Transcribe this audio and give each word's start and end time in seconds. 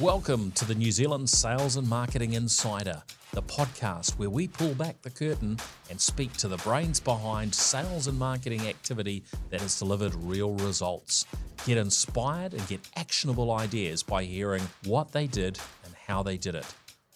Welcome 0.00 0.50
to 0.56 0.64
the 0.64 0.74
New 0.74 0.90
Zealand 0.90 1.30
Sales 1.30 1.76
and 1.76 1.88
Marketing 1.88 2.32
Insider, 2.32 3.00
the 3.32 3.42
podcast 3.42 4.18
where 4.18 4.28
we 4.28 4.48
pull 4.48 4.74
back 4.74 5.00
the 5.02 5.10
curtain 5.10 5.56
and 5.88 6.00
speak 6.00 6.32
to 6.38 6.48
the 6.48 6.56
brains 6.56 6.98
behind 6.98 7.54
sales 7.54 8.08
and 8.08 8.18
marketing 8.18 8.62
activity 8.62 9.22
that 9.50 9.60
has 9.60 9.78
delivered 9.78 10.12
real 10.16 10.54
results. 10.54 11.26
Get 11.64 11.78
inspired 11.78 12.54
and 12.54 12.66
get 12.66 12.80
actionable 12.96 13.52
ideas 13.52 14.02
by 14.02 14.24
hearing 14.24 14.64
what 14.84 15.12
they 15.12 15.28
did 15.28 15.60
and 15.84 15.94
how 16.08 16.24
they 16.24 16.38
did 16.38 16.56
it. 16.56 16.66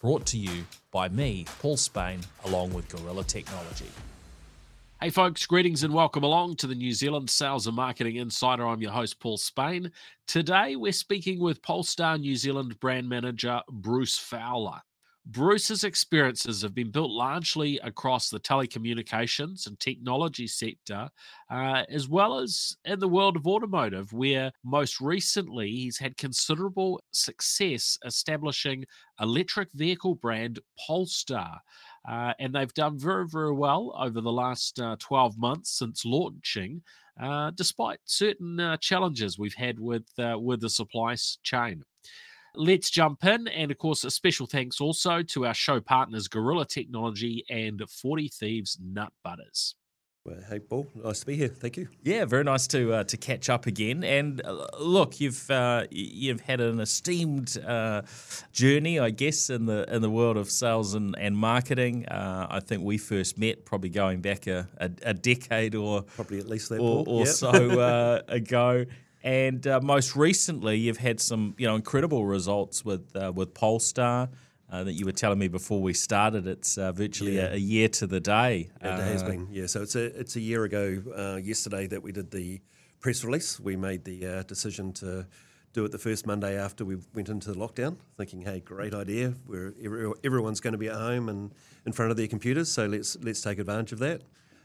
Brought 0.01 0.25
to 0.27 0.39
you 0.39 0.65
by 0.93 1.09
me, 1.09 1.47
Paul 1.59 1.79
Spain, 1.79 2.21
along 2.45 2.73
with 2.73 2.89
Gorilla 2.89 3.25
Technology. 3.25 3.91
Hey, 5.01 5.11
folks, 5.11 5.47
greetings 5.47 5.85
and 5.85 5.95
welcome 5.95 6.25
along 6.25 6.57
to 6.57 6.67
the 6.67 6.75
New 6.75 6.93
Zealand 6.93 7.31
Sales 7.31 7.69
and 7.69 7.77
Marketing 7.77 8.17
Insider. 8.17 8.67
I'm 8.67 8.83
your 8.83 8.91
host, 8.91 9.21
Paul 9.21 9.37
Spain. 9.37 9.93
Today, 10.27 10.75
we're 10.75 10.91
speaking 10.91 11.39
with 11.39 11.63
Polestar 11.63 12.19
New 12.19 12.35
Zealand 12.35 12.81
brand 12.81 13.09
manager 13.09 13.61
Bruce 13.71 14.19
Fowler. 14.19 14.81
Bruce's 15.25 15.85
experiences 15.85 16.63
have 16.63 16.75
been 16.75 16.91
built 16.91 17.11
largely 17.11 17.79
across 17.85 18.31
the 18.31 18.41
telecommunications 18.41 19.67
and 19.67 19.79
technology 19.79 20.47
sector, 20.47 21.11
uh, 21.51 21.85
as 21.91 22.09
well 22.09 22.39
as 22.39 22.77
in 22.85 22.99
the 22.99 23.07
world 23.07 23.37
of 23.37 23.47
automotive, 23.47 24.13
where 24.13 24.51
most 24.65 25.01
recently 25.01 25.71
he's 25.71 25.99
had 25.99 26.17
considerable 26.17 27.01
success 27.13 27.99
establishing 28.05 28.85
electric 29.21 29.71
vehicle 29.75 30.15
brand 30.15 30.59
Polestar. 30.87 31.61
Uh, 32.07 32.33
and 32.39 32.55
they've 32.55 32.75
done 32.75 32.99
very, 32.99 33.27
very 33.27 33.53
well 33.53 33.95
over 33.99 34.21
the 34.21 34.33
last 34.33 34.81
uh, 34.81 34.97
12 34.99 35.39
months 35.39 35.79
since 35.79 36.05
launching, 36.05 36.83
uh, 37.21 37.51
despite 37.55 37.99
certain 38.05 38.61
uh, 38.61 38.77
challenges 38.79 39.39
we've 39.39 39.55
had 39.55 39.79
with, 39.79 40.07
uh, 40.19 40.39
with 40.39 40.61
the 40.61 40.71
supply 40.71 41.17
chain. 41.43 41.85
Let's 42.55 42.91
jump 42.91 43.25
in. 43.25 43.47
And 43.49 43.71
of 43.71 43.79
course, 43.79 44.05
a 44.05 44.11
special 44.11 44.47
thanks 44.47 44.81
also 44.81 45.23
to 45.23 45.47
our 45.47 45.55
show 45.55 45.81
partners, 45.81 46.29
Gorilla 46.29 46.67
Technology 46.67 47.45
and 47.51 47.83
40 47.89 48.29
Thieves 48.29 48.79
Nut 48.83 49.13
Butters. 49.23 49.75
Well, 50.29 50.37
hey, 50.47 50.59
Paul, 50.59 50.87
nice 50.95 51.21
to 51.21 51.27
be 51.27 51.37
here. 51.37 51.49
Thank 51.49 51.79
you. 51.79 51.89
Yeah, 52.03 52.27
very 52.27 52.45
nice 52.45 52.67
to 52.69 52.93
uh, 52.93 53.05
to 53.05 53.17
catch 53.17 53.49
up 53.49 53.65
again. 53.65 54.05
And 54.05 54.43
uh, 54.45 54.67
look, 54.79 55.21
you've 55.21 55.51
uh, 55.51 55.87
you've 55.91 56.43
had 56.43 56.61
an 56.61 56.81
esteemed 56.81 57.57
uh, 57.67 58.03
journey, 58.53 59.01
I 59.01 59.09
guess, 59.09 59.49
in 59.49 59.65
the 59.65 59.91
in 59.91 60.03
the 60.03 60.11
world 60.11 60.37
of 60.37 60.51
sales 60.51 60.93
and 60.93 61.17
and 61.19 61.35
marketing. 61.35 62.07
Uh, 62.07 62.47
I 62.51 62.61
think 62.61 62.83
we 62.83 62.99
first 62.99 63.39
met 63.39 63.65
probably 63.65 63.89
going 63.89 64.21
back 64.21 64.47
a, 64.47 64.69
a, 64.77 64.91
a 65.03 65.15
decade 65.15 65.75
or 65.75 66.03
probably 66.03 66.41
at 66.41 66.47
least 66.47 66.69
that 66.69 66.81
or, 66.81 67.05
or 67.07 67.21
yep. 67.21 67.29
so 67.29 67.49
uh, 67.49 68.21
ago. 68.29 68.85
And 69.23 69.67
most 69.83 70.15
recently, 70.15 70.77
you've 70.77 70.99
had 70.99 71.21
some 71.21 71.55
you 71.57 71.67
know 71.67 71.75
incredible 71.75 72.27
results 72.27 72.85
with 72.85 73.17
with 73.35 73.55
Polestar 73.55 74.29
uh, 74.71 74.85
that 74.85 74.93
you 74.93 75.07
were 75.07 75.13
telling 75.13 75.39
me 75.39 75.49
before 75.49 75.81
we 75.81 75.95
started. 75.95 76.47
It's 76.47 76.77
uh, 76.77 76.93
virtually 76.93 77.37
yeah. 77.37 77.49
a, 77.49 77.55
a, 77.55 77.59
year 77.59 77.89
to 77.89 78.07
the 78.07 78.21
day. 78.21 78.71
It 78.81 78.87
uh, 78.87 78.97
has 78.97 79.23
been, 79.23 79.49
yeah. 79.51 79.67
So 79.67 79.83
it's 79.83 79.95
a 79.97 80.19
it's 80.19 80.37
a 80.37 80.41
year 80.41 80.65
ago 80.65 81.03
uh, 81.17 81.37
yesterday 81.37 81.87
that 81.87 82.03
we 82.03 82.13
did 82.13 82.31
the 82.31 82.61
press 83.01 83.25
release. 83.25 83.59
We 83.59 83.77
made 83.77 84.05
the 84.05 84.27
uh, 84.27 84.43
decision 84.43 84.93
to 84.95 85.27
do 85.73 85.85
it 85.85 85.93
the 85.93 85.99
first 85.99 86.27
Monday 86.27 86.59
after 86.59 86.85
we 86.85 86.97
went 87.15 87.29
into 87.29 87.53
the 87.53 87.59
lockdown, 87.59 87.97
thinking, 88.17 88.43
"Hey, 88.43 88.61
great 88.61 88.95
idea! 88.95 89.35
Where 89.47 89.73
everyone's 90.25 90.61
going 90.61 90.73
to 90.73 90.79
be 90.79 90.89
at 90.89 90.97
home 90.97 91.29
and 91.29 91.53
in 91.87 91.93
front 91.93 92.11
of 92.11 92.17
their 92.17 92.29
computers, 92.29 92.71
so 92.71 92.87
let's 92.87 93.17
let's 93.23 93.41
take 93.41 93.59
advantage 93.59 93.93
of 93.93 93.99
that." 94.01 94.23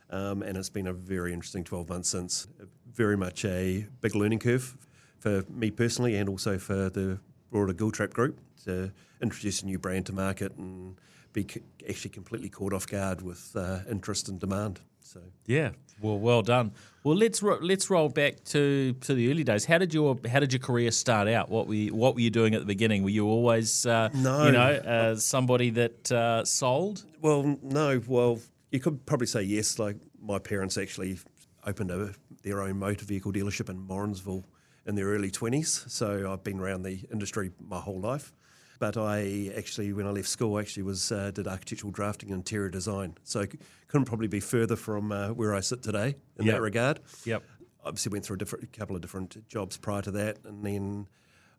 Um, 0.09 0.43
and 0.43 0.57
it's 0.57 0.69
been 0.69 0.87
a 0.87 0.93
very 0.93 1.33
interesting 1.33 1.63
12 1.63 1.89
months 1.89 2.09
since. 2.09 2.47
Very 2.93 3.17
much 3.17 3.45
a 3.45 3.87
big 4.01 4.15
learning 4.15 4.39
curve 4.39 4.77
for 5.19 5.43
me 5.49 5.71
personally, 5.71 6.15
and 6.15 6.27
also 6.27 6.57
for 6.57 6.89
the 6.89 7.19
broader 7.49 7.73
Giltrap 7.73 8.11
group 8.11 8.39
to 8.65 8.91
introduce 9.21 9.61
a 9.61 9.65
new 9.65 9.79
brand 9.79 10.05
to 10.07 10.13
market 10.13 10.55
and 10.57 10.95
be 11.33 11.47
actually 11.89 12.11
completely 12.11 12.49
caught 12.49 12.73
off 12.73 12.87
guard 12.87 13.21
with 13.21 13.55
uh, 13.55 13.79
interest 13.89 14.29
and 14.29 14.39
demand. 14.39 14.81
So 15.01 15.19
yeah, 15.45 15.71
well, 16.01 16.17
well 16.17 16.41
done. 16.41 16.71
Well, 17.03 17.15
let's 17.15 17.43
ro- 17.43 17.59
let's 17.61 17.89
roll 17.89 18.09
back 18.09 18.43
to, 18.45 18.93
to 18.93 19.13
the 19.13 19.29
early 19.31 19.43
days. 19.43 19.65
How 19.65 19.77
did 19.77 19.93
your 19.93 20.17
how 20.29 20.39
did 20.39 20.53
your 20.53 20.59
career 20.59 20.91
start 20.91 21.27
out? 21.27 21.49
What 21.49 21.67
were 21.67 21.73
you, 21.73 21.93
what 21.93 22.15
were 22.15 22.21
you 22.21 22.29
doing 22.29 22.55
at 22.55 22.61
the 22.61 22.65
beginning? 22.65 23.03
Were 23.03 23.09
you 23.09 23.27
always 23.27 23.85
uh, 23.85 24.09
no, 24.13 24.45
you 24.45 24.51
know 24.51 24.59
uh, 24.59 25.15
somebody 25.15 25.69
that 25.71 26.11
uh, 26.11 26.45
sold? 26.45 27.05
Well, 27.21 27.57
no. 27.61 28.01
Well, 28.07 28.39
you 28.71 28.79
could 28.79 29.05
probably 29.05 29.27
say 29.27 29.43
yes. 29.43 29.77
Like 29.77 29.97
my 30.21 30.39
parents 30.39 30.77
actually 30.77 31.19
opened 31.65 31.91
a, 31.91 32.13
their 32.43 32.61
own 32.61 32.79
motor 32.79 33.05
vehicle 33.05 33.33
dealership 33.33 33.69
in 33.69 33.77
Morrinsville 33.77 34.45
in 34.85 34.95
their 34.95 35.07
early 35.07 35.31
20s. 35.31 35.89
So 35.89 36.31
I've 36.31 36.43
been 36.43 36.59
around 36.59 36.83
the 36.83 37.05
industry 37.11 37.51
my 37.59 37.79
whole 37.79 37.99
life. 37.99 38.33
But 38.83 38.97
I 38.97 39.49
actually, 39.55 39.93
when 39.93 40.05
I 40.05 40.09
left 40.09 40.27
school, 40.27 40.59
actually 40.59 40.83
was 40.83 41.09
uh, 41.09 41.31
did 41.31 41.47
architectural 41.47 41.89
drafting 41.89 42.31
and 42.31 42.39
interior 42.39 42.67
design. 42.67 43.15
So 43.23 43.45
couldn't 43.87 44.03
probably 44.03 44.27
be 44.27 44.41
further 44.41 44.75
from 44.75 45.13
uh, 45.13 45.29
where 45.29 45.55
I 45.55 45.61
sit 45.61 45.81
today 45.81 46.15
in 46.37 46.45
yep. 46.45 46.55
that 46.55 46.61
regard. 46.61 46.99
Yep. 47.23 47.43
Obviously 47.85 48.11
went 48.11 48.25
through 48.25 48.33
a 48.33 48.39
different, 48.39 48.73
couple 48.73 48.93
of 48.97 49.01
different 49.01 49.47
jobs 49.47 49.77
prior 49.77 50.01
to 50.01 50.11
that, 50.11 50.39
and 50.43 50.65
then 50.65 51.07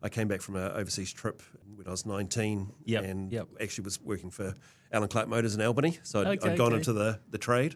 I 0.03 0.09
came 0.09 0.27
back 0.27 0.43
from 0.43 0.55
an 0.55 0.71
overseas 0.73 1.11
trip 1.11 1.41
when 1.75 1.87
I 1.87 1.89
was 1.89 2.05
19 2.05 2.71
yep. 2.85 3.03
and 3.03 3.31
yep. 3.31 3.47
actually 3.59 3.85
was 3.85 3.99
working 3.99 4.29
for 4.29 4.53
Alan 4.91 5.09
Clark 5.09 5.27
Motors 5.27 5.55
in 5.55 5.61
Albany. 5.61 5.97
So 6.03 6.21
I'd, 6.21 6.27
okay, 6.27 6.51
I'd 6.51 6.57
gone 6.59 6.73
okay. 6.73 6.75
into 6.75 6.93
the, 6.93 7.21
the 7.31 7.39
trade, 7.39 7.75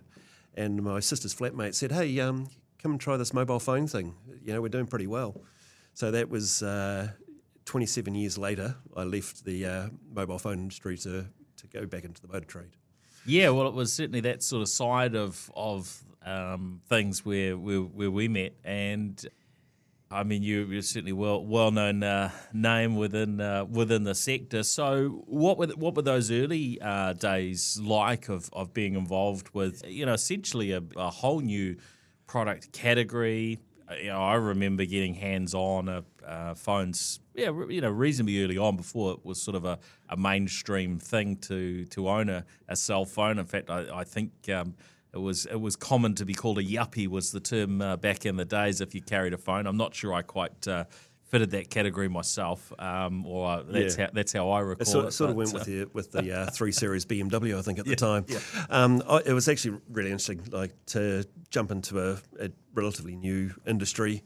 and 0.54 0.84
my 0.84 1.00
sister's 1.00 1.34
flatmate 1.34 1.74
said, 1.74 1.92
"Hey, 1.92 2.20
um, 2.20 2.50
come 2.78 2.92
and 2.92 3.02
try 3.02 3.18
this 3.18 3.34
mobile 3.34 3.60
phone 3.60 3.88
thing. 3.88 4.14
You 4.46 4.54
know, 4.54 4.62
we're 4.62 4.70
doing 4.70 4.86
pretty 4.86 5.08
well." 5.08 5.42
So 5.96 6.12
that 6.12 6.30
was 6.30 6.62
uh, 6.62 7.14
27 7.70 8.16
years 8.16 8.36
later. 8.36 8.76
I 8.98 9.04
left 9.04 9.46
the 9.46 9.64
uh, 9.64 9.90
mobile 10.12 10.40
phone 10.40 10.58
industry 10.58 10.98
to 10.98 11.28
to 11.58 11.68
go 11.68 11.86
back 11.86 12.04
into 12.04 12.20
the 12.20 12.28
motor 12.28 12.46
trade. 12.46 12.72
Yeah, 13.28 13.50
well, 13.50 13.68
it 13.68 13.76
was 13.76 13.94
certainly 13.94 14.22
that 14.22 14.42
sort 14.42 14.64
of 14.64 14.70
side 14.70 15.16
of 15.16 15.52
of 15.56 16.04
um, 16.26 16.82
things 16.90 17.24
where, 17.24 17.56
where, 17.56 17.82
where 17.82 18.10
we 18.10 18.28
met, 18.28 18.54
and 18.64 19.24
I 20.10 20.24
mean, 20.24 20.42
you, 20.42 20.80
are 20.80 20.82
certainly 20.82 21.14
well 21.14 21.46
well 21.46 21.70
known 21.70 22.02
uh, 22.02 22.32
name 22.54 22.96
within 22.96 23.40
uh, 23.40 23.66
within 23.66 24.04
the 24.04 24.16
sector. 24.16 24.64
So, 24.64 25.24
what 25.28 25.60
were 25.60 25.68
what 25.68 25.94
were 25.94 26.02
those 26.02 26.32
early 26.32 26.82
uh, 26.82 27.14
days 27.14 27.80
like 27.80 28.30
of, 28.30 28.50
of 28.52 28.74
being 28.74 28.96
involved 28.96 29.50
with 29.54 29.84
you 29.88 30.08
know 30.08 30.14
essentially 30.14 30.72
a, 30.72 30.82
a 30.96 31.12
whole 31.12 31.42
new 31.42 31.78
product 32.26 32.72
category, 32.72 33.60
you 33.98 34.08
know, 34.08 34.22
I 34.22 34.36
remember 34.36 34.86
getting 34.86 35.14
hands 35.14 35.54
on 35.54 35.90
uh, 35.90 36.02
uh, 36.26 36.54
phones, 36.54 37.20
yeah, 37.34 37.52
you 37.70 37.82
know, 37.82 37.90
reasonably 37.90 38.44
early 38.44 38.58
on 38.58 38.78
before 38.78 39.14
it 39.14 39.26
was 39.26 39.42
sort 39.42 39.56
of 39.56 39.66
a, 39.66 39.80
a 40.10 40.18
mainstream 40.18 41.00
thing 41.00 41.38
to 41.38 41.86
to 41.86 42.10
own 42.10 42.30
a, 42.30 42.46
a 42.68 42.76
cell 42.76 43.06
phone. 43.06 43.40
In 43.40 43.46
fact, 43.46 43.70
I, 43.70 44.00
I 44.00 44.04
think 44.04 44.32
um, 44.50 44.76
it 45.14 45.18
was 45.18 45.46
it 45.48 45.60
was 45.60 45.76
common 45.76 46.14
to 46.16 46.26
be 46.26 46.34
called 46.34 46.60
a 46.60 46.64
yuppie 46.64 47.08
was 47.08 47.32
the 47.32 47.40
term 47.40 47.82
uh, 47.82 47.98
back 47.98 48.26
in 48.26 48.36
the 48.36 48.46
days 48.46 48.80
if 48.80 48.94
you 48.94 49.02
carried 49.02 49.34
a 49.34 49.38
phone. 49.38 49.66
I'm 49.66 49.78
not 49.78 49.96
sure 49.96 50.14
I 50.14 50.22
quite 50.22 50.68
uh, 50.68 50.86
fitted 51.30 51.52
that 51.52 51.70
category 51.70 52.08
myself, 52.08 52.74
um, 52.80 53.26
or 53.26 53.64
that's 53.64 53.98
yeah. 53.98 54.06
how 54.06 54.12
that's 54.14 54.34
how 54.34 54.50
I 54.50 54.60
recall 54.60 54.82
it. 54.82 54.88
Sort, 54.88 55.06
it, 55.06 55.12
sort 55.12 55.30
of 55.30 55.36
went 55.36 55.54
with 55.54 55.66
the 55.66 55.86
with 55.94 56.12
the 56.12 56.32
uh, 56.32 56.50
three 56.52 56.72
series 56.72 57.06
BMW, 57.06 57.58
I 57.58 57.62
think, 57.62 57.80
at 57.80 57.86
yeah, 57.86 57.92
the 57.92 57.96
time. 57.96 58.26
Yeah. 58.28 58.40
Um, 58.70 59.04
I, 59.08 59.22
it 59.26 59.34
was 59.34 59.48
actually 59.48 59.80
really 59.90 60.10
interesting, 60.10 60.42
like 60.52 60.74
to 60.88 61.26
jump 61.50 61.72
into 61.72 62.00
a, 62.00 62.18
a 62.40 62.52
relatively 62.74 63.16
new 63.16 63.54
industry. 63.66 64.24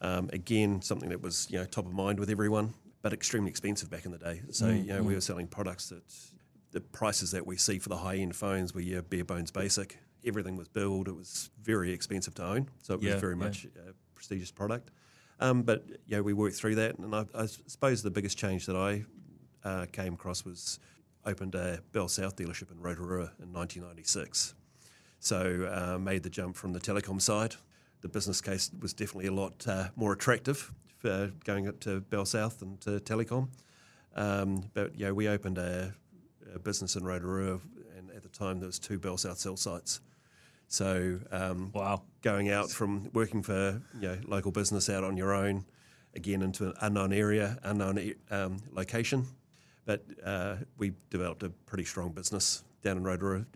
Um, 0.00 0.28
again, 0.32 0.82
something 0.82 1.10
that 1.10 1.22
was 1.22 1.46
you 1.50 1.58
know 1.58 1.64
top 1.64 1.86
of 1.86 1.92
mind 1.92 2.18
with 2.18 2.30
everyone, 2.30 2.74
but 3.02 3.12
extremely 3.12 3.50
expensive 3.50 3.90
back 3.90 4.04
in 4.06 4.12
the 4.12 4.18
day. 4.18 4.42
So 4.50 4.66
mm, 4.66 4.84
you 4.84 4.92
know 4.92 5.02
mm. 5.02 5.06
we 5.06 5.14
were 5.14 5.20
selling 5.20 5.46
products 5.46 5.90
that 5.90 6.02
the 6.72 6.80
prices 6.80 7.30
that 7.30 7.46
we 7.46 7.56
see 7.56 7.78
for 7.78 7.88
the 7.88 7.98
high 7.98 8.16
end 8.16 8.34
phones 8.34 8.74
were 8.74 9.02
bare 9.02 9.24
bones 9.24 9.50
basic. 9.50 9.98
Everything 10.24 10.56
was 10.56 10.68
billed. 10.68 11.06
It 11.06 11.14
was 11.14 11.50
very 11.62 11.92
expensive 11.92 12.34
to 12.36 12.44
own, 12.44 12.68
so 12.82 12.94
it 12.94 13.02
was 13.02 13.20
very 13.20 13.36
much 13.36 13.66
a 13.66 13.92
prestigious 14.14 14.50
product. 14.50 14.90
Um, 15.38 15.62
but 15.62 15.84
yeah, 16.06 16.20
we 16.20 16.32
worked 16.32 16.56
through 16.56 16.76
that, 16.76 16.98
and 16.98 17.14
I, 17.14 17.26
I 17.34 17.46
suppose 17.46 18.02
the 18.02 18.10
biggest 18.10 18.38
change 18.38 18.66
that 18.66 18.76
I 18.76 19.04
uh, 19.66 19.86
came 19.92 20.14
across 20.14 20.44
was 20.44 20.78
opened 21.24 21.54
a 21.54 21.80
Bell 21.92 22.08
South 22.08 22.36
dealership 22.36 22.70
in 22.70 22.80
Rotorua 22.80 23.32
in 23.42 23.52
1996. 23.52 24.54
So 25.18 25.68
uh, 25.70 25.98
made 25.98 26.22
the 26.22 26.30
jump 26.30 26.56
from 26.56 26.72
the 26.72 26.80
telecom 26.80 27.20
side. 27.20 27.56
The 28.00 28.08
business 28.08 28.40
case 28.40 28.70
was 28.80 28.92
definitely 28.92 29.26
a 29.26 29.32
lot 29.32 29.66
uh, 29.66 29.88
more 29.96 30.12
attractive 30.12 30.72
for 30.98 31.32
going 31.44 31.68
up 31.68 31.80
to 31.80 32.00
Bell 32.00 32.24
South 32.24 32.62
and 32.62 32.80
to 32.82 33.00
telecom. 33.00 33.48
Um, 34.14 34.70
but 34.72 34.96
yeah, 34.96 35.10
we 35.10 35.28
opened 35.28 35.58
a, 35.58 35.92
a, 36.54 36.58
business 36.58 36.96
in 36.96 37.04
Rotorua, 37.04 37.60
and 37.98 38.10
at 38.12 38.22
the 38.22 38.28
time 38.28 38.60
there 38.60 38.66
was 38.66 38.78
two 38.78 38.98
Bell 38.98 39.18
South 39.18 39.38
cell 39.38 39.56
sites. 39.56 40.00
So 40.68 41.20
um, 41.30 41.70
wow, 41.72 42.02
going 42.22 42.50
out 42.50 42.70
from 42.70 43.10
working 43.12 43.42
for 43.42 43.80
you 44.00 44.08
know, 44.08 44.18
local 44.26 44.50
business 44.50 44.88
out 44.88 45.04
on 45.04 45.16
your 45.16 45.32
own, 45.32 45.64
again 46.14 46.42
into 46.42 46.66
an 46.66 46.74
unknown 46.80 47.12
area, 47.12 47.58
unknown 47.62 48.14
um, 48.30 48.58
location. 48.72 49.26
But 49.84 50.04
uh, 50.24 50.56
we 50.76 50.92
developed 51.10 51.42
a 51.44 51.50
pretty 51.50 51.84
strong 51.84 52.10
business 52.10 52.64
down 52.82 52.96
in 52.96 53.04
Rotorua. 53.04 53.46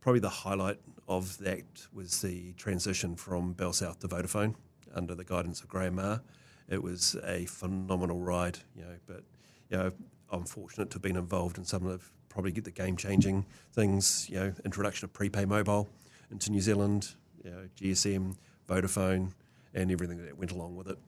Probably 0.00 0.20
the 0.20 0.28
highlight 0.28 0.78
of 1.08 1.38
that 1.38 1.64
was 1.92 2.20
the 2.20 2.52
transition 2.52 3.16
from 3.16 3.54
Bell 3.54 3.72
South 3.72 3.98
to 4.00 4.08
Vodafone 4.08 4.54
under 4.94 5.14
the 5.14 5.24
guidance 5.24 5.62
of 5.62 5.68
Grahame 5.68 5.94
Maher. 5.94 6.20
It 6.68 6.82
was 6.82 7.16
a 7.24 7.46
phenomenal 7.46 8.20
ride, 8.20 8.58
you 8.76 8.82
know, 8.82 8.96
but 9.06 9.22
you 9.70 9.78
know, 9.78 9.92
I'm 10.30 10.44
fortunate 10.44 10.90
to 10.90 10.96
have 10.96 11.02
been 11.02 11.16
involved 11.16 11.56
in 11.56 11.64
some 11.64 11.86
of 11.86 11.98
the, 11.98 12.04
probably 12.28 12.50
the 12.50 12.70
game 12.70 12.96
changing 12.96 13.46
things. 13.72 14.28
You 14.28 14.40
know, 14.40 14.52
introduction 14.66 15.06
of 15.06 15.14
prepay 15.14 15.46
mobile 15.46 15.88
into 16.30 16.50
New 16.50 16.60
Zealand, 16.60 17.14
you 17.44 17.50
know, 17.50 17.68
GSM, 17.80 18.36
Vodafone, 18.68 19.32
and 19.74 19.90
everything 19.90 20.24
that 20.24 20.38
went 20.38 20.52
along 20.52 20.76
with 20.76 20.88
it. 20.88 20.98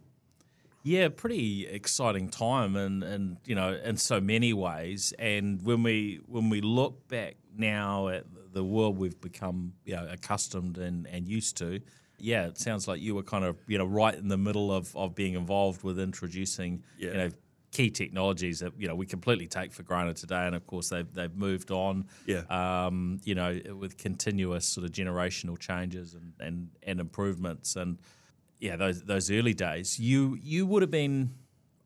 Yeah, 0.82 1.08
pretty 1.08 1.66
exciting 1.66 2.28
time, 2.30 2.74
and 2.76 3.02
and 3.04 3.36
you 3.44 3.54
know, 3.54 3.74
in 3.84 3.96
so 3.98 4.20
many 4.20 4.52
ways. 4.54 5.12
And 5.18 5.62
when 5.62 5.82
we 5.82 6.20
when 6.26 6.48
we 6.48 6.60
look 6.62 7.06
back 7.08 7.36
now 7.54 8.08
at 8.08 8.24
the 8.52 8.64
world 8.64 8.98
we've 8.98 9.20
become, 9.20 9.74
you 9.84 9.94
know, 9.94 10.08
accustomed 10.10 10.78
and, 10.78 11.06
and 11.06 11.28
used 11.28 11.56
to, 11.58 11.80
yeah, 12.18 12.46
it 12.46 12.58
sounds 12.58 12.88
like 12.88 13.00
you 13.00 13.14
were 13.14 13.22
kind 13.22 13.44
of 13.44 13.56
you 13.66 13.76
know 13.76 13.84
right 13.84 14.14
in 14.14 14.28
the 14.28 14.38
middle 14.38 14.72
of, 14.72 14.96
of 14.96 15.14
being 15.14 15.34
involved 15.34 15.82
with 15.82 15.98
introducing 16.00 16.82
Yeah. 16.98 17.10
you 17.10 17.16
know 17.18 17.30
key 17.72 17.90
technologies 17.90 18.60
that 18.60 18.72
you 18.78 18.88
know 18.88 18.94
we 18.94 19.06
completely 19.06 19.46
take 19.46 19.72
for 19.72 19.82
granted 19.82 20.16
today, 20.16 20.46
and 20.46 20.54
of 20.54 20.66
course 20.66 20.88
they've 20.88 21.12
they've 21.12 21.34
moved 21.34 21.70
on. 21.70 22.06
Yeah. 22.26 22.42
Um, 22.50 23.20
you 23.24 23.34
know, 23.34 23.60
with 23.78 23.96
continuous 23.96 24.66
sort 24.66 24.84
of 24.84 24.92
generational 24.92 25.58
changes 25.58 26.14
and, 26.14 26.32
and, 26.40 26.68
and 26.82 27.00
improvements, 27.00 27.76
and 27.76 27.98
yeah, 28.58 28.76
those 28.76 29.02
those 29.02 29.30
early 29.30 29.54
days, 29.54 29.98
you 29.98 30.36
you 30.42 30.66
would 30.66 30.82
have 30.82 30.90
been 30.90 31.34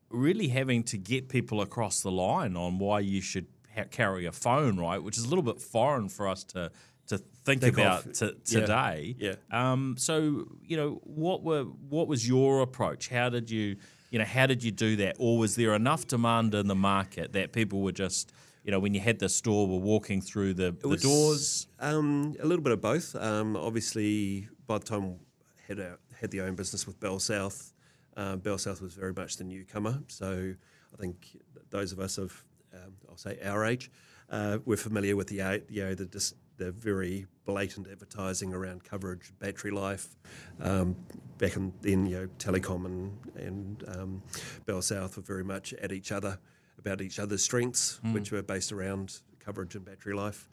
really 0.09 0.47
having 0.47 0.83
to 0.83 0.97
get 0.97 1.29
people 1.29 1.61
across 1.61 2.01
the 2.01 2.11
line 2.11 2.55
on 2.55 2.79
why 2.79 2.99
you 2.99 3.21
should 3.21 3.47
ha- 3.75 3.85
carry 3.91 4.25
a 4.25 4.31
phone, 4.31 4.77
right? 4.77 5.01
Which 5.01 5.17
is 5.17 5.25
a 5.25 5.27
little 5.27 5.43
bit 5.43 5.59
foreign 5.59 6.09
for 6.09 6.27
us 6.27 6.43
to 6.45 6.71
to 7.07 7.19
think, 7.19 7.61
Think 7.61 7.77
about 7.77 8.05
of, 8.05 8.13
to, 8.13 8.25
yeah, 8.47 8.59
today. 8.61 9.15
yeah. 9.19 9.35
Um, 9.51 9.95
so 9.97 10.47
you 10.63 10.77
know, 10.77 10.99
what 11.03 11.43
were 11.43 11.63
what 11.63 12.07
was 12.07 12.27
your 12.27 12.61
approach? 12.61 13.09
How 13.09 13.29
did 13.29 13.51
you 13.51 13.77
you 14.15 14.19
know 14.19 14.23
how 14.23 14.45
did 14.45 14.63
you 14.63 14.71
do 14.71 14.95
that, 14.95 15.17
or 15.19 15.37
was 15.37 15.57
there 15.57 15.73
enough 15.73 16.07
demand 16.07 16.55
in 16.55 16.67
the 16.67 16.75
market 16.75 17.33
that 17.33 17.51
people 17.51 17.81
were 17.81 17.91
just 17.91 18.31
you 18.63 18.71
know 18.71 18.79
when 18.79 18.93
you 18.93 19.01
had 19.01 19.19
the 19.19 19.27
store 19.27 19.67
were 19.67 19.77
walking 19.77 20.21
through 20.21 20.53
the, 20.53 20.71
the 20.71 20.87
was- 20.87 21.01
doors? 21.01 21.67
Um, 21.81 22.33
a 22.39 22.45
little 22.45 22.63
bit 22.63 22.71
of 22.71 22.79
both. 22.79 23.13
Um, 23.17 23.57
obviously, 23.57 24.47
by 24.67 24.77
the 24.77 24.85
time 24.85 25.19
had 25.67 25.81
our, 25.81 25.99
had 26.17 26.31
the 26.31 26.39
own 26.39 26.55
business 26.55 26.87
with 26.87 26.97
Bell 26.97 27.19
South, 27.19 27.73
uh, 28.15 28.37
Bell 28.37 28.57
South 28.57 28.81
was 28.81 28.93
very 28.93 29.11
much 29.11 29.35
the 29.35 29.43
newcomer. 29.43 30.01
So 30.07 30.53
I 30.93 30.95
think 30.95 31.37
those 31.69 31.91
of 31.91 31.99
us 31.99 32.17
of 32.17 32.41
um, 32.73 32.93
I'll 33.09 33.17
say 33.17 33.37
our 33.43 33.65
age, 33.65 33.91
uh, 34.29 34.59
we're 34.63 34.77
familiar 34.77 35.17
with 35.17 35.27
the 35.27 35.61
you 35.67 35.83
know 35.83 35.93
the 35.93 36.05
dis- 36.05 36.35
the 36.57 36.71
very 36.71 37.25
blatant 37.45 37.87
advertising 37.91 38.53
around 38.53 38.83
coverage, 38.83 39.31
battery 39.39 39.71
life. 39.71 40.15
Um, 40.61 40.95
back 41.37 41.55
in 41.55 41.73
then, 41.81 42.05
you 42.05 42.21
know, 42.21 42.27
Telecom 42.39 42.85
and 42.85 43.17
and 43.35 43.83
um, 43.87 44.23
Bell 44.65 44.81
South 44.81 45.17
were 45.17 45.23
very 45.23 45.43
much 45.43 45.73
at 45.73 45.91
each 45.91 46.11
other 46.11 46.39
about 46.77 47.01
each 47.01 47.19
other's 47.19 47.43
strengths, 47.43 47.99
which 48.11 48.31
were 48.31 48.41
based 48.41 48.71
around 48.71 49.19
coverage 49.39 49.75
and 49.75 49.85
battery 49.85 50.13
life. 50.13 50.49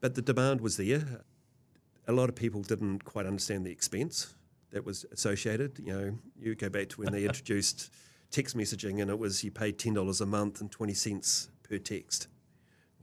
But 0.00 0.14
the 0.14 0.22
demand 0.22 0.60
was 0.60 0.76
there. 0.76 1.22
A 2.08 2.12
lot 2.12 2.28
of 2.28 2.34
people 2.34 2.62
didn't 2.62 3.04
quite 3.04 3.26
understand 3.26 3.64
the 3.64 3.70
expense 3.70 4.34
that 4.70 4.84
was 4.84 5.04
associated. 5.12 5.78
You 5.78 5.92
know, 5.92 6.18
you 6.38 6.54
go 6.54 6.68
back 6.68 6.88
to 6.90 7.00
when 7.00 7.12
they 7.12 7.24
introduced 7.30 7.90
text 8.30 8.56
messaging, 8.56 9.00
and 9.00 9.10
it 9.10 9.18
was 9.18 9.44
you 9.44 9.50
paid 9.50 9.78
ten 9.78 9.94
dollars 9.94 10.20
a 10.20 10.26
month 10.26 10.60
and 10.60 10.70
twenty 10.70 10.94
cents 10.94 11.48
per 11.62 11.78
text 11.78 12.28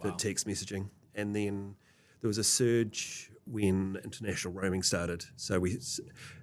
for 0.01 0.11
text 0.11 0.47
messaging, 0.47 0.89
and 1.15 1.35
then 1.35 1.75
there 2.21 2.27
was 2.27 2.37
a 2.37 2.43
surge 2.43 3.31
when 3.45 3.97
international 4.03 4.53
roaming 4.53 4.83
started. 4.83 5.25
So 5.35 5.59
we 5.59 5.79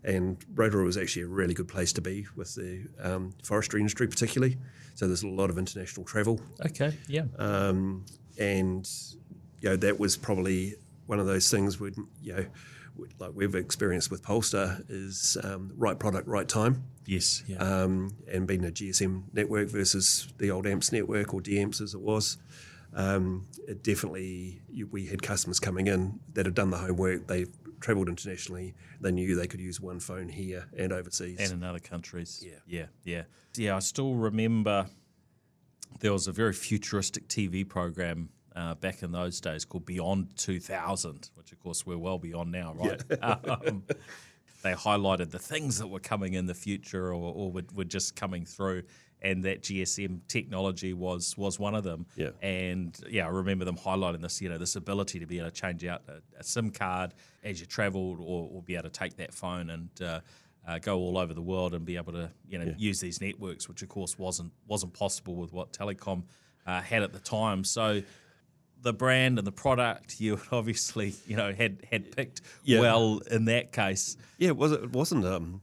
and 0.05 0.37
Rotorua 0.55 0.85
was 0.85 0.97
actually 0.97 1.23
a 1.23 1.29
really 1.29 1.55
good 1.55 1.69
place 1.69 1.93
to 1.95 2.01
be 2.01 2.27
with 2.35 2.55
the 2.55 2.87
um, 3.01 3.35
forestry 3.43 3.81
industry, 3.81 4.09
particularly. 4.09 4.59
So 4.95 5.07
there's 5.07 5.23
a 5.23 5.29
lot 5.29 5.51
of 5.51 5.59
international 5.59 6.05
travel 6.05 6.41
Okay, 6.65 6.97
yeah, 7.07 7.25
um, 7.39 8.05
and 8.39 8.89
you 9.61 9.71
know 9.71 9.77
that 9.77 9.99
was 10.01 10.17
probably 10.17 10.75
one 11.07 11.21
of 11.21 11.27
those 11.27 11.51
things 11.51 11.79
would 11.79 11.97
you 12.21 12.35
know 12.35 12.47
like 13.19 13.33
we've 13.35 13.55
experienced 13.55 14.11
with 14.11 14.23
Polestar 14.23 14.79
is 14.89 15.37
um, 15.45 15.73
right 15.77 15.99
product, 15.99 16.27
right 16.27 16.49
time, 16.49 16.85
yes, 17.05 17.45
yeah. 17.47 17.59
um, 17.59 18.17
and 18.31 18.47
being 18.47 18.65
a 18.65 18.71
GSM 18.71 19.25
network 19.33 19.69
versus 19.69 20.33
the 20.39 20.51
old 20.51 20.67
AMPS 20.67 20.93
network 20.93 21.35
or 21.35 21.41
DAMPS 21.41 21.81
as 21.81 21.95
it 21.95 22.01
was. 22.01 22.39
Um, 22.97 23.47
it 23.69 23.85
definitely, 23.85 24.63
we 24.91 25.07
had 25.07 25.23
customers 25.23 25.61
coming 25.61 25.87
in 25.87 26.19
that 26.33 26.47
had 26.47 26.55
done 26.55 26.71
the 26.71 26.79
homework. 26.79 27.27
They 27.27 27.45
travelled 27.79 28.09
internationally. 28.09 28.75
They 29.01 29.13
knew 29.13 29.37
they 29.37 29.47
could 29.47 29.61
use 29.61 29.81
one 29.81 30.01
phone 30.01 30.31
here 30.31 30.67
and 30.77 30.93
overseas. 30.93 31.39
and 31.39 31.53
in 31.53 31.63
other 31.63 31.79
countries. 31.79 32.43
Yeah. 32.45 32.55
yeah, 32.67 32.87
yeah, 33.05 33.23
yeah. 33.57 33.77
I 33.77 33.81
still 33.81 34.15
remember 34.15 34.87
there 36.01 36.13
was 36.13 36.27
a 36.27 36.33
very 36.33 36.55
futuristic 36.55 37.29
TV 37.29 37.69
program 37.69 38.31
uh, 38.57 38.75
back 38.77 39.03
in 39.03 39.13
those 39.13 39.41
days 39.43 39.67
called 39.67 39.85
Beyond 39.85 40.35
2000, 40.37 41.31
which 41.35 41.53
of 41.53 41.61
course 41.61 41.85
we're 41.85 41.99
well 41.99 42.19
beyond 42.19 42.51
now, 42.51 42.75
right? 42.75 43.03
um, 43.23 43.83
they 44.63 44.73
highlighted 44.73 45.31
the 45.31 45.39
things 45.39 45.79
that 45.79 45.87
were 45.87 46.01
coming 46.01 46.35
in 46.35 46.47
the 46.47 46.55
future 46.55 47.09
or, 47.09 47.33
or 47.35 47.53
were, 47.53 47.65
were 47.75 47.85
just 47.85 48.17
coming 48.17 48.47
through. 48.47 48.83
And 49.31 49.45
that 49.45 49.63
GSM 49.63 50.21
technology 50.29 50.93
was 50.95 51.37
was 51.37 51.59
one 51.59 51.75
of 51.75 51.85
them. 51.85 52.07
Yeah. 52.17 52.31
And 52.43 52.99
yeah, 53.11 53.27
I 53.27 53.31
remember 53.31 53.65
them 53.65 53.77
highlighting 53.77 54.23
this, 54.23 54.41
you 54.41 54.49
know, 54.49 54.59
this 54.59 54.77
ability 54.77 55.19
to 55.21 55.27
be 55.27 55.39
able 55.39 55.51
to 55.51 55.61
change 55.61 55.85
out 55.85 56.03
a, 56.09 56.23
a 56.39 56.45
SIM 56.45 56.71
card 56.71 57.13
as 57.43 57.59
you 57.61 57.67
travelled, 57.67 58.19
or, 58.21 58.49
or 58.53 58.63
be 58.63 58.75
able 58.75 58.85
to 58.85 58.91
take 58.91 59.17
that 59.17 59.35
phone 59.35 59.71
and 59.71 59.89
uh, 60.01 60.21
uh, 60.69 60.79
go 60.79 60.99
all 60.99 61.17
over 61.19 61.35
the 61.35 61.43
world 61.43 61.75
and 61.75 61.85
be 61.85 61.97
able 61.97 62.13
to, 62.13 62.31
you 62.49 62.59
know, 62.59 62.75
use 62.79 63.01
these 63.01 63.21
networks, 63.21 63.69
which 63.69 63.83
of 63.83 63.89
course 63.89 64.19
wasn't 64.19 64.53
wasn't 64.69 64.93
possible 64.93 65.35
with 65.37 65.53
what 65.53 65.73
Telecom 65.73 66.23
uh, 66.67 66.81
had 66.81 67.03
at 67.03 67.13
the 67.13 67.21
time. 67.21 67.65
So 67.65 68.03
the 68.83 68.93
brand 68.93 69.39
and 69.39 69.47
the 69.47 69.53
product 69.53 70.21
you 70.21 70.39
obviously, 70.53 71.15
you 71.27 71.37
know, 71.37 71.53
had 71.53 71.85
had 71.91 72.15
picked 72.17 72.43
Yeah. 72.63 72.81
well 72.81 73.21
in 73.31 73.47
that 73.47 73.73
case. 73.73 74.17
Yeah, 74.39 74.49
it, 74.49 74.57
was, 74.57 74.73
it 74.73 74.93
wasn't 74.93 75.25
um, 75.25 75.63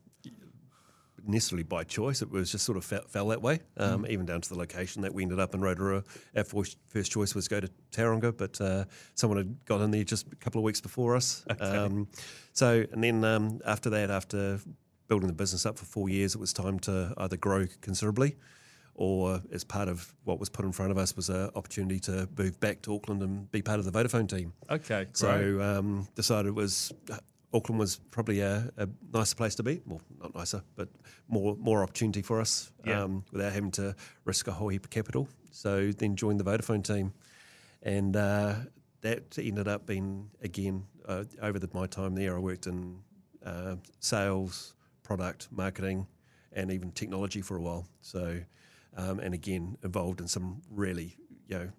necessarily 1.25 1.63
by 1.63 1.83
choice. 1.83 2.21
It 2.21 2.29
was 2.29 2.51
just 2.51 2.65
sort 2.65 2.77
of 2.77 2.85
fell, 2.85 3.03
fell 3.07 3.27
that 3.29 3.41
way, 3.41 3.59
um, 3.77 4.05
even 4.07 4.25
down 4.25 4.41
to 4.41 4.49
the 4.49 4.57
location 4.57 5.01
that 5.03 5.13
we 5.13 5.23
ended 5.23 5.39
up 5.39 5.53
in 5.53 5.61
Rotorua. 5.61 6.03
Our 6.35 6.43
first, 6.43 6.77
first 6.87 7.11
choice 7.11 7.35
was 7.35 7.47
go 7.47 7.59
to 7.59 7.69
Tauranga, 7.91 8.35
but 8.35 8.59
uh, 8.59 8.85
someone 9.15 9.37
had 9.37 9.65
got 9.65 9.81
in 9.81 9.91
there 9.91 10.03
just 10.03 10.31
a 10.31 10.35
couple 10.35 10.59
of 10.59 10.63
weeks 10.63 10.81
before 10.81 11.15
us. 11.15 11.45
Um, 11.63 12.07
so, 12.51 12.85
and 12.91 13.03
then 13.03 13.23
um, 13.23 13.61
after 13.65 13.89
that, 13.91 14.11
after 14.11 14.59
building 15.07 15.27
the 15.27 15.33
business 15.33 15.65
up 15.65 15.77
for 15.77 15.85
four 15.85 16.09
years, 16.09 16.35
it 16.35 16.39
was 16.39 16.51
time 16.51 16.77
to 16.81 17.13
either 17.17 17.37
grow 17.37 17.65
considerably 17.81 18.35
or 18.95 19.41
as 19.51 19.63
part 19.63 19.87
of 19.87 20.13
what 20.23 20.39
was 20.39 20.49
put 20.49 20.65
in 20.65 20.71
front 20.71 20.91
of 20.91 20.97
us 20.97 21.15
was 21.15 21.29
an 21.29 21.49
opportunity 21.55 21.99
to 21.99 22.27
move 22.37 22.59
back 22.59 22.81
to 22.83 22.93
Auckland 22.93 23.21
and 23.21 23.51
be 23.51 23.61
part 23.61 23.79
of 23.79 23.85
the 23.85 23.91
Vodafone 23.91 24.29
team. 24.29 24.53
Okay, 24.69 25.05
great. 25.05 25.17
So 25.17 25.61
um, 25.61 26.07
decided 26.15 26.49
it 26.49 26.55
was 26.55 26.91
Auckland 27.53 27.79
was 27.79 27.97
probably 28.11 28.39
a, 28.39 28.71
a 28.77 28.87
nicer 29.13 29.35
place 29.35 29.55
to 29.55 29.63
be. 29.63 29.81
Well, 29.85 30.01
not 30.19 30.33
nicer, 30.35 30.63
but 30.75 30.89
more 31.27 31.55
more 31.57 31.83
opportunity 31.83 32.21
for 32.21 32.41
us 32.41 32.71
Yeah. 32.85 33.03
um, 33.03 33.23
without 33.31 33.53
having 33.53 33.71
to 33.71 33.95
risk 34.25 34.47
a 34.47 34.51
whole 34.51 34.69
heap 34.69 34.85
of 34.85 34.89
capital. 34.89 35.27
So 35.51 35.91
then 35.91 36.15
joined 36.15 36.39
the 36.39 36.43
Vodafone 36.43 36.83
team, 36.83 37.13
and 37.83 38.15
uh, 38.15 38.55
that 39.01 39.37
ended 39.37 39.67
up 39.67 39.85
being 39.85 40.29
again 40.41 40.85
uh, 41.07 41.25
over 41.41 41.59
the, 41.59 41.69
my 41.73 41.85
time 41.87 42.15
there. 42.15 42.35
I 42.35 42.39
worked 42.39 42.65
in 42.67 42.99
uh, 43.45 43.75
sales, 43.99 44.73
product, 45.03 45.47
marketing, 45.51 46.07
and 46.53 46.71
even 46.71 46.91
technology 46.91 47.41
for 47.41 47.57
a 47.57 47.61
while. 47.61 47.87
So, 48.01 48.39
um, 48.97 49.19
and 49.19 49.33
again 49.33 49.77
involved 49.83 50.21
in 50.21 50.27
some 50.27 50.61
really 50.71 51.17
you 51.47 51.57
know 51.59 51.69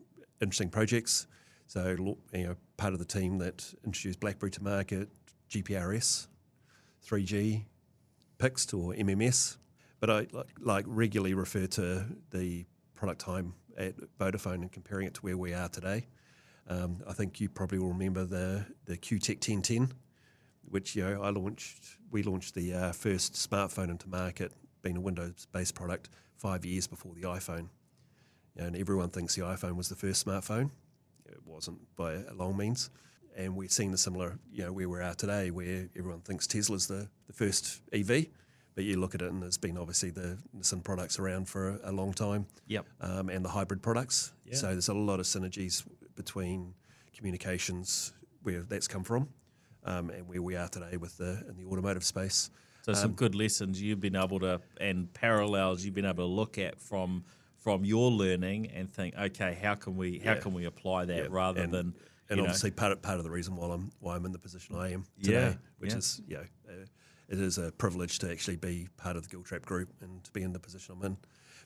interesting 0.41 0.71
projects. 0.71 1.27
So, 1.67 1.97
you 2.33 2.47
know, 2.47 2.57
part 2.77 2.93
of 2.93 2.99
the 2.99 3.05
team 3.07 3.39
that 3.39 3.65
introduced 3.85 4.21
BlackBerry 4.21 4.51
to 4.53 4.63
market, 4.63 5.09
GPRS, 5.55 6.27
3G, 7.07 7.65
pxt 8.39 8.75
or 8.75 8.93
MMS. 8.95 9.57
But 10.01 10.11
I 10.11 10.27
like, 10.33 10.49
like 10.61 10.85
regularly 10.89 11.35
refer 11.35 11.67
to 11.67 12.05
the 12.31 12.67
product 12.95 13.21
time 13.21 13.55
at 13.77 13.95
Vodafone 14.19 14.63
and 14.63 14.73
comparing 14.73 15.07
it 15.07 15.15
to 15.15 15.21
where 15.21 15.37
we 15.37 15.55
are 15.55 15.69
today. 15.69 16.07
Um, 16.69 17.03
I 17.07 17.13
think 17.13 17.41
you 17.41 17.49
probably 17.49 17.79
will 17.79 17.91
remember 17.93 18.25
the 18.25 18.67
the 18.87 18.97
Qtek 18.97 19.47
1010, 19.49 19.93
which 20.65 20.97
you 20.97 21.05
know 21.05 21.23
I 21.23 21.31
launched. 21.31 21.85
We 22.11 22.23
launched 22.23 22.55
the 22.55 22.75
uh, 22.75 22.93
first 22.93 23.35
smartphone 23.35 23.91
into 23.91 24.09
market, 24.09 24.53
being 24.83 24.97
a 24.97 25.01
Windows-based 25.01 25.75
product, 25.75 26.09
five 26.37 26.65
years 26.65 26.87
before 26.87 27.15
the 27.15 27.23
iPhone. 27.23 27.69
And 28.57 28.77
everyone 28.77 29.11
thinks 29.11 29.35
the 29.35 29.43
iPhone 29.43 29.77
was 29.77 29.89
the 29.89 29.97
first 29.97 30.25
smartphone. 30.25 30.71
It 31.27 31.41
wasn't 31.45 31.79
by 31.97 32.15
a 32.15 32.35
long 32.35 32.57
means. 32.57 32.91
And 33.37 33.57
we're 33.57 33.69
seeing 33.69 33.91
the 33.91 33.99
similar, 33.99 34.39
you 34.53 34.65
know, 34.65 34.73
where 34.73 34.89
we 34.89 35.01
are 35.01 35.15
today, 35.15 35.51
where 35.51 35.89
everyone 35.97 36.21
thinks 36.21 36.47
Tesla's 36.47 36.87
the, 36.87 37.09
the 37.27 37.33
first 37.33 37.81
EV, 37.93 38.27
but 38.77 38.85
you 38.85 38.99
look 38.99 39.15
at 39.15 39.23
it 39.23 39.31
and 39.33 39.43
there's 39.43 39.59
been 39.59 39.77
obviously 39.77 40.11
the 40.11 40.39
Nissan 40.57 40.85
products 40.85 41.19
around 41.19 41.49
for 41.49 41.71
a, 41.83 41.91
a 41.91 41.93
long 41.93 42.13
time 42.13 42.47
Yep. 42.69 42.87
um, 43.01 43.29
and 43.31 43.45
the 43.45 43.49
hybrid 43.49 43.83
products. 43.83 44.33
Yeah. 44.47 44.55
So 44.57 44.67
there's 44.69 44.89
a 44.89 44.95
lot 44.95 45.19
of 45.21 45.27
synergies 45.27 45.85
between 46.15 46.75
communications, 47.17 48.13
where 48.43 48.61
that's 48.63 48.87
come 48.87 49.03
from, 49.03 49.29
um, 49.85 50.11
and 50.11 50.29
where 50.29 50.43
we 50.43 50.55
are 50.57 50.69
today 50.69 50.97
with 50.97 51.17
the 51.19 51.45
in 51.49 51.57
the 51.57 51.65
automotive 51.65 52.05
space. 52.05 52.51
So 52.83 52.93
Um, 52.93 52.97
some 52.99 53.13
good 53.15 53.35
lessons 53.35 53.81
you've 53.81 54.01
been 54.01 54.15
able 54.17 54.39
to 54.41 54.61
and 54.79 55.13
parallels 55.15 55.85
you've 55.85 55.95
been 55.95 56.05
able 56.05 56.25
to 56.29 56.33
look 56.33 56.59
at 56.59 56.79
from 56.81 57.25
from 57.59 57.83
your 57.87 58.11
learning 58.11 58.71
and 58.73 58.93
think, 58.93 59.15
okay, 59.17 59.55
how 59.61 59.75
can 59.75 59.97
we 59.97 60.19
how 60.19 60.35
Yeah. 60.35 60.41
can 60.41 60.53
we 60.53 60.67
apply 60.67 61.07
that 61.07 61.17
Yeah, 61.17 61.27
rather 61.31 61.63
and- 61.63 61.73
than 61.73 61.95
and 62.31 62.39
you 62.39 62.43
know, 62.43 62.49
obviously 62.49 62.71
part 62.71 62.93
of, 62.93 63.03
part 63.03 63.19
of 63.19 63.25
the 63.25 63.31
reason 63.31 63.57
why 63.57 63.69
I'm 63.69 63.91
why 64.01 64.17
I'm 64.17 64.25
in 64.25 64.33
the 64.33 64.39
position 64.39 64.77
I 64.77 64.93
am 64.93 65.05
today, 65.23 65.33
Yeah, 65.33 65.55
which 65.79 65.91
yeah. 65.93 65.99
is 65.99 66.21
you 66.27 66.37
know, 66.37 66.45
uh, 66.69 66.85
it 67.29 67.39
is 67.39 67.59
a 67.59 67.73
privilege 67.73 68.19
to 68.21 68.31
actually 68.31 68.57
be 68.57 68.89
part 68.97 69.17
of 69.17 69.29
the 69.29 69.37
Giltrap 69.37 69.63
group 69.63 69.91
and 70.01 70.23
to 70.25 70.31
be 70.33 70.43
in 70.43 70.53
the 70.53 70.59
position 70.59 70.97
I'm 70.99 71.05
in. 71.05 71.17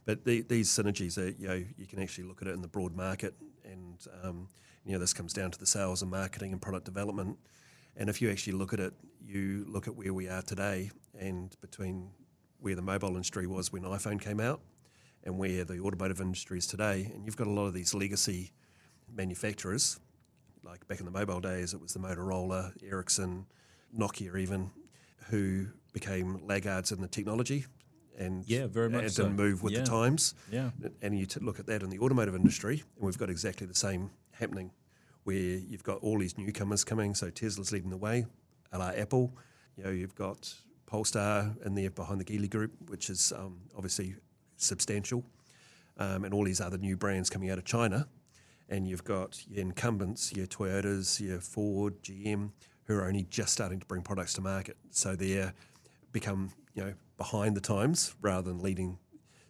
But 0.04 0.24
the, 0.24 0.42
these 0.42 0.68
synergies 0.68 1.18
are 1.18 1.28
you 1.28 1.48
know 1.48 1.64
you 1.76 1.86
can 1.86 2.00
actually 2.00 2.24
look 2.24 2.42
at 2.42 2.48
it 2.48 2.54
in 2.54 2.62
the 2.62 2.68
broad 2.68 2.96
market, 2.96 3.34
and 3.64 4.04
um, 4.22 4.48
you 4.84 4.92
know 4.92 4.98
this 4.98 5.12
comes 5.12 5.32
down 5.32 5.50
to 5.50 5.58
the 5.58 5.66
sales 5.66 6.02
and 6.02 6.10
marketing 6.10 6.52
and 6.52 6.60
product 6.60 6.84
development. 6.84 7.38
And 7.96 8.08
if 8.08 8.22
you 8.22 8.30
actually 8.30 8.52
look 8.54 8.72
at 8.72 8.80
it, 8.80 8.94
you 9.20 9.64
look 9.68 9.88
at 9.88 9.96
where 9.96 10.14
we 10.14 10.28
are 10.28 10.42
today, 10.42 10.90
and 11.18 11.54
between 11.60 12.10
where 12.60 12.74
the 12.74 12.82
mobile 12.82 13.10
industry 13.10 13.46
was 13.46 13.72
when 13.72 13.82
iPhone 13.82 14.20
came 14.20 14.40
out, 14.40 14.60
and 15.24 15.36
where 15.38 15.64
the 15.64 15.80
automotive 15.80 16.20
industry 16.20 16.58
is 16.58 16.66
today, 16.66 17.10
and 17.14 17.24
you've 17.24 17.36
got 17.36 17.46
a 17.46 17.50
lot 17.50 17.66
of 17.66 17.74
these 17.74 17.94
legacy 17.94 18.52
manufacturers 19.12 19.98
like 20.68 20.86
back 20.88 21.00
in 21.00 21.04
the 21.06 21.10
mobile 21.10 21.40
days, 21.40 21.72
it 21.74 21.80
was 21.80 21.94
the 21.94 21.98
Motorola, 21.98 22.72
Ericsson, 22.82 23.46
Nokia, 23.96 24.38
even, 24.38 24.70
who 25.30 25.66
became 25.92 26.46
laggards 26.46 26.92
in 26.92 27.00
the 27.00 27.08
technology 27.08 27.64
and 28.18 28.44
Yeah, 28.46 28.66
very 28.66 28.90
much 28.90 29.02
and 29.02 29.12
so. 29.12 29.22
didn't 29.24 29.36
move 29.36 29.62
with 29.62 29.72
Yeah. 29.72 29.80
the 29.80 29.86
times. 29.86 30.34
Yeah. 30.50 30.70
And 31.02 31.18
you 31.18 31.24
t- 31.26 31.40
look 31.40 31.58
at 31.58 31.66
that 31.66 31.82
in 31.82 31.88
the 31.90 31.98
automotive 32.00 32.34
industry, 32.34 32.82
and 32.96 33.04
we've 33.06 33.16
got 33.18 33.30
exactly 33.30 33.66
the 33.66 33.74
same 33.74 34.10
happening, 34.32 34.72
where 35.24 35.36
you've 35.36 35.84
got 35.84 35.98
all 36.02 36.18
these 36.18 36.36
newcomers 36.36 36.84
coming. 36.84 37.14
So 37.14 37.30
Tesla's 37.30 37.72
leading 37.72 37.90
the 37.90 37.96
way, 37.96 38.26
a 38.72 38.78
la 38.78 38.88
Apple. 38.90 39.36
You 39.76 39.84
know, 39.84 39.90
you've 39.90 40.16
got 40.16 40.52
Polestar 40.86 41.54
in 41.64 41.74
there 41.74 41.90
behind 41.90 42.20
the 42.20 42.24
Geely 42.24 42.50
Group, 42.50 42.72
which 42.90 43.08
is 43.08 43.32
um, 43.32 43.60
obviously 43.76 44.16
substantial, 44.56 45.24
um, 45.96 46.24
and 46.24 46.34
all 46.34 46.44
these 46.44 46.60
other 46.60 46.78
new 46.78 46.96
brands 46.96 47.30
coming 47.30 47.50
out 47.50 47.58
of 47.58 47.64
China. 47.64 48.08
And 48.68 48.86
you've 48.86 49.04
got 49.04 49.42
your 49.48 49.60
incumbents, 49.62 50.32
your 50.32 50.46
Toyotas, 50.46 51.20
your 51.20 51.40
Ford, 51.40 52.02
GM, 52.02 52.50
who 52.84 52.94
are 52.96 53.06
only 53.06 53.26
just 53.30 53.52
starting 53.52 53.80
to 53.80 53.86
bring 53.86 54.02
products 54.02 54.34
to 54.34 54.40
market. 54.42 54.76
So 54.90 55.14
they're 55.16 55.54
become 56.12 56.50
you 56.74 56.84
know 56.84 56.94
behind 57.16 57.56
the 57.56 57.60
times 57.60 58.14
rather 58.20 58.48
than 58.50 58.60
leading. 58.60 58.98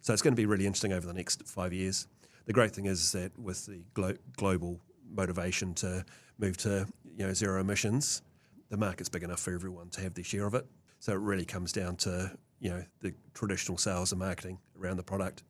So 0.01 0.13
it's 0.13 0.21
going 0.21 0.33
to 0.33 0.39
be 0.41 0.45
really 0.45 0.65
interesting 0.65 0.93
over 0.93 1.05
the 1.05 1.13
next 1.13 1.45
five 1.47 1.73
years. 1.73 2.07
The 2.45 2.53
great 2.53 2.71
thing 2.71 2.85
is 2.85 3.11
that 3.11 3.37
with 3.37 3.65
the 3.65 3.81
glo- 3.93 4.17
global 4.37 4.79
motivation 5.11 5.73
to 5.75 6.05
move 6.37 6.57
to 6.57 6.87
you 7.17 7.27
know 7.27 7.33
zero 7.33 7.59
emissions, 7.59 8.21
the 8.69 8.77
market's 8.77 9.09
big 9.09 9.23
enough 9.23 9.39
for 9.41 9.53
everyone 9.53 9.89
to 9.89 10.01
have 10.01 10.13
their 10.13 10.23
share 10.23 10.45
of 10.45 10.53
it. 10.53 10.65
So 10.99 11.13
it 11.13 11.19
really 11.19 11.45
comes 11.45 11.71
down 11.73 11.97
to 11.97 12.31
you 12.59 12.69
know 12.69 12.83
the 13.01 13.13
traditional 13.33 13.77
sales 13.77 14.11
and 14.13 14.19
marketing 14.19 14.59
around 14.81 14.97
the 14.97 15.03
product. 15.03 15.43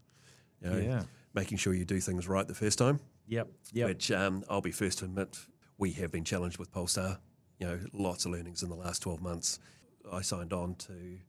You 0.64 0.70
know, 0.72 0.78
Yeah. 0.78 1.04
making 1.34 1.58
sure 1.60 1.74
you 1.74 1.86
do 1.86 2.00
things 2.00 2.28
right 2.28 2.48
the 2.48 2.56
first 2.56 2.78
time 2.80 3.00
Yep. 3.30 3.48
Yep. 3.74 3.88
which 3.88 4.12
um, 4.12 4.44
I'll 4.50 4.62
be 4.62 4.72
first 4.72 5.00
to 5.00 5.06
admit 5.06 5.38
we 5.78 5.92
have 5.94 6.12
been 6.12 6.26
challenged 6.26 6.58
with 6.58 6.72
Polestar. 6.72 7.20
You 7.60 7.68
know, 7.68 7.80
lots 7.94 8.26
of 8.26 8.32
learnings 8.32 8.64
in 8.64 8.70
the 8.70 8.76
last 8.76 9.02
12 9.02 9.22
months. 9.22 9.60
I 10.12 10.22
signed 10.22 10.52
on 10.52 10.76
to 10.76 11.20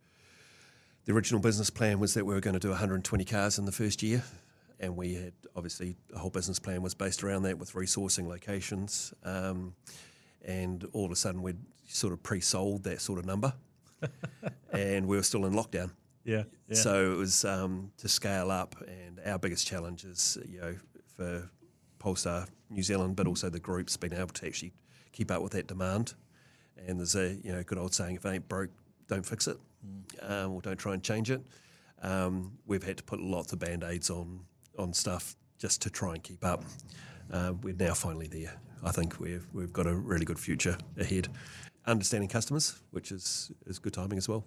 the 1.04 1.12
original 1.12 1.40
business 1.40 1.70
plan 1.70 2.00
was 2.00 2.14
that 2.14 2.24
we 2.24 2.34
were 2.34 2.40
going 2.40 2.54
to 2.54 2.60
do 2.60 2.68
120 2.70 3.24
cars 3.24 3.58
in 3.58 3.64
the 3.64 3.72
first 3.72 4.02
year. 4.02 4.22
And 4.78 4.96
we 4.96 5.14
had 5.14 5.32
obviously 5.54 5.96
the 6.08 6.18
whole 6.18 6.30
business 6.30 6.58
plan 6.58 6.82
was 6.82 6.94
based 6.94 7.22
around 7.22 7.42
that 7.42 7.58
with 7.58 7.72
resourcing 7.72 8.26
locations. 8.26 9.12
Um, 9.24 9.74
and 10.44 10.86
all 10.92 11.04
of 11.04 11.10
a 11.12 11.16
sudden 11.16 11.42
we'd 11.42 11.58
sort 11.86 12.12
of 12.12 12.22
pre 12.22 12.40
sold 12.40 12.84
that 12.84 13.00
sort 13.00 13.18
of 13.18 13.26
number. 13.26 13.52
and 14.72 15.06
we 15.06 15.16
were 15.16 15.22
still 15.22 15.44
in 15.44 15.52
lockdown. 15.52 15.90
yeah. 16.24 16.44
Yeah. 16.68 16.76
So 16.76 17.12
it 17.12 17.16
was 17.16 17.44
um, 17.44 17.92
to 17.98 18.08
scale 18.08 18.50
up, 18.50 18.76
and 18.86 19.20
our 19.26 19.38
biggest 19.38 19.66
challenge 19.66 20.04
is, 20.04 20.38
you 20.48 20.60
know, 20.60 20.76
for 21.16 21.50
Polestar 22.00 22.46
New 22.68 22.82
Zealand, 22.82 23.14
but 23.14 23.28
also 23.28 23.48
the 23.48 23.60
group's 23.60 23.96
been 23.96 24.12
able 24.12 24.28
to 24.28 24.46
actually 24.46 24.72
keep 25.12 25.30
up 25.30 25.42
with 25.42 25.52
that 25.52 25.68
demand. 25.68 26.14
And 26.76 26.98
there's 26.98 27.14
a 27.14 27.34
you 27.44 27.52
know 27.52 27.62
good 27.62 27.78
old 27.78 27.94
saying: 27.94 28.16
if 28.16 28.24
it 28.24 28.28
ain't 28.30 28.48
broke, 28.48 28.70
don't 29.06 29.24
fix 29.24 29.46
it, 29.46 29.58
um, 30.22 30.52
or 30.52 30.60
don't 30.60 30.78
try 30.78 30.94
and 30.94 31.02
change 31.02 31.30
it. 31.30 31.42
Um, 32.02 32.58
we've 32.66 32.82
had 32.82 32.96
to 32.96 33.02
put 33.04 33.20
lots 33.20 33.52
of 33.52 33.60
band 33.60 33.84
aids 33.84 34.10
on 34.10 34.40
on 34.76 34.92
stuff 34.92 35.36
just 35.58 35.82
to 35.82 35.90
try 35.90 36.14
and 36.14 36.22
keep 36.22 36.44
up. 36.44 36.64
Uh, 37.30 37.52
we're 37.62 37.74
now 37.74 37.94
finally 37.94 38.26
there. 38.26 38.54
I 38.82 38.90
think 38.90 39.20
we've 39.20 39.46
we've 39.52 39.72
got 39.72 39.86
a 39.86 39.94
really 39.94 40.24
good 40.24 40.38
future 40.38 40.76
ahead. 40.98 41.28
Understanding 41.86 42.28
customers, 42.28 42.80
which 42.90 43.12
is 43.12 43.52
is 43.66 43.78
good 43.78 43.92
timing 43.92 44.18
as 44.18 44.28
well. 44.28 44.44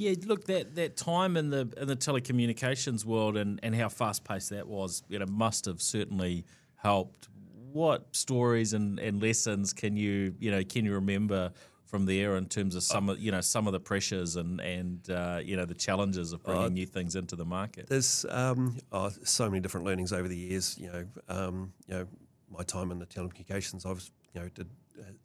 Yeah, 0.00 0.14
look 0.24 0.46
that 0.46 0.76
that 0.76 0.96
time 0.96 1.36
in 1.36 1.50
the 1.50 1.70
in 1.76 1.86
the 1.86 1.94
telecommunications 1.94 3.04
world 3.04 3.36
and, 3.36 3.60
and 3.62 3.74
how 3.74 3.90
fast 3.90 4.24
paced 4.24 4.48
that 4.48 4.66
was, 4.66 5.02
you 5.10 5.18
know, 5.18 5.26
must 5.26 5.66
have 5.66 5.82
certainly 5.82 6.46
helped. 6.76 7.28
What 7.70 8.16
stories 8.16 8.72
and, 8.72 8.98
and 8.98 9.22
lessons 9.22 9.74
can 9.74 9.98
you 9.98 10.34
you 10.40 10.50
know 10.50 10.64
can 10.64 10.86
you 10.86 10.94
remember 10.94 11.52
from 11.84 12.06
there 12.06 12.36
in 12.36 12.46
terms 12.46 12.76
of 12.76 12.82
some 12.82 13.10
of 13.10 13.18
you 13.18 13.30
know 13.30 13.42
some 13.42 13.66
of 13.66 13.74
the 13.74 13.78
pressures 13.78 14.36
and 14.36 14.58
and 14.62 15.10
uh, 15.10 15.40
you 15.44 15.54
know 15.54 15.66
the 15.66 15.74
challenges 15.74 16.32
of 16.32 16.42
bringing 16.44 16.72
new 16.72 16.86
things 16.86 17.14
into 17.14 17.36
the 17.36 17.44
market? 17.44 17.86
There's 17.86 18.24
um, 18.30 18.78
oh, 18.92 19.10
so 19.24 19.50
many 19.50 19.60
different 19.60 19.84
learnings 19.84 20.14
over 20.14 20.28
the 20.28 20.36
years. 20.36 20.78
You 20.78 20.92
know, 20.92 21.06
um, 21.28 21.74
you 21.86 21.94
know, 21.94 22.06
my 22.50 22.62
time 22.62 22.90
in 22.90 22.98
the 23.00 23.06
telecommunications, 23.06 23.84
I 23.84 23.90
was 23.90 24.10
you 24.32 24.40
know 24.40 24.48
did 24.48 24.70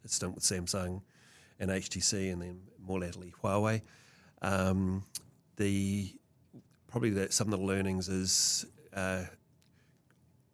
a 0.04 0.08
stint 0.08 0.34
with 0.34 0.44
Samsung 0.44 1.00
and 1.58 1.70
HTC, 1.70 2.30
and 2.30 2.42
then 2.42 2.60
more 2.78 3.00
latterly 3.00 3.32
Huawei. 3.42 3.80
Um, 4.42 5.04
the 5.56 6.12
probably 6.88 7.10
that 7.10 7.32
some 7.32 7.52
of 7.52 7.58
the 7.58 7.64
learnings 7.66 8.08
is 8.08 8.66
uh, 8.94 9.24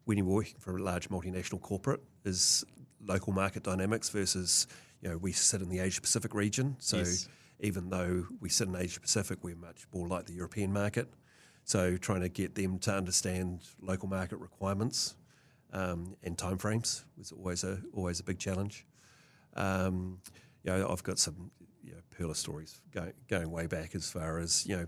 when 0.05 0.19
you're 0.19 0.27
working 0.27 0.57
for 0.59 0.77
a 0.77 0.83
large 0.83 1.09
multinational 1.09 1.61
corporate 1.61 2.01
is 2.25 2.65
local 3.05 3.33
market 3.33 3.63
dynamics 3.63 4.09
versus 4.09 4.67
you 5.01 5.09
know 5.09 5.17
we 5.19 5.33
sit 5.33 5.61
in 5.61 5.69
the 5.69 5.81
Asia 5.81 6.01
Pacific 6.01 6.35
region, 6.35 6.77
so 6.79 6.99
Yes. 6.99 7.29
even 7.61 7.91
though 7.91 8.27
we 8.41 8.49
sit 8.49 8.69
in 8.69 8.77
Asia 8.77 9.01
Pacific, 9.01 9.39
we're 9.43 9.57
much 9.57 9.87
more 9.93 10.07
like 10.09 10.27
the 10.27 10.33
European 10.33 10.73
market. 10.73 11.09
So 11.65 11.97
trying 11.97 12.23
to 12.23 12.29
get 12.29 12.55
them 12.57 12.79
to 12.81 12.93
understand 12.95 13.61
local 13.81 14.09
market 14.09 14.39
requirements 14.39 15.15
um, 15.73 16.17
and 16.23 16.37
timeframes 16.37 17.05
was 17.17 17.31
always 17.33 17.63
a 17.65 17.81
always 17.95 18.21
a 18.21 18.25
big 18.25 18.39
challenge. 18.39 18.85
Um, 19.55 20.19
you 20.65 20.73
know, 20.73 20.89
I've 20.89 21.03
got 21.03 21.19
some 21.19 21.51
you 21.83 21.93
know, 21.93 21.99
pearler 22.17 22.35
stories 22.35 22.81
going, 22.93 23.13
going 23.29 23.51
way 23.51 23.67
back 23.67 23.95
as 23.95 24.11
far 24.11 24.39
as 24.39 24.67
you 24.67 24.77
know 24.77 24.87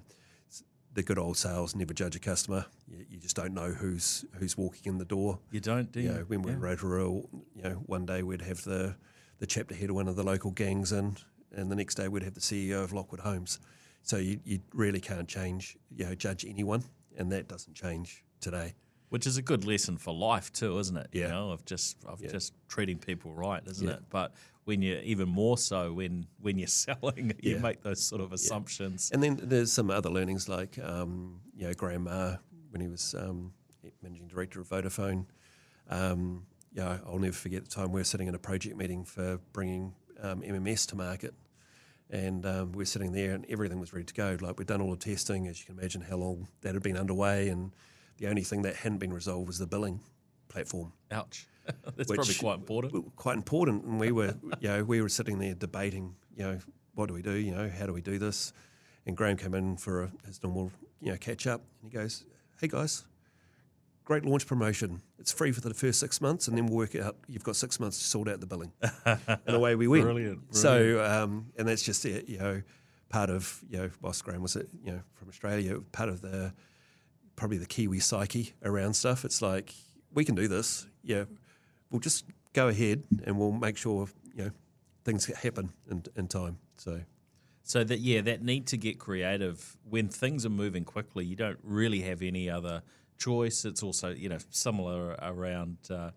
the 0.92 1.02
good 1.02 1.18
old 1.18 1.36
sales 1.36 1.74
never 1.74 1.92
judge 1.92 2.14
a 2.14 2.20
customer. 2.20 2.66
You, 2.86 3.04
you 3.10 3.18
just 3.18 3.34
don't 3.34 3.52
know 3.52 3.72
who's 3.72 4.24
who's 4.38 4.56
walking 4.56 4.92
in 4.92 4.98
the 4.98 5.04
door. 5.04 5.40
You 5.50 5.60
don't, 5.60 5.90
do 5.90 6.00
you? 6.00 6.08
You 6.08 6.14
know, 6.14 6.24
when 6.28 6.42
we 6.42 6.52
Yeah. 6.52 6.58
were 6.58 6.68
at 6.68 6.82
Rotorua, 6.82 7.22
you 7.54 7.62
know, 7.62 7.74
one 7.86 8.06
day 8.06 8.22
we'd 8.22 8.42
have 8.42 8.62
the 8.64 8.96
the 9.38 9.46
chapter 9.46 9.74
head 9.74 9.90
of 9.90 9.96
one 9.96 10.06
of 10.06 10.14
the 10.16 10.22
local 10.22 10.52
gangs 10.52 10.92
in, 10.92 11.16
and 11.52 11.70
the 11.70 11.74
next 11.76 11.96
day 11.96 12.06
we'd 12.08 12.22
have 12.22 12.34
the 12.34 12.40
CEO 12.40 12.84
of 12.84 12.92
Lockwood 12.92 13.20
Homes. 13.20 13.58
So 14.02 14.18
you, 14.18 14.38
you 14.44 14.60
really 14.72 15.00
can't 15.00 15.26
change, 15.28 15.76
you 15.96 16.04
know, 16.04 16.14
judge 16.14 16.44
anyone, 16.44 16.84
and 17.16 17.32
that 17.32 17.48
doesn't 17.48 17.74
change 17.74 18.22
today. 18.40 18.74
Which 19.08 19.26
is 19.26 19.36
a 19.36 19.42
good 19.42 19.64
lesson 19.64 19.96
for 19.96 20.14
life 20.14 20.52
too, 20.52 20.78
isn't 20.78 20.96
it? 20.96 21.08
You 21.12 21.22
Yeah. 21.22 21.28
know, 21.30 21.50
of 21.50 21.64
just 21.64 22.04
of 22.04 22.20
Yeah. 22.22 22.30
just 22.30 22.52
treating 22.68 22.98
people 22.98 23.32
right, 23.34 23.62
isn't 23.66 23.86
Yeah. 23.86 23.94
it? 23.94 24.04
But 24.10 24.34
when 24.64 24.82
you're 24.82 25.00
even 25.00 25.28
more 25.28 25.58
so 25.58 25.92
when 25.92 26.26
when 26.40 26.58
you're 26.58 26.66
selling, 26.84 27.32
you 27.40 27.58
make 27.58 27.82
those 27.82 28.04
sort 28.04 28.20
of 28.20 28.32
assumptions. 28.32 29.10
And 29.12 29.22
then 29.22 29.38
there's 29.42 29.72
some 29.72 29.90
other 29.90 30.10
learnings 30.10 30.48
like, 30.48 30.78
um, 30.82 31.40
you 31.56 31.66
know, 31.66 31.74
Grahame 31.74 32.38
when 32.70 32.80
he 32.80 32.88
was 32.88 33.14
um, 33.18 33.52
managing 34.02 34.28
director 34.28 34.60
of 34.60 34.68
Vodafone. 34.68 35.26
Um, 35.88 36.46
yeah, 36.72 36.98
I'll 37.06 37.18
never 37.18 37.34
forget 37.34 37.64
the 37.64 37.70
time 37.70 37.92
we 37.92 38.00
were 38.00 38.04
sitting 38.04 38.26
in 38.26 38.34
a 38.34 38.38
project 38.38 38.76
meeting 38.76 39.04
for 39.04 39.38
bringing 39.52 39.94
um, 40.20 40.42
MMS 40.42 40.86
to 40.88 40.96
market. 40.96 41.34
And 42.10 42.44
um, 42.44 42.72
we 42.72 42.78
we're 42.78 42.84
sitting 42.84 43.12
there 43.12 43.32
and 43.32 43.46
everything 43.48 43.80
was 43.80 43.92
ready 43.92 44.04
to 44.04 44.14
go. 44.14 44.36
Like 44.40 44.58
we'd 44.58 44.68
done 44.68 44.80
all 44.80 44.90
the 44.90 44.96
testing, 44.96 45.46
as 45.46 45.60
you 45.60 45.66
can 45.66 45.78
imagine 45.78 46.02
how 46.02 46.16
long 46.16 46.48
that 46.62 46.74
had 46.74 46.82
been 46.82 46.96
underway. 46.96 47.48
And 47.48 47.72
the 48.18 48.26
only 48.28 48.42
thing 48.42 48.62
that 48.62 48.76
hadn't 48.76 48.98
been 48.98 49.12
resolved 49.12 49.46
was 49.46 49.58
the 49.58 49.66
billing 49.66 50.00
platform 50.48 50.92
Ouch. 51.10 51.46
That's 51.96 52.08
which 52.08 52.16
probably 52.16 52.34
quite 52.34 52.54
important. 52.54 53.16
Quite 53.16 53.36
important, 53.36 53.84
and 53.84 53.98
we 53.98 54.12
were, 54.12 54.34
you 54.60 54.68
know, 54.68 54.84
we 54.84 55.00
were 55.00 55.08
sitting 55.08 55.38
there 55.38 55.54
debating, 55.54 56.14
you 56.36 56.44
know, 56.44 56.58
what 56.94 57.08
do 57.08 57.14
we 57.14 57.22
do? 57.22 57.32
You 57.32 57.54
know, 57.54 57.70
how 57.70 57.86
do 57.86 57.92
we 57.92 58.00
do 58.02 58.18
this? 58.18 58.52
And 59.06 59.16
Grahame 59.16 59.38
came 59.38 59.54
in 59.54 59.76
for 59.76 60.04
a, 60.04 60.12
his 60.26 60.42
normal, 60.42 60.72
you 61.00 61.10
know, 61.10 61.18
catch 61.18 61.46
up, 61.46 61.62
and 61.82 61.90
he 61.90 61.96
goes, 61.96 62.24
"Hey 62.60 62.68
guys, 62.68 63.04
great 64.04 64.24
launch 64.24 64.46
promotion. 64.46 65.02
It's 65.18 65.32
free 65.32 65.52
for 65.52 65.60
the 65.60 65.74
first 65.74 66.00
six 66.00 66.20
months, 66.20 66.48
and 66.48 66.56
then 66.56 66.66
we'll 66.66 66.76
work 66.76 66.94
it 66.94 67.02
out. 67.02 67.16
You've 67.28 67.44
got 67.44 67.56
six 67.56 67.80
months 67.80 67.98
to 67.98 68.04
sort 68.04 68.28
out 68.28 68.40
the 68.40 68.46
billing." 68.46 68.72
and 69.04 69.40
away 69.48 69.74
we 69.74 69.88
went. 69.88 70.04
Brilliant, 70.04 70.54
So, 70.54 71.04
um, 71.04 71.52
and 71.56 71.68
that's 71.68 71.82
just 71.82 72.04
it, 72.04 72.28
you 72.28 72.38
know, 72.38 72.62
part 73.08 73.30
of 73.30 73.62
you 73.68 73.78
know, 73.78 73.90
whilst 74.00 74.24
Grahame 74.24 74.40
was, 74.40 74.56
you 74.56 74.92
know, 74.92 75.00
from 75.14 75.28
Australia, 75.28 75.80
part 75.92 76.08
of 76.08 76.20
the 76.20 76.52
probably 77.36 77.58
the 77.58 77.66
Kiwi 77.66 78.00
psyche 78.00 78.54
around 78.62 78.94
stuff. 78.94 79.24
It's 79.24 79.42
like 79.42 79.74
we 80.12 80.24
can 80.24 80.34
do 80.34 80.48
this. 80.48 80.86
Yeah, 81.02 81.24
we'll 81.94 82.00
just 82.00 82.24
go 82.52 82.66
ahead 82.66 83.04
and 83.24 83.38
we'll 83.38 83.52
make 83.52 83.76
sure 83.76 84.08
you 84.34 84.46
know 84.46 84.50
things 85.04 85.26
happen 85.26 85.72
in, 85.88 86.02
in 86.16 86.26
time. 86.26 86.58
So 86.76 87.00
So 87.62 87.84
that 87.84 88.00
yeah, 88.00 88.20
that 88.22 88.42
need 88.42 88.66
to 88.66 88.76
get 88.76 88.98
creative 88.98 89.76
when 89.88 90.08
things 90.08 90.44
are 90.44 90.50
moving 90.50 90.84
quickly. 90.84 91.24
You 91.24 91.36
don't 91.36 91.60
really 91.62 92.00
have 92.02 92.20
any 92.20 92.50
other 92.50 92.82
choice. 93.16 93.64
It's 93.64 93.82
also 93.82 94.10
you 94.10 94.28
know 94.28 94.38
similar 94.50 95.16
around. 95.22 95.78
Uh, 95.88 96.10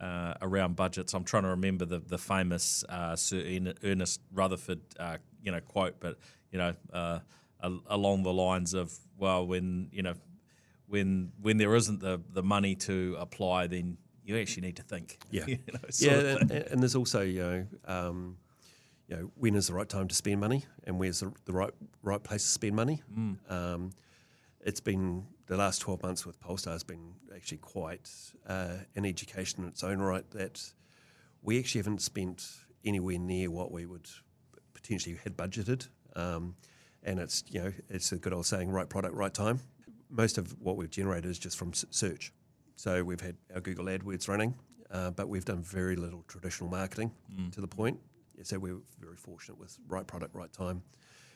uh, 0.00 0.34
around 0.42 0.74
budgets, 0.74 1.14
I'm 1.14 1.22
trying 1.22 1.44
to 1.44 1.50
remember 1.50 1.84
the 1.84 2.00
the 2.00 2.18
famous 2.18 2.84
uh, 2.88 3.14
Sir 3.14 3.60
Ernest 3.84 4.20
Rutherford, 4.32 4.80
uh, 4.98 5.18
you 5.44 5.52
know, 5.52 5.60
quote, 5.60 6.00
but 6.00 6.18
you 6.50 6.58
know, 6.58 6.74
uh, 6.92 7.20
along 7.86 8.24
the 8.24 8.32
lines 8.32 8.74
of, 8.74 8.92
well, 9.16 9.46
when 9.46 9.90
you 9.92 10.02
know, 10.02 10.14
when 10.88 11.30
when 11.40 11.56
there 11.58 11.76
isn't 11.76 12.00
the 12.00 12.20
the 12.32 12.42
money 12.42 12.74
to 12.74 13.16
apply, 13.20 13.68
then 13.68 13.96
you 14.24 14.36
actually 14.36 14.62
need 14.62 14.76
to 14.76 14.82
think. 14.82 15.18
Yeah, 15.30 15.46
you 15.46 15.58
know, 15.72 15.80
yeah, 15.98 16.36
and, 16.40 16.50
and, 16.50 16.80
there's 16.80 16.96
also 16.96 17.22
you 17.22 17.42
know. 17.42 17.66
Um, 17.84 18.36
you 19.08 19.16
know, 19.16 19.30
when 19.34 19.56
is 19.56 19.66
the 19.66 19.74
right 19.74 19.88
time 19.88 20.08
to 20.08 20.14
spend 20.14 20.40
money, 20.40 20.64
and 20.84 20.98
where's 20.98 21.20
the, 21.20 21.32
the 21.44 21.52
right 21.52 21.72
right 22.02 22.22
place 22.22 22.42
to 22.42 22.48
spend 22.48 22.76
money? 22.76 23.02
Mm. 23.14 23.36
Um, 23.50 23.90
it's 24.64 24.80
been 24.80 25.26
the 25.46 25.56
last 25.56 25.80
12 25.80 26.02
months 26.02 26.24
with 26.24 26.40
Polestar 26.40 26.72
has 26.72 26.84
been 26.84 27.14
actually 27.34 27.58
quite 27.58 28.08
uh, 28.46 28.76
an 28.94 29.04
education 29.04 29.62
in 29.64 29.68
its 29.68 29.82
own 29.82 29.98
right 29.98 30.28
that 30.30 30.62
we 31.42 31.58
actually 31.58 31.80
haven't 31.80 32.00
spent 32.00 32.46
anywhere 32.84 33.18
near 33.18 33.50
what 33.50 33.72
we 33.72 33.86
would 33.86 34.08
potentially 34.72 35.18
had 35.22 35.36
budgeted. 35.36 35.88
Um, 36.14 36.54
and 37.02 37.18
it's, 37.18 37.42
you 37.48 37.60
know, 37.60 37.72
it's 37.88 38.12
a 38.12 38.16
good 38.16 38.32
old 38.32 38.46
saying, 38.46 38.70
right 38.70 38.88
product, 38.88 39.14
right 39.14 39.34
time. 39.34 39.60
Most 40.08 40.38
of 40.38 40.54
what 40.60 40.76
we've 40.76 40.90
generated 40.90 41.30
is 41.30 41.38
just 41.38 41.56
from 41.56 41.72
search. 41.72 42.32
So 42.82 43.04
we've 43.04 43.20
had 43.20 43.36
our 43.54 43.60
Google 43.60 43.84
AdWords 43.84 44.28
running, 44.28 44.56
uh, 44.90 45.12
but 45.12 45.28
we've 45.28 45.44
done 45.44 45.62
very 45.62 45.94
little 45.94 46.24
traditional 46.26 46.68
marketing 46.68 47.12
mm. 47.32 47.52
to 47.52 47.60
the 47.60 47.68
point. 47.68 48.00
So 48.42 48.58
we're 48.58 48.80
very 48.98 49.14
fortunate 49.14 49.56
with 49.56 49.78
right 49.86 50.04
product, 50.04 50.34
right 50.34 50.52
time. 50.52 50.82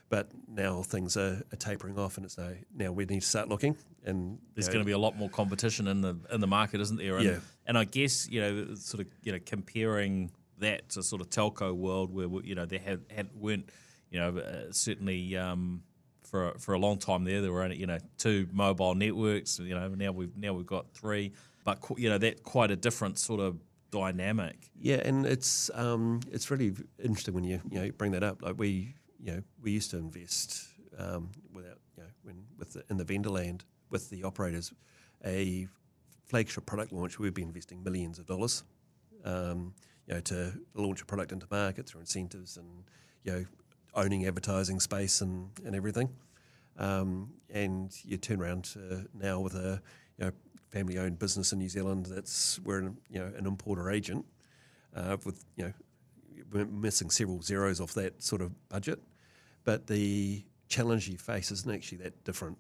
But 0.09 0.29
now 0.49 0.83
things 0.83 1.17
are, 1.17 1.41
are 1.53 1.57
tapering 1.57 2.01
off, 2.01 2.17
and 2.17 2.27
it's 2.27 2.37
now, 2.37 2.51
now 2.75 2.91
we 2.91 3.05
need 3.05 3.21
to 3.21 3.27
start 3.29 3.49
looking. 3.49 3.77
And 4.05 4.39
there's 4.57 4.67
going 4.67 4.81
to 4.81 4.85
be 4.85 4.91
a 4.91 4.99
lot 4.99 5.17
more 5.17 5.29
competition 5.31 5.87
in 5.87 6.01
the 6.01 6.17
in 6.33 6.41
the 6.41 6.49
market, 6.49 6.81
isn't 6.81 6.97
there? 6.97 7.17
And, 7.19 7.25
yeah. 7.25 7.39
And 7.65 7.79
I 7.79 7.85
guess 7.85 8.29
you 8.29 8.41
know, 8.41 8.75
sort 8.75 9.07
of 9.07 9.13
you 9.23 9.31
know, 9.31 9.39
comparing 9.47 10.33
that 10.59 10.89
to 10.91 11.03
sort 11.05 11.21
of 11.21 11.31
telco 11.31 11.73
world 11.73 12.13
where 12.13 12.27
you 12.43 12.57
know 12.57 12.67
there 12.67 12.81
had, 12.81 13.03
had 13.15 13.29
weren't 13.37 13.71
you 14.11 14.19
know 14.19 14.37
uh, 14.39 14.73
certainly. 14.73 15.37
Um, 15.37 15.85
for 16.31 16.55
for 16.59 16.75
a 16.75 16.79
long 16.79 16.99
time 16.99 17.25
there, 17.25 17.41
there 17.41 17.53
were 17.53 17.63
only 17.63 17.77
you 17.77 17.87
know 17.87 17.99
two 18.19 18.47
mobile 18.53 18.95
networks. 18.95 19.59
You 19.59 19.75
know 19.75 19.89
now 19.89 20.13
we've 20.13 20.37
now 20.37 20.53
we've 20.53 20.67
got 20.67 20.93
three, 20.93 21.33
but 21.65 21.79
you 21.97 22.09
know 22.09 22.19
that 22.19 22.43
quite 22.43 22.71
a 22.71 22.77
different 22.77 23.19
sort 23.19 23.41
of 23.41 23.59
dynamic. 23.91 24.71
Yeah, 24.79 24.97
and 24.97 25.25
it's 25.27 25.71
um, 25.75 26.21
it's 26.31 26.51
really 26.51 26.75
interesting 27.03 27.35
when 27.35 27.45
you 27.45 27.61
you 27.71 27.81
know 27.81 27.91
bring 27.93 28.13
that 28.13 28.23
up. 28.23 28.43
Like 28.43 28.59
we 28.59 28.95
you 29.27 29.33
know, 29.33 29.43
we 29.63 29.73
used 29.73 29.91
to 29.91 29.99
invest 29.99 30.69
um, 30.99 31.31
without, 31.53 31.79
you 31.97 32.03
know, 32.03 32.09
when 32.23 32.45
with 32.59 32.73
the, 32.73 32.85
in 32.91 32.97
the 32.97 33.05
vendor 33.05 33.31
land 33.31 33.65
with 33.91 34.09
the 34.11 34.25
operators, 34.25 34.73
a 35.25 35.67
flagship 36.27 36.67
product 36.67 36.93
launch, 36.93 37.19
we'd 37.19 37.35
be 37.35 37.43
investing 37.43 37.83
millions 37.83 38.19
of 38.19 38.27
dollars, 38.27 38.65
um, 39.25 39.75
you 40.07 40.15
know, 40.15 40.21
to 40.21 40.53
launch 40.75 41.03
a 41.03 41.05
product 41.05 41.33
into 41.33 41.47
market 41.51 41.87
through 41.87 42.01
incentives 42.01 42.57
and, 42.57 42.85
you 43.25 43.33
know, 43.33 43.45
owning 43.97 44.27
advertising 44.27 44.79
space 44.79 45.21
and, 45.21 45.51
and 45.65 45.75
everything. 45.75 46.11
Um, 46.79 47.33
and 47.51 47.91
you 48.05 48.19
turn 48.19 48.41
around 48.41 48.77
now 49.15 49.41
with 49.41 49.55
a, 49.55 49.81
you 50.19 50.27
know, 50.27 50.33
family-owned 50.69 51.19
business 51.19 51.53
in 51.53 51.59
New 51.59 51.69
Zealand 51.69 52.07
that's 52.07 52.59
we're 52.61 52.81
an, 52.81 52.99
you 53.09 53.19
know 53.19 53.33
an 53.39 53.47
importer 53.47 53.91
agent 53.91 54.27
uh, 54.95 55.17
with 55.25 55.45
you 55.57 55.65
know 55.65 55.73
we're 56.53 56.67
missing 56.67 57.09
several 57.11 57.41
zeros 57.41 57.81
off 57.81 57.95
that 57.95 58.23
sort 58.23 58.43
of 58.43 58.53
budget. 58.69 59.01
But 59.65 59.87
the 59.87 60.45
challenge 60.69 61.09
you 61.09 61.19
face 61.19 61.51
isn't 61.51 61.73
actually 61.73 61.99
that 61.99 62.25
different. 62.25 62.59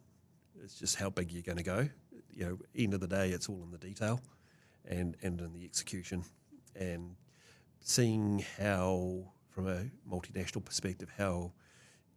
It's 0.62 0.78
just 0.78 0.97
how 0.97 1.11
big 1.11 1.31
you're 1.31 1.43
going 1.43 1.59
to 1.59 1.62
go. 1.62 1.88
You 2.35 2.45
know, 2.45 2.59
end 2.76 2.95
of 2.95 3.00
the 3.00 3.07
day, 3.07 3.31
it's 3.31 3.49
all 3.49 3.62
in 3.62 3.71
the 3.71 3.78
detail 3.78 4.21
and, 4.88 5.16
and 5.23 5.40
in 5.40 5.52
the 5.52 5.64
execution. 5.64 6.25
And 6.75 7.14
seeing 7.80 8.45
how, 8.58 9.32
from 9.56 9.69
a 9.69 9.86
multinational 10.06 10.62
perspective, 10.62 11.08
how 11.16 11.50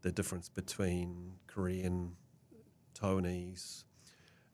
the 0.02 0.12
difference 0.12 0.50
between 0.50 1.32
Korean, 1.48 2.12
Taiwanese, 2.94 3.86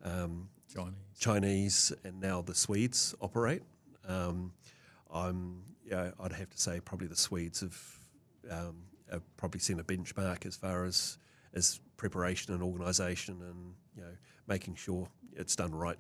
um, 0.04 0.50
Chinese. 0.72 0.94
Chinese, 1.20 1.94
and 2.04 2.22
now 2.22 2.44
the 2.44 2.54
Swedes 2.54 3.16
operate. 3.22 3.64
Um, 4.08 4.54
I'm, 5.12 5.64
yeah, 5.84 6.12
I'd 6.20 6.34
have 6.34 6.52
to 6.52 6.60
say 6.60 6.80
probably 6.80 7.08
the 7.08 7.16
Swedes 7.16 7.62
have 7.62 7.82
um, 8.52 8.76
have 9.12 9.24
probably 9.36 9.62
seen 9.62 9.80
a 9.80 9.84
benchmark 9.84 10.46
as 10.46 10.56
far 10.56 10.86
as 10.86 11.18
as 11.56 11.80
preparation 11.98 12.54
and 12.54 12.62
organisation 12.62 13.42
and 13.42 13.74
you 13.96 14.04
know 14.04 14.16
making 14.46 14.76
sure 14.76 15.08
it's 15.36 15.56
done 15.56 15.74
right. 15.74 15.98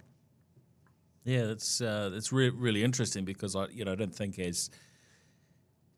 Yeah, 1.24 1.46
it's 1.46 1.82
uh, 1.82 2.12
it's 2.14 2.32
re- 2.32 2.50
really 2.50 2.84
interesting 2.84 3.26
because 3.26 3.56
I 3.56 3.70
you 3.70 3.86
know 3.86 3.94
I 3.94 3.96
don't 3.96 4.14
think 4.14 4.38
as 4.38 4.70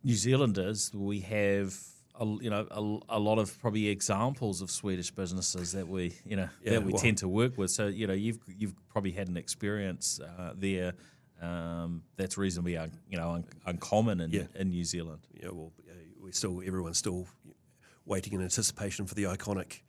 New 0.04 0.16
Zealanders 0.16 0.92
we 0.94 1.20
have 1.22 1.76
a, 2.20 2.26
you 2.26 2.50
know 2.50 2.68
a, 2.72 3.18
a, 3.18 3.20
lot 3.20 3.40
of 3.40 3.60
probably 3.60 3.88
examples 3.88 4.62
of 4.62 4.72
Swedish 4.72 5.12
businesses 5.12 5.72
that 5.74 5.88
we 5.88 6.14
you 6.26 6.36
know 6.36 6.50
yeah, 6.64 6.74
that 6.74 6.84
we 6.84 6.94
well, 6.94 7.02
tend 7.02 7.18
to 7.20 7.28
work 7.28 7.58
with. 7.58 7.72
So 7.72 7.88
you 7.88 8.08
know 8.08 8.14
you've 8.14 8.40
you've 8.48 8.74
probably 8.90 9.12
had 9.12 9.28
an 9.28 9.38
experience 9.38 10.20
uh, 10.20 10.54
there. 10.56 10.94
Um, 11.40 12.02
that's 12.16 12.36
reasonably 12.36 12.78
un, 12.78 12.92
you 13.10 13.18
know 13.18 13.32
un, 13.32 13.46
uncommon 13.66 14.22
in, 14.22 14.32
yeah. 14.32 14.44
in 14.56 14.70
New 14.70 14.84
Zealand. 14.84 15.20
Yeah, 15.34 15.50
well, 15.52 15.72
we 16.22 16.32
still 16.32 16.62
everyone's 16.66 16.98
still 16.98 17.28
waiting 18.06 18.34
in 18.34 18.42
anticipation 18.42 19.06
for 19.06 19.16
the 19.16 19.24
iconic 19.24 19.82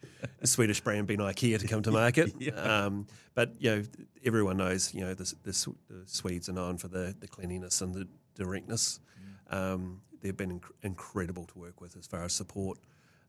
Swedish 0.44 0.80
brand 0.80 1.06
being 1.06 1.20
IKEA 1.20 1.58
to 1.60 1.68
come 1.68 1.82
to 1.82 1.92
market. 1.92 2.32
yeah. 2.38 2.52
um, 2.52 3.06
but 3.34 3.54
you 3.60 3.70
know, 3.70 3.82
everyone 4.24 4.56
knows 4.56 4.92
you 4.92 5.00
know 5.00 5.14
the, 5.14 5.32
the, 5.44 5.74
the, 5.88 6.02
Swedes 6.06 6.48
are 6.48 6.52
known 6.52 6.76
for 6.76 6.88
the, 6.88 7.14
the 7.18 7.28
cleanliness 7.28 7.80
and 7.80 7.94
the 7.94 8.08
directness. 8.34 9.00
Um, 9.50 10.00
they've 10.22 10.36
been 10.36 10.60
inc- 10.60 10.72
incredible 10.82 11.44
to 11.46 11.58
work 11.58 11.80
with 11.80 11.96
as 11.96 12.06
far 12.06 12.24
as 12.24 12.32
support. 12.32 12.78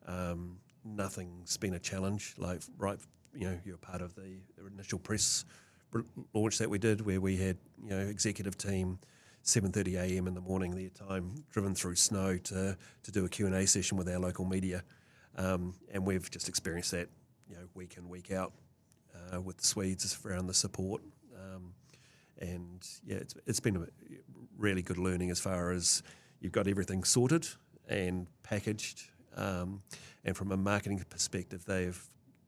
Um, 0.06 0.58
nothing's 0.84 1.58
been 1.58 1.74
a 1.74 1.80
challenge. 1.80 2.36
Like 2.38 2.62
right, 2.78 3.00
you 3.34 3.48
know, 3.48 3.58
you're 3.66 3.78
part 3.78 4.02
of 4.02 4.16
the 4.16 4.38
initial 4.74 5.00
press 5.00 5.46
launch 6.34 6.58
that 6.60 6.70
we 6.70 6.78
did, 6.78 7.02
where 7.02 7.22
we 7.22 7.38
had 7.38 7.58
you 7.84 7.90
know 7.90 8.00
executive 8.00 8.58
team 8.58 9.00
7:30 9.44 9.96
a.m. 9.96 10.28
in 10.28 10.34
the 10.34 10.42
morning 10.42 10.76
their 10.76 10.90
time, 10.90 11.44
driven 11.52 11.74
through 11.74 11.96
snow 11.96 12.38
to 12.38 12.78
to 13.04 13.12
do 13.12 13.26
a 13.26 13.30
Q 13.30 13.48
and 13.48 13.56
A 13.56 13.66
session 13.66 13.98
with 13.98 14.08
our 14.10 14.20
local 14.20 14.46
media, 14.46 14.84
um, 15.38 15.76
and 15.92 16.06
we've 16.06 16.30
just 16.30 16.50
experienced 16.50 16.92
that, 16.92 17.10
you 17.50 17.56
know, 17.56 17.64
week 17.74 17.96
in 17.98 18.10
week 18.10 18.32
out 18.32 18.54
uh, 19.34 19.42
with 19.42 19.58
the 19.58 19.66
Swedes 19.66 20.18
around 20.26 20.48
the 20.48 20.54
support, 20.54 21.02
um, 21.36 21.74
and 22.40 22.88
yeah, 23.06 23.18
it's 23.18 23.36
it's 23.46 23.60
been 23.60 23.78
a 23.78 23.86
really 24.58 24.82
good 24.82 24.98
learning 24.98 25.30
as 25.30 25.40
far 25.40 25.72
as 25.72 26.04
you've 26.40 26.52
got 26.52 26.68
everything 26.68 27.04
sorted 27.04 27.48
and 27.88 28.28
packaged, 28.44 29.10
um, 29.36 29.82
and 30.26 30.36
from 30.36 30.52
a 30.52 30.58
marketing 30.58 31.04
perspective, 31.10 31.66
they've 31.66 32.02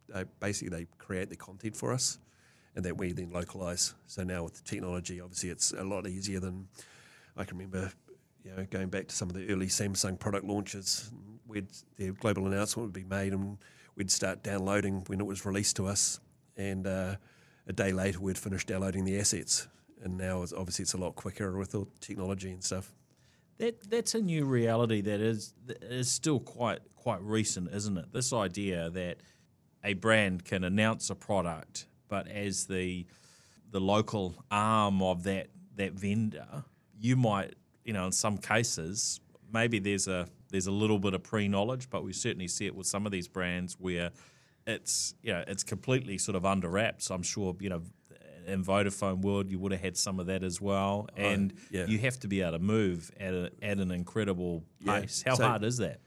they 0.08 0.26
basically 0.40 0.78
they 0.78 0.88
create 0.98 1.30
the 1.30 1.36
content 1.36 1.76
for 1.76 1.94
us 1.94 2.20
and 2.76 2.86
that 2.86 2.98
we 2.98 3.12
then 3.12 3.32
localize. 3.32 3.94
So 4.08 4.24
now 4.24 4.44
with 4.44 4.56
the 4.56 4.64
technology, 4.64 5.20
obviously 5.20 5.50
it's 5.50 5.74
a 5.74 5.84
lot 5.84 6.08
easier 6.08 6.40
than 6.40 6.68
I 7.36 7.44
can 7.44 7.58
remember. 7.58 7.92
You 8.44 8.56
know, 8.56 8.66
going 8.70 8.90
back 8.90 9.08
to 9.08 9.16
some 9.16 9.30
of 9.30 9.36
the 9.36 9.48
early 9.50 9.68
Samsung 9.68 10.18
product 10.18 10.46
launches, 10.46 11.12
we'd 11.48 11.68
the 11.98 12.12
global 12.12 12.48
announcement 12.48 12.88
would 12.88 12.94
be 12.94 13.04
made, 13.04 13.34
and 13.34 13.58
we'd 13.96 14.10
start 14.10 14.42
downloading 14.42 15.04
when 15.08 15.20
it 15.20 15.26
was 15.26 15.46
released 15.46 15.76
to 15.76 15.86
us, 15.86 16.20
and 16.58 16.88
uh, 16.88 17.16
a 17.68 17.74
day 17.74 17.92
later 17.92 18.20
we'd 18.20 18.38
finish 18.38 18.66
downloading 18.66 19.06
the 19.06 19.20
assets. 19.20 19.68
And 20.04 20.18
now, 20.18 20.42
obviously, 20.58 20.84
it's 20.84 20.94
a 20.94 20.98
lot 20.98 21.16
quicker 21.16 21.58
with 21.58 21.76
all 21.76 21.88
technology 22.00 22.52
and 22.52 22.64
stuff. 22.64 22.94
That 23.58 23.90
that's 23.90 24.16
a 24.16 24.22
new 24.22 24.46
reality 24.46 25.02
that 25.02 25.20
is 25.20 25.54
that 25.68 25.84
is 25.84 26.12
still 26.12 26.40
quite 26.40 26.80
quite 26.96 27.22
recent, 27.22 27.72
isn't 27.74 27.98
it? 27.98 28.12
This 28.12 28.34
idea 28.34 28.90
that 28.90 29.18
a 29.84 29.94
brand 29.94 30.46
can 30.46 30.64
announce 30.64 31.10
a 31.10 31.16
product 31.16 31.86
but 32.12 32.28
as 32.28 32.66
the 32.66 33.08
the 33.72 33.80
local 33.80 34.36
arm 34.52 35.02
of 35.02 35.24
that 35.24 35.48
that 35.78 35.94
vendor, 35.94 36.66
you 37.00 37.16
might, 37.16 37.56
you 37.86 37.94
know, 37.94 38.06
in 38.06 38.12
some 38.12 38.38
cases, 38.38 39.22
maybe 39.52 39.80
there's 39.80 40.10
a 40.10 40.28
there's 40.52 40.68
a 40.68 40.72
little 40.72 41.00
bit 41.00 41.14
of 41.14 41.24
pre 41.24 41.48
knowledge, 41.48 41.90
but 41.90 42.04
we 42.04 42.12
certainly 42.12 42.50
see 42.50 42.66
it 42.66 42.76
with 42.76 42.86
some 42.86 43.06
of 43.06 43.14
these 43.14 43.30
brands 43.30 43.78
where 43.80 44.12
it's 44.68 45.16
you 45.24 45.32
know 45.32 45.44
it's 45.48 45.64
completely 45.64 46.18
sort 46.18 46.36
of 46.36 46.46
under 46.46 46.68
wraps. 46.68 47.10
I'm 47.10 47.24
sure 47.24 47.56
you 47.62 47.70
know 47.70 47.82
in 48.48 48.64
Vodafone 48.64 49.22
world 49.22 49.50
you 49.50 49.60
would 49.60 49.72
have 49.72 49.82
had 49.82 49.98
some 49.98 50.20
of 50.20 50.28
that 50.28 50.44
as 50.44 50.60
well, 50.62 51.08
oh, 51.10 51.22
and 51.22 51.54
oh, 51.56 51.62
yeah. 51.72 51.86
you 51.86 52.00
have 52.00 52.20
to 52.20 52.28
be 52.28 52.42
able 52.42 52.54
to 52.54 52.60
move 52.60 53.12
at 53.20 53.34
a, 53.34 53.52
at 53.62 53.78
an 53.78 53.92
incredible 53.92 54.64
pace. 54.86 55.24
Yeah. 55.26 55.32
How 55.32 55.38
so, 55.38 55.48
hard 55.48 55.64
is 55.64 55.78
that? 55.78 56.00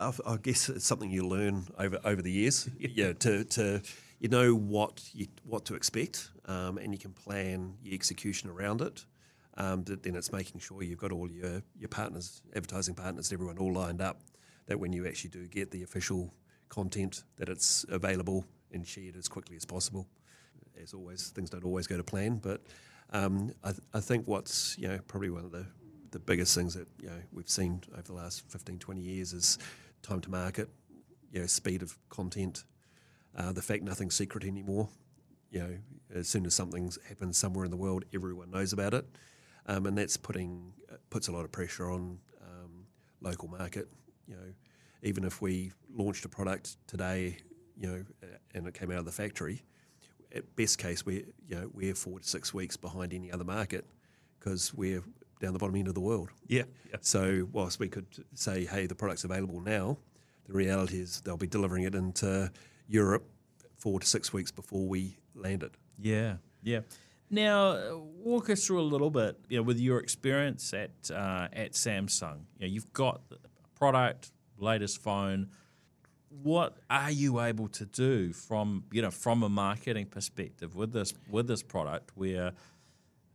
I, 0.00 0.12
I 0.26 0.36
guess 0.36 0.68
it's 0.68 0.86
something 0.86 1.10
you 1.10 1.26
learn 1.26 1.66
over 1.78 1.98
over 2.04 2.22
the 2.22 2.30
years. 2.30 2.68
yeah, 2.78 3.12
to 3.14 3.44
to 3.44 3.82
you 4.20 4.28
know 4.28 4.54
what 4.54 5.02
you, 5.12 5.26
what 5.44 5.64
to 5.66 5.74
expect, 5.74 6.30
um, 6.46 6.78
and 6.78 6.92
you 6.92 6.98
can 6.98 7.12
plan 7.12 7.74
your 7.82 7.94
execution 7.94 8.50
around 8.50 8.80
it. 8.80 9.04
Um, 9.56 9.82
but 9.82 10.04
then 10.04 10.14
it's 10.14 10.32
making 10.32 10.60
sure 10.60 10.82
you've 10.82 10.98
got 10.98 11.12
all 11.12 11.30
your 11.30 11.62
your 11.78 11.88
partners, 11.88 12.42
advertising 12.54 12.94
partners, 12.94 13.32
everyone 13.32 13.58
all 13.58 13.72
lined 13.72 14.00
up. 14.00 14.20
That 14.66 14.78
when 14.78 14.92
you 14.92 15.06
actually 15.06 15.30
do 15.30 15.46
get 15.46 15.70
the 15.70 15.82
official 15.82 16.34
content, 16.68 17.24
that 17.38 17.48
it's 17.48 17.84
available 17.88 18.44
and 18.72 18.86
shared 18.86 19.16
as 19.16 19.28
quickly 19.28 19.56
as 19.56 19.64
possible. 19.64 20.06
As 20.82 20.94
always, 20.94 21.28
things 21.28 21.50
don't 21.50 21.64
always 21.64 21.86
go 21.86 21.96
to 21.96 22.04
plan. 22.04 22.36
But 22.36 22.62
um, 23.10 23.52
I, 23.64 23.70
th- 23.70 23.82
I 23.94 24.00
think 24.00 24.26
what's 24.26 24.76
you 24.78 24.88
know 24.88 24.98
probably 25.06 25.30
one 25.30 25.44
of 25.44 25.52
the 25.52 25.66
the 26.10 26.18
biggest 26.18 26.54
things 26.54 26.74
that 26.74 26.88
you 27.00 27.08
know 27.08 27.20
we've 27.32 27.48
seen 27.48 27.82
over 27.92 28.02
the 28.02 28.12
last 28.12 28.44
15, 28.50 28.78
20 28.78 29.00
years 29.00 29.32
is 29.32 29.58
time 30.02 30.20
to 30.20 30.30
market, 30.30 30.68
you 31.32 31.40
know, 31.40 31.46
speed 31.46 31.82
of 31.82 31.98
content, 32.08 32.64
uh, 33.36 33.52
the 33.52 33.62
fact 33.62 33.82
nothing's 33.82 34.14
secret 34.14 34.44
anymore. 34.44 34.88
You 35.50 35.60
know, 35.60 35.78
as 36.14 36.28
soon 36.28 36.46
as 36.46 36.54
something 36.54 36.90
happens 37.08 37.36
somewhere 37.38 37.64
in 37.64 37.70
the 37.70 37.76
world, 37.76 38.04
everyone 38.14 38.50
knows 38.50 38.72
about 38.72 38.94
it, 38.94 39.06
um, 39.66 39.86
and 39.86 39.96
that's 39.96 40.16
putting 40.16 40.72
uh, 40.92 40.96
puts 41.10 41.28
a 41.28 41.32
lot 41.32 41.44
of 41.44 41.52
pressure 41.52 41.90
on 41.90 42.18
um, 42.42 42.86
local 43.20 43.48
market. 43.48 43.88
You 44.26 44.34
know, 44.34 44.52
even 45.02 45.24
if 45.24 45.40
we 45.40 45.72
launched 45.94 46.24
a 46.24 46.28
product 46.28 46.76
today, 46.86 47.38
you 47.76 47.88
know, 47.88 48.04
and 48.54 48.66
it 48.66 48.74
came 48.74 48.90
out 48.90 48.98
of 48.98 49.04
the 49.04 49.12
factory, 49.12 49.62
at 50.34 50.56
best 50.56 50.78
case 50.78 51.06
we 51.06 51.24
you 51.48 51.56
know 51.56 51.70
we're 51.72 51.94
four 51.94 52.18
to 52.18 52.26
six 52.26 52.52
weeks 52.52 52.76
behind 52.76 53.14
any 53.14 53.32
other 53.32 53.44
market 53.44 53.84
because 54.38 54.72
we're 54.74 55.02
down 55.40 55.52
the 55.52 55.58
bottom 55.58 55.76
end 55.76 55.88
of 55.88 55.94
the 55.94 56.00
world. 56.00 56.30
Yeah. 56.46 56.64
yeah. 56.90 56.96
So 57.00 57.48
whilst 57.52 57.78
we 57.78 57.88
could 57.88 58.06
say, 58.34 58.64
hey, 58.64 58.86
the 58.86 58.94
product's 58.94 59.24
available 59.24 59.60
now, 59.60 59.98
the 60.46 60.52
reality 60.52 61.00
is 61.00 61.20
they'll 61.20 61.36
be 61.36 61.46
delivering 61.46 61.84
it 61.84 61.94
into 61.94 62.50
Europe 62.88 63.24
four 63.76 64.00
to 64.00 64.06
six 64.06 64.32
weeks 64.32 64.50
before 64.50 64.86
we 64.86 65.16
land 65.34 65.62
it. 65.62 65.72
Yeah, 66.00 66.36
yeah. 66.62 66.80
Now, 67.30 67.98
walk 67.98 68.48
us 68.48 68.66
through 68.66 68.80
a 68.80 68.82
little 68.82 69.10
bit, 69.10 69.38
you 69.48 69.58
know, 69.58 69.62
with 69.62 69.78
your 69.78 69.98
experience 69.98 70.72
at 70.72 71.10
uh, 71.10 71.48
at 71.52 71.72
Samsung. 71.72 72.40
You 72.58 72.66
know, 72.66 72.72
you've 72.72 72.92
got 72.92 73.20
a 73.30 73.78
product, 73.78 74.32
latest 74.56 75.02
phone. 75.02 75.50
What 76.30 76.78
are 76.90 77.10
you 77.10 77.40
able 77.40 77.68
to 77.68 77.86
do 77.86 78.32
from 78.32 78.84
you 78.92 79.02
know 79.02 79.10
from 79.10 79.42
a 79.42 79.48
marketing 79.48 80.06
perspective 80.06 80.76
with 80.76 80.92
this 80.92 81.14
with 81.30 81.46
this 81.46 81.62
product 81.62 82.10
where 82.14 82.52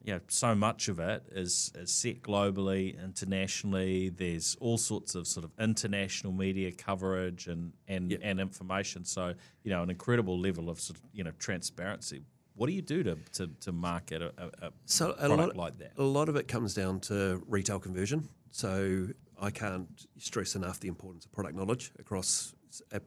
you 0.04 0.14
know, 0.14 0.20
so 0.28 0.54
much 0.54 0.90
of 0.90 1.00
it 1.00 1.24
is, 1.32 1.72
is 1.76 1.92
set 1.92 2.22
globally, 2.22 3.02
internationally. 3.02 4.10
There's 4.10 4.58
all 4.60 4.78
sorts 4.78 5.16
of 5.16 5.28
sort 5.28 5.46
of 5.46 5.52
international 5.58 6.34
media 6.34 6.72
coverage 6.72 7.48
and 7.48 7.72
and, 7.88 8.12
and 8.22 8.40
information. 8.40 9.06
So 9.06 9.34
you 9.64 9.72
know, 9.72 9.82
an 9.82 9.90
incredible 9.90 10.38
level 10.38 10.70
of 10.70 10.80
sort 10.82 11.00
of 11.00 11.06
you 11.14 11.24
know 11.24 11.32
transparency. 11.40 12.24
What 12.56 12.68
do 12.68 12.74
you 12.74 12.84
do 12.84 13.02
to, 13.02 13.18
to, 13.34 13.48
to 13.62 13.72
market 13.72 14.22
a, 14.22 14.32
a, 14.62 14.72
so 14.86 15.16
a 15.18 15.28
lot, 15.28 15.56
like 15.56 15.80
that? 15.80 15.94
A 15.98 16.04
lot 16.04 16.30
of 16.30 16.36
it 16.36 16.48
comes 16.48 16.76
down 16.76 17.00
to 17.02 17.42
retail 17.48 17.80
conversion. 17.80 18.30
So 18.52 19.08
I 19.42 19.50
can't 19.50 19.88
stress 20.20 20.56
enough 20.56 20.80
the 20.80 20.88
importance 20.88 21.26
of 21.26 21.32
product 21.32 21.56
knowledge 21.56 21.92
across 21.98 22.54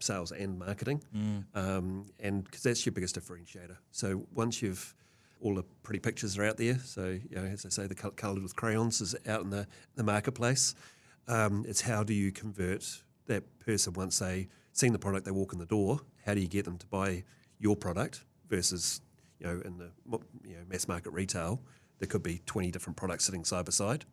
sales 0.01 0.33
and 0.33 0.59
marketing, 0.59 1.03
mm. 1.15 1.45
um, 1.55 2.07
and 2.21 2.45
because 2.45 2.63
that's 2.63 2.85
your 2.87 2.93
biggest 2.93 3.19
differentiator. 3.19 3.77
So 3.91 4.27
once 4.35 4.63
you've 4.63 4.95
all 5.41 5.55
the 5.55 5.65
pretty 5.83 6.01
pictures 6.01 6.39
are 6.39 6.45
out 6.45 6.57
there. 6.57 6.79
So, 6.79 7.19
you 7.29 7.37
know, 7.37 7.45
as 7.45 7.67
I 7.67 7.69
say, 7.69 7.87
the 7.87 7.95
coloured 7.95 8.43
with 8.43 8.57
crayons 8.57 9.01
is 9.01 9.15
out 9.27 9.43
in 9.43 9.51
the, 9.51 9.67
the 9.95 10.03
marketplace. 10.03 10.75
Um, 11.29 11.65
it's 11.69 11.83
how 11.83 12.03
do 12.03 12.15
you 12.15 12.33
convert 12.33 13.03
that 13.27 13.45
person 13.61 13.93
once 13.93 14.19
they 14.19 14.49
seen 14.73 14.93
the 14.93 14.99
product, 14.99 15.25
they 15.25 15.31
walk 15.31 15.53
in 15.53 15.59
the 15.59 15.67
door. 15.67 16.01
How 16.25 16.35
do 16.35 16.41
you 16.41 16.49
get 16.49 16.65
them 16.65 16.79
to 16.79 16.87
buy 16.87 17.25
your 17.59 17.77
product 17.77 18.25
versus, 18.49 19.01
you 19.41 19.47
know, 19.47 19.61
in 19.65 19.79
the 19.79 19.91
you 20.45 20.57
know 20.57 20.63
mass 20.69 20.89
market 20.89 21.11
retail, 21.11 21.61
there 21.99 22.09
could 22.09 22.23
be 22.23 22.43
twenty 22.47 22.71
different 22.71 22.97
products 22.97 23.25
sitting 23.25 23.45
side 23.45 23.65
by 23.65 23.71
side. 23.71 24.05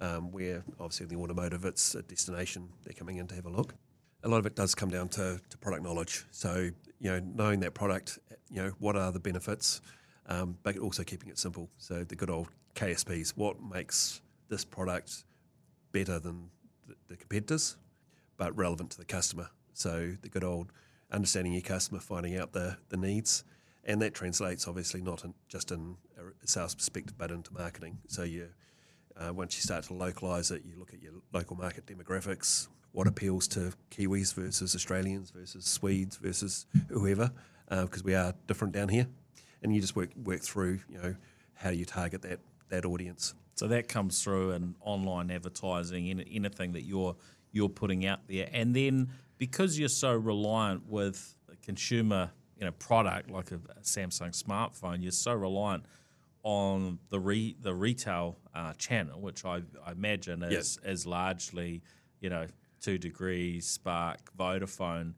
Um, 0.00 0.30
where 0.30 0.62
obviously 0.78 1.04
in 1.04 1.10
the 1.10 1.16
automotive, 1.16 1.64
it's 1.64 1.96
a 1.96 2.02
destination 2.02 2.68
they're 2.84 2.94
coming 2.94 3.16
in 3.16 3.26
to 3.28 3.34
have 3.34 3.46
a 3.46 3.50
look. 3.50 3.74
A 4.24 4.28
lot 4.28 4.38
of 4.38 4.46
it 4.46 4.56
does 4.56 4.74
come 4.74 4.90
down 4.90 5.08
to, 5.10 5.40
to 5.48 5.58
product 5.58 5.82
knowledge. 5.82 6.24
So, 6.30 6.70
you 6.98 7.10
know, 7.10 7.20
knowing 7.20 7.60
that 7.60 7.74
product, 7.74 8.18
you 8.50 8.62
know, 8.62 8.72
what 8.78 8.96
are 8.96 9.12
the 9.12 9.20
benefits? 9.20 9.80
um, 10.28 10.56
but 10.62 10.78
also 10.78 11.02
keeping 11.02 11.28
it 11.28 11.38
simple. 11.38 11.68
So 11.78 12.04
the 12.04 12.14
good 12.14 12.30
old 12.30 12.48
KSPs, 12.74 13.30
what 13.30 13.56
makes 13.62 14.20
this 14.48 14.64
product 14.64 15.24
better 15.92 16.18
than 16.18 16.50
the, 16.86 16.94
the 17.08 17.16
competitors, 17.16 17.76
but 18.36 18.56
relevant 18.56 18.90
to 18.90 18.98
the 18.98 19.04
customer. 19.04 19.48
So 19.72 20.14
the 20.20 20.28
good 20.28 20.44
old 20.44 20.72
understanding 21.10 21.54
your 21.54 21.62
customer, 21.62 22.00
finding 22.00 22.36
out 22.38 22.52
the, 22.52 22.76
the 22.90 22.96
needs, 22.96 23.44
and 23.84 24.02
that 24.02 24.12
translates 24.14 24.68
obviously 24.68 25.00
not 25.00 25.24
in, 25.24 25.32
just 25.48 25.72
in 25.72 25.96
a 26.18 26.46
sales 26.46 26.74
perspective, 26.74 27.16
but 27.16 27.30
into 27.30 27.52
marketing. 27.54 27.98
So 28.06 28.22
you, 28.22 28.48
uh, 29.18 29.32
once 29.32 29.56
you 29.56 29.62
start 29.62 29.84
to 29.84 29.94
localize 29.94 30.50
it, 30.50 30.62
you 30.64 30.78
look 30.78 30.92
at 30.94 31.02
your 31.02 31.12
local 31.32 31.56
market 31.56 31.86
demographics, 31.86 32.68
what 32.92 33.06
appeals 33.06 33.48
to 33.48 33.72
Kiwis 33.90 34.34
versus 34.34 34.74
Australians 34.74 35.30
versus 35.30 35.64
Swedes 35.64 36.16
versus 36.16 36.66
whoever, 36.88 37.30
because 37.68 38.00
uh, 38.00 38.04
we 38.04 38.14
are 38.14 38.34
different 38.46 38.72
down 38.72 38.88
here 38.88 39.06
and 39.62 39.74
you 39.74 39.80
just 39.80 39.96
work 39.96 40.10
work 40.24 40.40
through 40.40 40.80
you 40.88 40.98
know 41.00 41.14
how 41.54 41.70
do 41.70 41.76
you 41.76 41.84
target 41.84 42.22
that 42.22 42.40
that 42.68 42.84
audience. 42.84 43.34
So 43.54 43.66
that 43.68 43.88
comes 43.88 44.22
through 44.22 44.52
in 44.52 44.76
online 44.80 45.30
advertising, 45.30 46.06
in 46.08 46.20
anything 46.20 46.72
that 46.72 46.82
you're 46.82 47.16
you're 47.50 47.68
putting 47.68 48.06
out 48.06 48.20
there, 48.28 48.48
and 48.52 48.74
then 48.74 49.10
because 49.38 49.78
you're 49.78 49.88
so 49.88 50.14
reliant 50.14 50.88
with 50.88 51.34
a 51.50 51.56
consumer 51.64 52.30
you 52.58 52.64
know 52.64 52.72
product 52.72 53.30
like 53.30 53.50
a 53.50 53.58
Samsung 53.82 54.40
smartphone, 54.40 55.02
you're 55.02 55.12
so 55.12 55.34
reliant 55.34 55.84
on 56.42 56.98
the 57.10 57.20
re, 57.20 57.56
the 57.60 57.74
retail 57.74 58.38
uh, 58.54 58.72
channel, 58.74 59.20
which 59.20 59.44
I, 59.44 59.62
I 59.84 59.92
imagine 59.92 60.42
is 60.42 60.78
yep. 60.82 60.92
is 60.92 61.06
largely 61.06 61.82
you 62.20 62.30
know 62.30 62.46
2degrees, 62.80 63.64
Spark, 63.64 64.36
Vodafone 64.36 65.14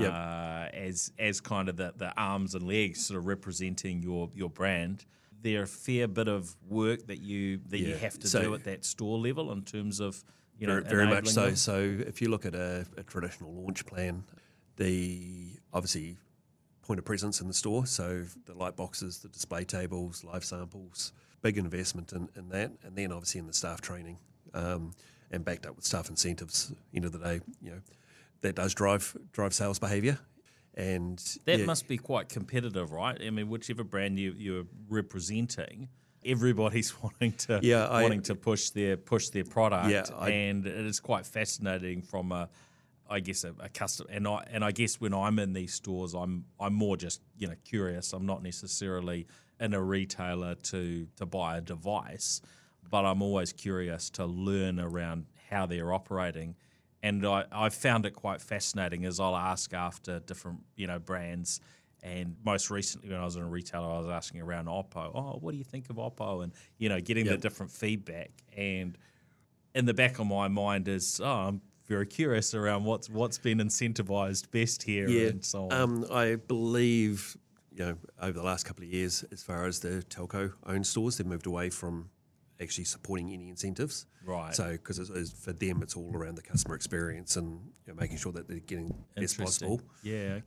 yep. 0.00 0.12
Uh, 0.12 0.68
as 0.74 1.12
as 1.18 1.40
kind 1.40 1.68
of 1.68 1.76
the, 1.76 1.92
the 1.96 2.12
arms 2.20 2.54
and 2.54 2.66
legs 2.66 3.06
sort 3.06 3.18
of 3.18 3.26
representing 3.26 4.02
your 4.02 4.30
your 4.34 4.50
brand. 4.50 5.04
There 5.40 5.62
a 5.62 5.66
fair 5.66 6.08
bit 6.08 6.28
of 6.28 6.54
work 6.68 7.06
that 7.06 7.20
you 7.20 7.60
that 7.68 7.78
yeah. 7.78 7.88
you 7.88 7.96
have 7.96 8.18
to 8.18 8.28
so, 8.28 8.42
do 8.42 8.54
at 8.54 8.64
that 8.64 8.84
store 8.84 9.18
level 9.18 9.52
in 9.52 9.62
terms 9.62 10.00
of 10.00 10.22
you 10.58 10.66
know 10.66 10.80
very, 10.80 11.06
very 11.06 11.06
much 11.06 11.28
so. 11.28 11.46
Them. 11.46 11.56
So 11.56 11.96
if 12.06 12.20
you 12.20 12.28
look 12.28 12.44
at 12.44 12.54
a, 12.54 12.86
a 12.96 13.02
traditional 13.02 13.52
launch 13.52 13.86
plan, 13.86 14.24
the 14.76 15.52
obviously 15.72 16.16
point 16.88 16.98
of 16.98 17.04
presence 17.04 17.40
in 17.42 17.46
the 17.46 17.54
store. 17.54 17.86
So 17.86 18.24
the 18.46 18.54
light 18.54 18.74
boxes, 18.74 19.18
the 19.18 19.28
display 19.28 19.64
tables, 19.64 20.24
live 20.24 20.42
samples, 20.42 21.12
big 21.42 21.58
investment 21.58 22.12
in, 22.12 22.28
in 22.34 22.48
that, 22.48 22.72
and 22.82 22.96
then 22.96 23.12
obviously 23.12 23.38
in 23.38 23.46
the 23.46 23.52
staff 23.52 23.82
training, 23.82 24.16
um, 24.54 24.92
and 25.30 25.44
backed 25.44 25.66
up 25.66 25.76
with 25.76 25.84
staff 25.84 26.08
incentives. 26.08 26.72
End 26.94 27.04
of 27.04 27.12
the 27.12 27.18
day, 27.18 27.40
you 27.62 27.70
know, 27.70 27.80
that 28.40 28.56
does 28.56 28.74
drive 28.74 29.14
drive 29.32 29.52
sales 29.52 29.78
behaviour. 29.78 30.18
And 30.74 31.18
that 31.44 31.58
yeah. 31.58 31.66
must 31.66 31.88
be 31.88 31.98
quite 31.98 32.28
competitive, 32.28 32.92
right? 32.92 33.20
I 33.20 33.30
mean, 33.30 33.48
whichever 33.48 33.82
brand 33.82 34.18
you, 34.18 34.32
you're 34.38 34.64
representing, 34.88 35.88
everybody's 36.24 36.94
wanting 37.02 37.32
to 37.32 37.60
yeah, 37.62 37.90
wanting 37.90 38.20
I, 38.20 38.22
to 38.22 38.34
push 38.34 38.70
their 38.70 38.96
push 38.96 39.28
their 39.28 39.44
product. 39.44 39.90
Yeah, 39.90 40.04
I, 40.16 40.30
and 40.30 40.66
it 40.66 40.86
is 40.86 41.00
quite 41.00 41.26
fascinating 41.26 42.00
from 42.00 42.32
a 42.32 42.48
I 43.08 43.20
guess 43.20 43.44
a, 43.44 43.54
a 43.60 43.68
customer 43.68 44.10
and 44.12 44.26
I 44.26 44.44
and 44.50 44.64
I 44.64 44.72
guess 44.72 45.00
when 45.00 45.14
I'm 45.14 45.38
in 45.38 45.52
these 45.52 45.74
stores 45.74 46.14
I'm 46.14 46.44
I'm 46.60 46.74
more 46.74 46.96
just, 46.96 47.20
you 47.36 47.48
know, 47.48 47.54
curious. 47.64 48.12
I'm 48.12 48.26
not 48.26 48.42
necessarily 48.42 49.26
in 49.60 49.74
a 49.74 49.82
retailer 49.82 50.54
to 50.54 51.06
to 51.16 51.26
buy 51.26 51.58
a 51.58 51.60
device, 51.60 52.40
but 52.88 53.04
I'm 53.04 53.22
always 53.22 53.52
curious 53.52 54.10
to 54.10 54.26
learn 54.26 54.78
around 54.78 55.26
how 55.50 55.66
they're 55.66 55.92
operating 55.92 56.54
and 57.02 57.24
I, 57.24 57.44
I 57.52 57.68
found 57.68 58.06
it 58.06 58.14
quite 58.14 58.40
fascinating 58.40 59.04
as 59.04 59.20
I'll 59.20 59.36
ask 59.36 59.72
after 59.72 60.20
different 60.20 60.60
you 60.76 60.86
know 60.86 60.98
brands. 60.98 61.60
And 62.02 62.36
most 62.44 62.70
recently, 62.70 63.10
when 63.10 63.18
I 63.18 63.24
was 63.24 63.34
in 63.34 63.42
a 63.42 63.48
retailer, 63.48 63.90
I 63.90 63.98
was 63.98 64.08
asking 64.08 64.40
around 64.40 64.66
Oppo. 64.66 65.10
Oh, 65.14 65.38
what 65.40 65.50
do 65.50 65.58
you 65.58 65.64
think 65.64 65.90
of 65.90 65.96
Oppo? 65.96 66.44
And 66.44 66.52
you 66.78 66.88
know, 66.88 67.00
getting 67.00 67.26
yep. 67.26 67.36
the 67.36 67.40
different 67.40 67.72
feedback. 67.72 68.30
And 68.56 68.96
in 69.74 69.84
the 69.84 69.94
back 69.94 70.18
of 70.18 70.26
my 70.26 70.48
mind 70.48 70.86
is, 70.88 71.20
oh, 71.22 71.26
I'm 71.26 71.60
very 71.88 72.06
curious 72.06 72.54
around 72.54 72.84
what's 72.84 73.08
what's 73.08 73.38
been 73.38 73.58
incentivized 73.58 74.50
best 74.50 74.82
here 74.82 75.08
yeah. 75.08 75.28
and 75.28 75.44
so 75.44 75.64
on. 75.64 75.72
Um, 75.72 76.06
I 76.12 76.36
believe 76.36 77.36
you 77.72 77.84
know 77.84 77.96
over 78.20 78.32
the 78.32 78.44
last 78.44 78.64
couple 78.64 78.84
of 78.84 78.90
years, 78.92 79.24
as 79.32 79.42
far 79.42 79.66
as 79.66 79.80
the 79.80 80.04
telco 80.10 80.52
owned 80.66 80.86
stores, 80.86 81.16
they've 81.16 81.26
moved 81.26 81.46
away 81.46 81.70
from 81.70 82.10
actually 82.60 82.84
supporting 82.84 83.30
any 83.32 83.48
incentives. 83.48 84.06
Right. 84.24 84.54
So, 84.54 84.72
because 84.72 84.98
for 85.42 85.52
them, 85.52 85.82
it's 85.82 85.96
all 85.96 86.14
around 86.14 86.36
the 86.36 86.42
customer 86.42 86.74
experience 86.74 87.36
and 87.36 87.60
you 87.86 87.92
know, 87.92 87.94
making 87.94 88.18
sure 88.18 88.32
that 88.32 88.48
they're 88.48 88.58
getting 88.58 88.94
best 89.16 89.38
possible. 89.38 89.80
Yeah. 90.02 90.40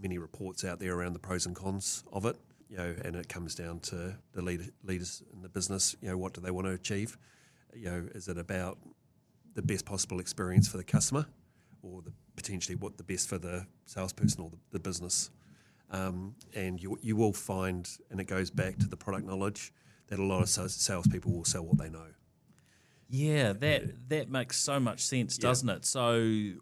Many 0.00 0.18
reports 0.18 0.64
out 0.64 0.80
there 0.80 0.94
around 0.94 1.14
the 1.14 1.18
pros 1.18 1.46
and 1.46 1.54
cons 1.54 2.04
of 2.12 2.24
it. 2.26 2.36
You 2.68 2.76
know, 2.76 2.94
and 3.02 3.16
it 3.16 3.28
comes 3.30 3.54
down 3.54 3.80
to 3.80 4.14
the 4.32 4.42
lead, 4.42 4.70
leaders 4.82 5.22
in 5.32 5.40
the 5.40 5.48
business. 5.48 5.96
You 6.02 6.10
know, 6.10 6.18
what 6.18 6.34
do 6.34 6.42
they 6.42 6.50
want 6.50 6.66
to 6.66 6.74
achieve? 6.74 7.16
You 7.74 7.84
know, 7.86 8.08
is 8.14 8.28
it 8.28 8.36
about 8.36 8.78
the 9.58 9.62
best 9.62 9.84
possible 9.84 10.20
experience 10.20 10.68
for 10.68 10.76
the 10.76 10.84
customer, 10.84 11.26
or 11.82 12.00
the 12.00 12.12
potentially 12.36 12.76
what 12.76 12.96
the 12.96 13.02
best 13.02 13.28
for 13.28 13.38
the 13.38 13.66
salesperson 13.86 14.44
or 14.44 14.50
the, 14.50 14.58
the 14.70 14.78
business? 14.78 15.30
Um, 15.90 16.36
and 16.54 16.80
you 16.80 16.96
you 17.02 17.16
will 17.16 17.32
find, 17.32 17.90
and 18.08 18.20
it 18.20 18.28
goes 18.28 18.50
back 18.50 18.78
to 18.78 18.88
the 18.88 18.96
product 18.96 19.26
knowledge 19.26 19.72
that 20.06 20.20
a 20.20 20.22
lot 20.22 20.42
of 20.42 20.48
salespeople 20.48 21.32
will 21.32 21.44
sell 21.44 21.64
what 21.64 21.76
they 21.76 21.90
know. 21.90 22.06
Yeah, 23.08 23.52
that 23.54 24.08
that 24.10 24.30
makes 24.30 24.60
so 24.60 24.78
much 24.78 25.00
sense, 25.00 25.36
doesn't 25.36 25.68
yeah. 25.68 25.76
it? 25.76 25.84
So 25.84 26.52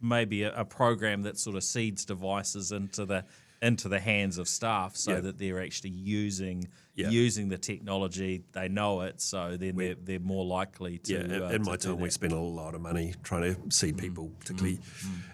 maybe 0.00 0.42
a, 0.42 0.52
a, 0.52 0.64
program 0.64 1.22
that 1.22 1.38
sort 1.38 1.54
of 1.54 1.62
seeds 1.62 2.04
devices 2.04 2.72
into 2.72 3.06
the 3.06 3.24
into 3.62 3.88
the 3.88 4.00
hands 4.00 4.36
of 4.38 4.48
staff 4.48 4.96
so 4.96 5.12
Yeah. 5.12 5.20
that 5.20 5.38
they're 5.38 5.62
actually 5.62 5.90
using 5.90 6.68
Yeah. 6.94 7.08
using 7.08 7.48
the 7.48 7.56
technology. 7.56 8.42
They 8.52 8.68
know 8.68 9.00
it, 9.02 9.20
so 9.22 9.56
then 9.56 9.76
they're, 9.76 9.94
they're 9.94 10.18
more 10.20 10.44
likely 10.44 10.98
to. 10.98 11.12
Yeah, 11.14 11.20
in- 11.20 11.42
uh, 11.42 11.48
in 11.48 11.62
to 11.64 11.70
my 11.70 11.76
time, 11.76 11.98
we 12.00 12.10
spent 12.10 12.32
a 12.34 12.38
lot 12.38 12.74
of 12.74 12.80
money 12.82 13.14
trying 13.22 13.54
to 13.54 13.60
Mm. 13.60 13.72
see 13.72 13.92
people, 13.92 14.30
particularly 14.40 14.78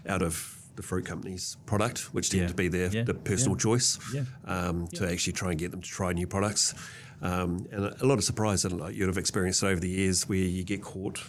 out 0.06 0.22
of 0.22 0.54
the 0.76 0.82
fruit 0.82 1.04
company's 1.06 1.56
product, 1.66 2.14
which 2.14 2.30
tend 2.30 2.42
Yeah. 2.42 2.48
to 2.48 2.54
be 2.54 2.68
their, 2.68 2.88
Yeah. 2.92 3.02
their 3.02 3.14
personal 3.14 3.56
choice, 3.56 3.98
Yeah. 4.14 4.24
um, 4.44 4.86
to 4.88 5.10
actually 5.10 5.32
try 5.32 5.50
and 5.50 5.58
get 5.58 5.72
them 5.72 5.80
to 5.80 5.88
try 5.88 6.12
new 6.12 6.26
products. 6.28 6.74
Um, 7.20 7.66
and 7.72 7.86
a, 7.86 8.04
a 8.04 8.06
lot 8.06 8.18
of 8.18 8.24
surprise, 8.24 8.64
and 8.64 8.78
like 8.78 8.94
you'd 8.94 9.08
have 9.08 9.18
experienced 9.18 9.62
it 9.64 9.66
over 9.66 9.80
the 9.80 9.88
years, 9.88 10.28
where 10.28 10.38
you 10.38 10.62
get 10.62 10.82
caught 10.82 11.24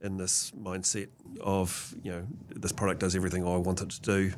in 0.00 0.16
this 0.16 0.52
mindset 0.52 1.08
of 1.40 1.94
you 2.02 2.10
know 2.10 2.26
this 2.54 2.72
product 2.72 3.00
does 3.00 3.16
everything 3.16 3.46
I 3.46 3.56
want 3.56 3.80
it 3.80 3.90
to 3.90 4.00
do, 4.00 4.32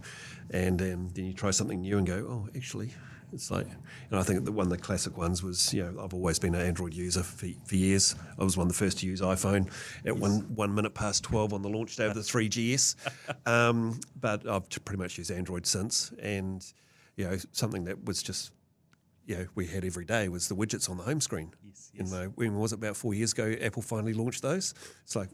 and 0.51 0.81
um, 0.81 1.11
then 1.15 1.27
you 1.27 1.33
try 1.33 1.51
something 1.51 1.81
new 1.81 1.99
and 1.99 2.07
go, 2.07 2.27
oh, 2.29 2.49
actually, 2.57 2.91
it's 3.33 3.51
like. 3.51 3.67
And 4.11 4.19
I 4.19 4.23
think 4.23 4.45
that 4.45 4.53
one 4.53 4.67
of 4.67 4.71
the 4.71 4.79
classic 4.79 5.17
ones 5.17 5.43
was 5.43 5.73
you 5.73 5.83
know 5.83 6.03
I've 6.03 6.15
always 6.15 6.39
been 6.39 6.55
an 6.55 6.63
Android 6.63 6.95
user 6.95 7.23
for, 7.23 7.47
for 7.65 7.77
years. 7.77 8.15
I 8.39 8.45
was 8.45 8.57
one 8.57 8.67
of 8.67 8.73
the 8.73 8.79
first 8.79 8.99
to 8.99 9.07
use 9.07 9.21
iPhone 9.21 9.71
at 10.05 10.17
one 10.17 10.41
one 10.55 10.75
minute 10.75 10.95
past 10.95 11.25
twelve 11.25 11.53
on 11.53 11.63
the 11.63 11.69
launch 11.69 11.97
day 11.97 12.07
of 12.07 12.15
the 12.15 12.21
3GS, 12.21 12.97
um, 13.47 14.01
but 14.19 14.49
I've 14.49 14.69
pretty 14.85 15.01
much 15.01 15.19
used 15.19 15.31
Android 15.31 15.67
since, 15.67 16.13
and 16.21 16.65
you 17.17 17.27
know 17.27 17.37
something 17.53 17.85
that 17.85 18.05
was 18.05 18.23
just 18.23 18.53
you 19.31 19.37
know, 19.37 19.47
we 19.55 19.65
had 19.67 19.85
every 19.85 20.05
day 20.05 20.29
was 20.29 20.49
the 20.49 20.57
widgets 20.57 20.91
on 20.91 20.97
the 20.97 21.05
home 21.05 21.21
screen. 21.21 21.53
Yes, 21.65 21.91
You 21.95 22.05
know, 22.05 22.33
when 22.35 22.57
was 22.59 22.73
it 22.73 22.77
about 22.83 22.97
four 22.97 23.15
years 23.15 23.33
ago? 23.33 23.55
Apple 23.63 23.81
finally 23.83 24.13
launched 24.13 24.43
those. 24.43 24.75
It's 25.05 25.15
like 25.15 25.29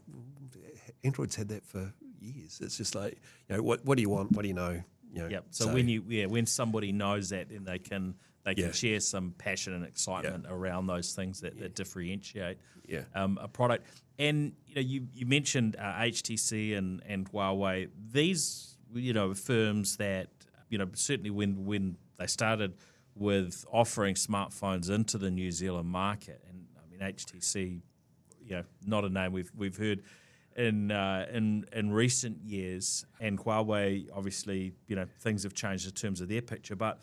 Android's 1.03 1.35
had 1.35 1.49
that 1.49 1.65
for 1.65 1.91
years. 2.19 2.59
It's 2.61 2.77
just 2.77 2.95
like, 2.95 3.19
you 3.49 3.55
know, 3.55 3.63
what 3.63 3.83
what 3.85 3.95
do 3.95 4.01
you 4.01 4.09
want? 4.09 4.31
What 4.33 4.43
do 4.43 4.47
you 4.47 4.53
know? 4.53 4.81
You 5.13 5.21
know, 5.23 5.27
Yep. 5.29 5.45
So, 5.51 5.73
when 5.73 5.87
you 5.87 6.03
yeah 6.07 6.25
when 6.27 6.45
somebody 6.45 6.91
knows 6.91 7.29
that, 7.29 7.49
then 7.49 7.63
they 7.63 7.79
can 7.79 8.15
they 8.43 8.53
can 8.55 8.65
Yeah. 8.65 8.71
share 8.71 8.99
some 8.99 9.33
passion 9.37 9.73
and 9.73 9.83
excitement 9.85 10.45
around 10.47 10.87
those 10.87 11.13
things 11.13 11.41
that, 11.41 11.57
that 11.59 11.75
differentiate 11.75 12.57
Yeah. 12.87 13.01
um, 13.15 13.37
a 13.41 13.47
product. 13.47 13.85
And 14.19 14.53
you 14.67 14.75
know 14.75 14.81
you 14.81 15.07
you 15.13 15.25
mentioned 15.25 15.75
uh, 15.77 15.93
HTC 16.01 16.77
and 16.77 17.01
and 17.05 17.31
Huawei. 17.31 17.89
These 18.11 18.77
you 18.93 19.13
know 19.13 19.33
firms 19.33 19.97
that 19.97 20.27
you 20.69 20.77
know 20.77 20.87
certainly 20.93 21.29
when 21.31 21.65
when 21.65 21.97
they 22.19 22.27
started 22.27 22.73
with 23.19 23.65
offering 23.71 24.15
smartphones 24.15 24.89
into 24.89 25.17
the 25.17 25.31
New 25.31 25.51
Zealand 25.51 25.89
market, 25.89 26.41
and 26.47 26.65
I 26.77 26.89
mean 26.89 27.13
HTC, 27.13 27.81
you 28.45 28.55
know, 28.55 28.63
not 28.85 29.05
a 29.05 29.09
name 29.09 29.31
we've 29.31 29.51
we've 29.55 29.77
heard 29.77 30.03
in 30.55 30.91
uh, 30.91 31.27
in 31.31 31.65
in 31.71 31.91
recent 31.91 32.43
years, 32.43 33.05
and 33.19 33.39
Huawei 33.39 34.09
obviously, 34.13 34.73
you 34.87 34.95
know, 34.95 35.05
things 35.19 35.43
have 35.43 35.53
changed 35.53 35.85
in 35.85 35.93
terms 35.93 36.19
of 36.19 36.27
their 36.27 36.41
picture, 36.41 36.75
but 36.75 36.99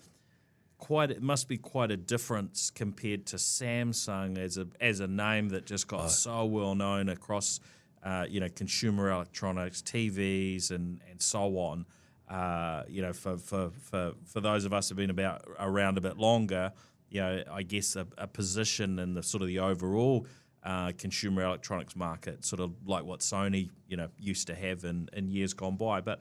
quite 0.78 1.10
it 1.10 1.22
must 1.22 1.48
be 1.48 1.56
quite 1.56 1.90
a 1.90 1.96
difference 1.96 2.70
compared 2.70 3.26
to 3.26 3.36
Samsung 3.36 4.36
as 4.38 4.58
a 4.58 4.66
as 4.80 5.00
a 5.00 5.06
name 5.06 5.48
that 5.50 5.66
just 5.66 5.86
got 5.88 6.10
so 6.10 6.44
well 6.44 6.74
known 6.74 7.08
across 7.08 7.60
uh, 8.02 8.26
you 8.28 8.40
know 8.40 8.48
consumer 8.48 9.10
electronics, 9.10 9.82
TVs, 9.82 10.70
and 10.70 11.00
and 11.10 11.22
so 11.22 11.58
on. 11.58 11.86
Uh, 12.28 12.82
you 12.88 13.02
know, 13.02 13.12
for, 13.12 13.36
for, 13.36 13.70
for, 13.70 14.12
for 14.24 14.40
those 14.40 14.64
of 14.64 14.72
us 14.72 14.88
who've 14.88 14.96
been 14.96 15.10
about 15.10 15.42
around 15.58 15.98
a 15.98 16.00
bit 16.00 16.16
longer, 16.16 16.72
you 17.10 17.20
know, 17.20 17.42
I 17.52 17.62
guess 17.62 17.96
a, 17.96 18.06
a 18.16 18.26
position 18.26 18.98
in 18.98 19.14
the 19.14 19.22
sort 19.22 19.42
of 19.42 19.48
the 19.48 19.58
overall 19.58 20.26
uh, 20.62 20.92
consumer 20.96 21.44
electronics 21.44 21.94
market, 21.94 22.44
sort 22.44 22.60
of 22.60 22.72
like 22.86 23.04
what 23.04 23.20
Sony, 23.20 23.68
you 23.88 23.96
know, 23.98 24.08
used 24.18 24.46
to 24.46 24.54
have 24.54 24.84
in, 24.84 25.08
in 25.12 25.30
years 25.30 25.52
gone 25.52 25.76
by. 25.76 26.00
But 26.00 26.20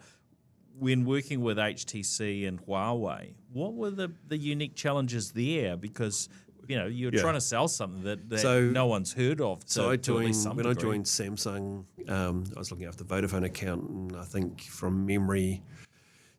when 0.77 1.05
working 1.05 1.41
with 1.41 1.57
HTC 1.57 2.47
and 2.47 2.59
Huawei, 2.65 3.33
what 3.53 3.73
were 3.73 3.91
the, 3.91 4.11
the 4.27 4.37
unique 4.37 4.75
challenges 4.75 5.31
there? 5.31 5.77
Because 5.77 6.27
you 6.67 6.77
know 6.77 6.85
you're 6.87 7.13
Yeah. 7.13 7.21
trying 7.21 7.33
to 7.35 7.41
sell 7.41 7.67
something 7.67 8.03
that, 8.03 8.29
that 8.29 8.39
So- 8.39 8.61
no 8.69 8.87
one's 8.87 9.13
heard 9.13 9.39
of. 9.39 9.63
To, 9.65 9.71
So 9.71 9.89
I 9.91 9.97
to 9.97 10.19
at 10.19 10.25
least 10.25 10.43
joined 10.43 10.57
when 10.57 10.67
I 10.67 10.73
joined 10.73 11.05
Samsung. 11.05 11.85
Um, 12.09 12.43
I 12.55 12.59
was 12.59 12.71
looking 12.71 12.87
after 12.87 13.03
the 13.03 13.15
Vodafone 13.15 13.45
account, 13.45 13.89
and 13.89 14.15
I 14.17 14.23
think 14.25 14.61
from 14.63 15.05
memory, 15.05 15.61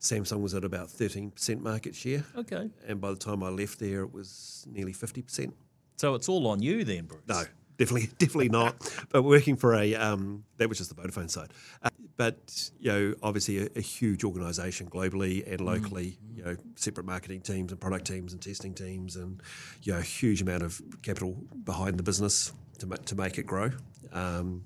Samsung 0.04 0.40
was 0.40 0.54
at 0.54 0.64
about 0.64 0.90
thirteen 0.90 1.30
percent 1.30 1.62
market 1.62 1.94
share. 1.94 2.24
Okay, 2.36 2.70
And 2.86 3.00
by 3.00 3.10
the 3.10 3.16
time 3.16 3.42
I 3.42 3.48
left 3.48 3.78
there, 3.80 4.02
it 4.02 4.12
was 4.12 4.66
nearly 4.70 4.92
fifty 4.92 5.22
percent. 5.22 5.54
so 5.96 6.14
it's 6.14 6.28
all 6.28 6.46
on 6.46 6.62
you 6.62 6.84
then, 6.84 7.06
Bruce. 7.06 7.22
No, 7.26 7.42
definitely, 7.78 8.08
definitely 8.18 8.50
not. 8.50 8.76
But 9.10 9.22
working 9.22 9.56
for 9.56 9.74
a 9.74 9.94
um, 9.94 10.44
that 10.58 10.68
was 10.68 10.78
just 10.78 10.94
the 10.94 11.00
Vodafone 11.02 11.30
side. 11.30 11.50
Uh, 11.82 11.88
but 12.16 12.70
you 12.78 12.92
know, 12.92 13.14
obviously 13.22 13.58
a, 13.66 13.68
a 13.76 13.80
huge 13.80 14.22
organisation 14.24 14.88
globally 14.88 15.50
and 15.50 15.60
locally. 15.60 16.18
You 16.36 16.44
know, 16.44 16.56
separate 16.76 17.06
marketing 17.06 17.40
teams 17.40 17.72
and 17.72 17.80
product 17.80 18.06
teams 18.06 18.32
and 18.32 18.42
testing 18.42 18.74
teams, 18.74 19.16
and 19.16 19.42
you 19.82 19.92
know, 19.92 19.98
a 19.98 20.02
huge 20.02 20.42
amount 20.42 20.62
of 20.62 20.80
capital 21.02 21.32
behind 21.64 21.98
the 21.98 22.02
business 22.02 22.52
to 22.78 22.86
to 22.86 23.14
make 23.14 23.38
it 23.38 23.46
grow. 23.46 23.70
Um, 24.12 24.64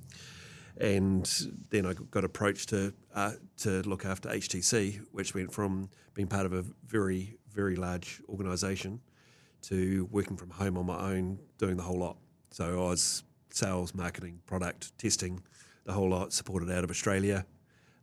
and 0.80 1.28
then 1.70 1.86
I 1.86 1.94
got 2.10 2.24
approached 2.24 2.70
to 2.70 2.92
uh, 3.14 3.32
to 3.58 3.82
look 3.82 4.04
after 4.04 4.28
HTC, 4.28 5.00
which 5.12 5.34
went 5.34 5.52
from 5.52 5.90
being 6.14 6.28
part 6.28 6.46
of 6.46 6.52
a 6.52 6.64
very 6.86 7.36
very 7.52 7.76
large 7.76 8.20
organisation 8.28 9.00
to 9.62 10.08
working 10.12 10.36
from 10.36 10.50
home 10.50 10.78
on 10.78 10.86
my 10.86 11.12
own, 11.12 11.38
doing 11.58 11.76
the 11.76 11.82
whole 11.82 11.98
lot. 11.98 12.16
So 12.50 12.64
I 12.64 12.90
was 12.90 13.24
sales, 13.50 13.94
marketing, 13.94 14.40
product, 14.46 14.96
testing, 14.98 15.42
the 15.84 15.92
whole 15.92 16.08
lot, 16.10 16.32
supported 16.32 16.70
out 16.70 16.84
of 16.84 16.90
Australia, 16.90 17.44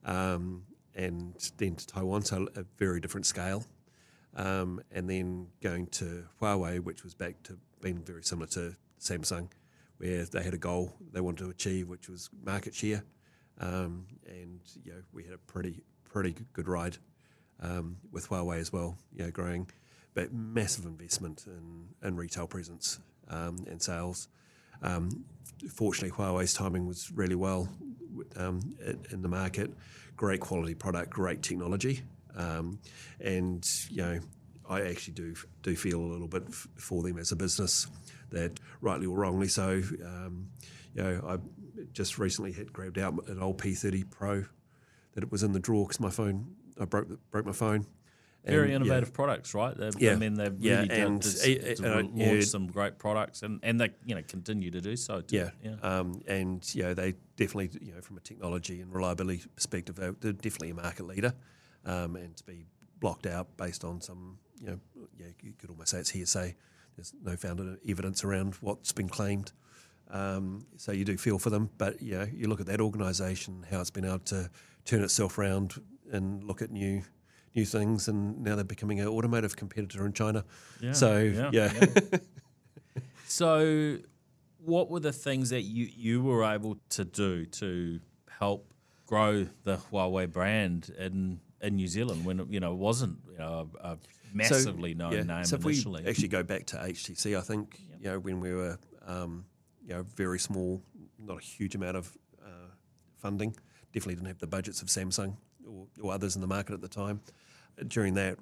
um, 0.04 0.64
and 0.96 1.34
then 1.58 1.76
to 1.76 1.88
Taiwan, 1.88 2.24
so 2.24 2.48
a 2.56 2.66
very 2.78 3.00
different 3.00 3.26
scale. 3.26 3.64
Um, 4.36 4.82
and 4.92 5.10
then 5.10 5.48
going 5.62 5.88
to 5.88 6.26
Huawei, 6.42 6.82
which 6.82 7.04
was 7.04 7.14
back 7.14 7.42
to 7.44 7.58
being 7.82 8.04
very 8.04 8.24
similar 8.24 8.48
to 8.48 8.76
Samsung, 9.00 9.50
where 9.98 10.26
they 10.26 10.44
had 10.44 10.54
a 10.54 10.58
goal 10.58 10.94
they 11.14 11.22
wanted 11.22 11.44
to 11.44 11.50
achieve, 11.50 11.88
which 11.88 12.10
was 12.10 12.30
market 12.44 12.74
share. 12.74 13.04
Um, 13.60 14.06
and 14.28 14.60
you 14.84 14.92
know, 14.92 15.02
we 15.14 15.24
had 15.24 15.34
a 15.34 15.38
pretty 15.38 15.84
pretty 16.04 16.36
good 16.54 16.68
ride 16.68 16.98
um, 17.62 17.98
with 18.12 18.30
Huawei 18.30 18.60
as 18.60 18.72
well. 18.74 18.98
You 19.14 19.26
know, 19.26 19.32
growing, 19.32 19.70
but 20.14 20.34
massive 20.34 20.86
investment 20.86 21.46
in, 21.48 22.08
in 22.08 22.16
retail 22.16 22.48
presence 22.48 23.00
um, 23.30 23.58
and 23.70 23.82
sales. 23.82 24.28
Um, 24.82 25.26
fortunately, 25.72 26.12
Huawei's 26.12 26.54
timing 26.54 26.86
was 26.86 27.12
really 27.12 27.36
well 27.36 27.70
um, 28.36 28.76
in, 29.12 29.22
the 29.22 29.30
market. 29.30 29.72
Great 30.16 30.42
quality 30.42 30.74
product, 30.74 31.10
great 31.10 31.42
technology, 31.42 32.02
um, 32.36 32.80
and 33.20 33.66
you 33.90 34.02
know, 34.02 34.20
I 34.70 34.82
actually 34.82 35.14
do 35.14 35.36
do 35.64 35.76
feel 35.76 36.00
a 36.00 36.08
little 36.08 36.28
bit 36.28 36.44
f- 36.48 36.68
for 36.76 37.04
them 37.04 37.18
as 37.18 37.32
a 37.32 37.36
business 37.36 37.88
that, 38.32 38.60
rightly 38.82 39.06
or 39.08 39.18
wrongly 39.18 39.48
so, 39.48 39.82
um, 40.04 40.50
you 40.94 41.04
know, 41.04 41.22
I 41.28 41.38
just 41.94 42.18
recently 42.18 42.52
had 42.52 42.72
grabbed 42.74 42.98
out 42.98 43.28
an 43.28 43.42
old 43.42 43.58
P30 43.58 44.10
Pro 44.10 44.46
that 45.14 45.24
it 45.24 45.32
was 45.32 45.44
in 45.44 45.52
the 45.54 45.60
drawer 45.60 45.86
because 45.86 46.00
my 46.00 46.10
phone 46.10 46.56
I 46.80 46.86
broke 46.86 47.08
broke 47.32 47.46
my 47.46 47.52
phone. 47.54 47.86
Very 48.46 48.66
And, 48.66 48.70
yeah, 48.70 48.76
innovative 48.76 49.12
products, 49.12 49.56
right? 49.56 49.76
They've, 49.76 50.12
I 50.12 50.16
mean, 50.18 50.36
they've 50.36 50.54
Yeah, 50.60 50.76
really 50.76 50.88
done, 50.90 51.00
and 51.14 51.26
it- 51.26 51.78
to 51.78 51.92
uh, 51.92 51.96
launched 52.04 52.16
yeah. 52.16 52.42
some 52.42 52.68
great 52.68 53.00
products, 53.00 53.42
and, 53.42 53.60
and 53.64 53.82
they 53.82 53.90
you 54.06 54.14
know 54.14 54.22
continue 54.28 54.70
to 54.70 54.82
do 54.82 54.96
so. 54.96 55.22
Too. 55.22 55.38
Yeah, 55.38 55.50
yeah. 55.64 55.76
Um, 55.82 56.22
and 56.28 56.64
you 56.76 56.84
know 56.84 56.94
they 56.94 57.16
definitely 57.38 57.72
you 57.82 57.94
know 57.94 58.02
from 58.02 58.18
a 58.18 58.20
technology 58.20 58.82
and 58.82 58.94
reliability 58.94 59.46
perspective 59.56 59.96
they're, 59.96 60.12
they're 60.20 60.32
definitely 60.34 60.70
a 60.72 60.76
market 60.76 61.08
leader, 61.08 61.34
um, 61.86 62.16
and 62.18 62.36
to 62.38 62.44
be 62.44 62.68
blocked 63.00 63.26
out 63.26 63.58
based 63.58 63.84
on 63.84 64.00
some 64.00 64.38
you 64.62 64.68
know 64.68 64.80
yeah 65.18 65.28
you 65.42 65.54
could 65.58 65.72
almost 65.72 65.90
say 65.92 65.98
it's 65.98 66.12
hearsay. 66.12 66.56
There's 66.96 67.14
no 67.24 67.36
founded 67.36 67.78
evidence 67.88 68.24
around 68.24 68.56
what's 68.56 68.92
been 68.92 69.10
claimed. 69.10 69.52
Um, 70.10 70.66
so 70.78 70.92
you 70.92 71.04
do 71.04 71.18
feel 71.18 71.40
for 71.40 71.50
them, 71.50 71.70
but 71.78 72.02
you 72.02 72.18
know 72.18 72.28
you 72.32 72.48
look 72.48 72.60
at 72.60 72.68
that 72.68 72.80
organisation 72.80 73.66
how 73.70 73.82
it's 73.82 73.90
been 73.90 74.06
able 74.06 74.20
to 74.20 74.50
turn 74.86 75.02
itself 75.02 75.38
around 75.38 75.74
and 76.12 76.44
look 76.44 76.62
at 76.62 76.72
new 76.72 77.02
new 77.56 77.66
things, 77.66 78.08
and 78.08 78.44
now 78.44 78.56
they're 78.56 78.64
becoming 78.64 79.00
an 79.00 79.08
automotive 79.08 79.56
competitor 79.56 80.06
in 80.06 80.14
China. 80.14 80.46
Yeah, 80.82 80.92
so 80.92 81.18
yeah, 81.18 81.50
yeah. 81.52 82.20
So, 83.28 83.98
what 84.60 84.90
were 84.90 85.00
the 85.00 85.12
things 85.12 85.50
that 85.50 85.64
you, 85.64 85.90
you 85.94 86.24
were 86.24 86.44
able 86.44 86.78
to 86.92 87.04
do 87.04 87.46
to 87.46 88.00
help 88.30 88.74
grow 89.08 89.48
the 89.64 89.78
Huawei 89.78 90.32
brand 90.32 90.90
in 90.98 91.40
in 91.66 91.76
New 91.76 91.88
Zealand 91.88 92.24
when 92.24 92.40
it, 92.40 92.48
you 92.50 92.60
know 92.60 92.72
it 92.74 92.78
wasn't 92.78 93.18
you 93.32 93.38
know, 93.38 93.70
a, 93.82 93.98
massively 94.34 94.94
known 94.94 95.14
yeah, 95.14 95.24
name 95.24 95.46
so 95.46 95.56
if 95.56 95.66
initially? 95.66 96.04
we 96.04 96.10
actually 96.10 96.28
go 96.28 96.44
back 96.44 96.66
to 96.68 96.76
HTC, 96.78 97.38
I 97.38 97.42
think 97.42 97.80
you 98.00 98.06
know 98.06 98.20
when 98.20 98.40
we 98.40 98.54
were 98.54 98.78
um, 99.06 99.46
you 99.84 99.94
know 99.94 100.04
very 100.16 100.40
small, 100.40 100.82
not 101.20 101.38
a 101.38 101.42
huge 101.42 101.76
amount 101.76 101.98
of 101.98 102.16
uh, 102.44 102.70
funding. 103.18 103.56
Definitely 103.94 104.16
didn't 104.16 104.28
have 104.28 104.40
the 104.40 104.48
budgets 104.48 104.82
of 104.82 104.90
Samsung 104.90 105.38
or, 105.68 105.88
or 106.02 106.14
others 106.14 106.36
in 106.36 106.42
the 106.42 106.48
market 106.48 106.74
at 106.74 106.82
the 106.82 106.90
time. 106.90 107.22
During 107.88 108.16
that, 108.16 108.38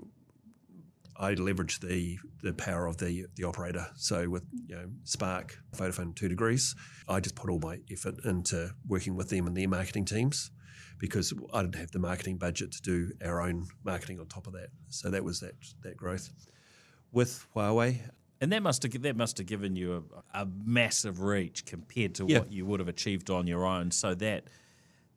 I 1.16 1.36
leveraged 1.36 1.82
the 1.82 2.18
the 2.42 2.54
power 2.54 2.88
of 2.88 2.98
the 2.98 3.28
the 3.36 3.44
operator. 3.44 3.88
So 3.96 4.30
with 4.30 4.44
you 4.68 4.76
know 4.76 4.90
Spark, 5.04 5.60
Vodafone, 5.76 6.14
2degrees, 6.16 6.76
I 7.08 7.20
just 7.20 7.36
put 7.36 7.50
all 7.50 7.60
my 7.60 7.80
effort 7.92 8.26
into 8.26 8.72
working 8.88 9.16
with 9.16 9.30
them 9.30 9.48
and 9.48 9.56
their 9.56 9.70
marketing 9.70 10.06
teams 10.06 10.52
because 11.04 11.34
I 11.54 11.64
didn't 11.64 11.76
have 11.76 11.92
the 11.92 12.00
marketing 12.00 12.38
budget 12.38 12.72
to 12.72 12.82
do 12.82 13.12
our 13.26 13.42
own 13.42 13.68
marketing 13.84 14.22
on 14.22 14.28
top 14.28 14.48
of 14.48 14.54
that. 14.54 14.70
So 14.88 15.10
that 15.10 15.22
was 15.22 15.42
that 15.42 15.56
that 15.82 15.98
growth. 15.98 16.32
With 17.12 17.46
Huawei, 17.54 18.00
and 18.40 18.54
that 18.54 18.64
must 18.64 18.84
have 18.84 19.02
that 19.02 19.18
must 19.18 19.38
have 19.38 19.46
given 19.46 19.76
you 19.76 20.06
a, 20.34 20.44
a 20.44 20.48
massive 20.66 21.20
reach 21.20 21.66
compared 21.66 22.16
to 22.16 22.26
Yeah. 22.26 22.40
what 22.40 22.54
you 22.54 22.66
would 22.66 22.80
have 22.80 22.88
achieved 22.88 23.30
on 23.30 23.48
your 23.48 23.66
own. 23.66 23.92
So 23.92 24.16
that 24.16 24.46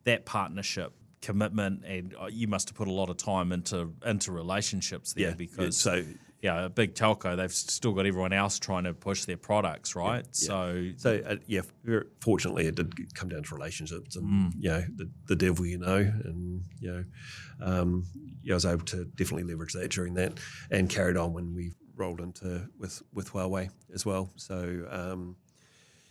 that 0.03 0.25
partnership 0.25 0.91
commitment, 1.21 1.85
and 1.85 2.13
uh, 2.21 2.25
you 2.25 2.49
must 2.49 2.67
have 2.67 2.75
put 2.75 2.89
a 2.89 2.91
lot 2.91 3.09
of 3.09 3.15
time 3.15 3.53
into 3.53 3.93
into 4.05 4.33
relationships 4.33 5.13
there 5.13 5.29
yeah, 5.29 5.35
because 5.35 5.77
so 5.77 6.03
yeah, 6.41 6.65
a 6.65 6.69
big 6.69 6.93
telco, 6.93 7.35
they've 7.35 7.51
still 7.51 7.93
got 7.93 8.05
everyone 8.05 8.31
else 8.31 8.59
trying 8.59 8.83
to 8.83 8.93
push 8.93 9.25
their 9.25 9.37
products, 9.37 9.95
right? 9.95 10.25
So 10.31 10.91
So 10.97 11.21
uh, 11.25 11.37
yeah, 11.47 11.61
fortunately, 12.21 12.67
it 12.67 12.75
did 12.75 13.13
come 13.15 13.29
down 13.29 13.43
to 13.43 13.55
relationships, 13.55 14.15
and 14.15 14.53
you 14.57 14.69
know, 14.69 14.83
the, 14.95 15.09
the 15.25 15.35
devil 15.35 15.65
you 15.65 15.79
know, 15.79 15.97
and 15.97 16.63
you 16.79 16.91
know, 16.91 17.05
um, 17.61 18.05
yeah, 18.43 18.53
I 18.53 18.55
was 18.55 18.65
able 18.65 18.85
to 18.85 19.05
definitely 19.05 19.43
leverage 19.43 19.73
that 19.73 19.89
during 19.89 20.13
that, 20.15 20.39
and 20.69 20.89
carried 20.89 21.17
on 21.17 21.33
when 21.33 21.55
we 21.55 21.71
rolled 21.95 22.21
into 22.21 22.69
with 22.77 23.01
with 23.13 23.31
Huawei 23.31 23.69
as 23.93 24.05
well. 24.05 24.31
So. 24.35 24.87
Um, 24.89 25.37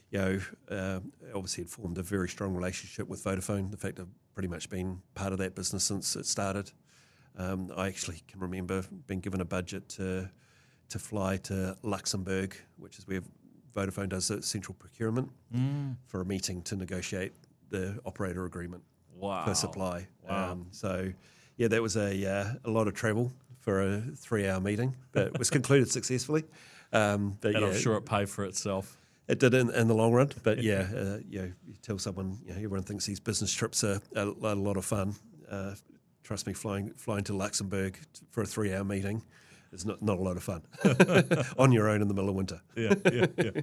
you 0.08 0.20
know, 0.20 0.40
uh, 0.70 1.00
obviously 1.34 1.64
had 1.64 1.70
formed 1.70 1.98
a 1.98 2.02
very 2.02 2.28
strong 2.28 2.54
relationship 2.54 3.08
with 3.08 3.24
Vodafone. 3.24 3.72
The 3.72 3.76
fact 3.76 3.98
I've 3.98 4.06
pretty 4.34 4.48
much 4.48 4.70
been 4.70 5.02
part 5.16 5.32
of 5.32 5.38
that 5.40 5.56
business 5.56 5.82
since 5.82 6.14
it 6.14 6.26
started. 6.26 6.70
Um, 7.36 7.70
I 7.76 7.86
actually 7.88 8.22
can 8.28 8.40
remember 8.40 8.82
being 9.06 9.20
given 9.20 9.40
a 9.40 9.44
budget 9.44 9.88
to 9.90 10.30
to 10.88 10.98
fly 10.98 11.36
to 11.36 11.76
Luxembourg, 11.82 12.56
which 12.76 12.98
is 12.98 13.08
where 13.08 13.20
Vodafone 13.74 14.08
does 14.08 14.30
central 14.46 14.74
procurement, 14.78 15.30
for 16.06 16.20
a 16.20 16.24
meeting 16.24 16.62
to 16.62 16.76
negotiate 16.76 17.32
the 17.70 17.98
operator 18.06 18.44
agreement 18.44 18.82
wow, 19.14 19.44
for 19.44 19.54
supply. 19.54 20.06
Wow. 20.28 20.52
Um, 20.52 20.66
so, 20.70 21.12
yeah, 21.56 21.68
that 21.68 21.82
was 21.82 21.96
a 21.96 22.26
uh, 22.26 22.54
a 22.64 22.70
lot 22.70 22.88
of 22.88 22.94
travel 22.94 23.32
for 23.60 23.82
a 23.82 24.00
three 24.00 24.48
hour 24.48 24.60
meeting, 24.60 24.94
but 25.12 25.28
it 25.28 25.38
was 25.38 25.50
concluded 25.58 25.90
successfully. 25.90 26.44
Um, 26.92 27.36
but 27.40 27.54
and 27.54 27.62
yeah, 27.62 27.72
I'm 27.72 27.78
sure 27.78 27.96
it 27.96 28.06
paid 28.06 28.28
for 28.28 28.44
itself. 28.44 28.96
it 29.28 29.40
did 29.40 29.54
in, 29.54 29.70
in 29.74 29.88
the 29.88 29.94
long 29.94 30.12
run, 30.12 30.30
but 30.42 30.62
yeah, 30.62 30.86
uh, 30.94 31.18
you 31.28 31.40
know, 31.40 31.52
you 31.66 31.74
tell 31.82 31.98
someone, 31.98 32.38
you 32.44 32.52
know, 32.52 32.56
everyone 32.56 32.84
thinks 32.84 33.06
these 33.06 33.20
business 33.20 33.52
trips 33.52 33.82
are 33.82 34.00
a, 34.14 34.24
a 34.24 34.54
lot 34.54 34.76
of 34.76 34.84
fun. 34.84 35.14
Uh, 35.50 35.74
trust 36.26 36.46
me, 36.46 36.52
flying 36.52 36.92
flying 36.96 37.24
to 37.24 37.34
Luxembourg 37.34 37.98
for 38.30 38.42
a 38.42 38.46
three 38.46 38.74
hour 38.74 38.84
meeting 38.84 39.22
is 39.72 39.86
not, 39.86 40.02
not 40.02 40.18
a 40.18 40.22
lot 40.22 40.36
of 40.36 40.42
fun 40.42 40.62
on 41.58 41.72
your 41.72 41.88
own 41.88 42.02
in 42.02 42.08
the 42.08 42.14
middle 42.14 42.28
of 42.28 42.34
winter. 42.34 42.60
Yeah, 42.76 42.94
yeah, 43.12 43.26
yeah. 43.38 43.50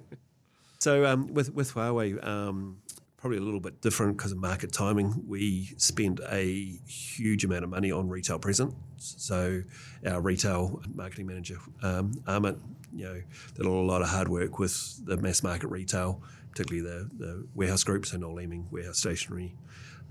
So 0.80 1.06
um, 1.06 1.34
with 1.34 1.54
with 1.54 1.74
Huawei, 1.74 2.22
um, 2.28 2.82
probably 3.16 3.38
a 3.38 3.42
little 3.42 3.62
bit 3.62 3.80
different 3.80 4.18
because 4.18 4.34
of 4.34 4.38
market 4.38 4.74
timing. 4.74 5.24
We 5.26 5.74
spent 5.78 6.20
a 6.30 6.44
huge 6.86 7.46
amount 7.46 7.64
of 7.64 7.70
money 7.70 7.90
on 7.90 8.10
retail 8.10 8.38
presence. 8.38 8.76
So 8.98 9.62
our 10.06 10.20
retail 10.20 10.82
marketing 10.94 11.28
manager, 11.28 11.58
um, 11.82 12.12
Amit, 12.28 12.60
you 12.94 13.06
know, 13.06 13.22
did 13.56 13.66
a 13.66 13.70
lot 13.70 14.02
of 14.02 14.10
hard 14.10 14.28
work 14.28 14.60
with 14.60 15.06
the 15.06 15.16
mass 15.16 15.42
market 15.42 15.70
retail, 15.70 16.22
particularly 16.52 16.86
the, 16.86 17.10
the 17.18 17.48
warehouse 17.56 17.86
groups 17.86 18.12
so 18.12 18.18
Noel 18.18 18.36
Leeming, 18.36 18.68
Warehouse 18.70 19.00
Stationery, 19.00 19.56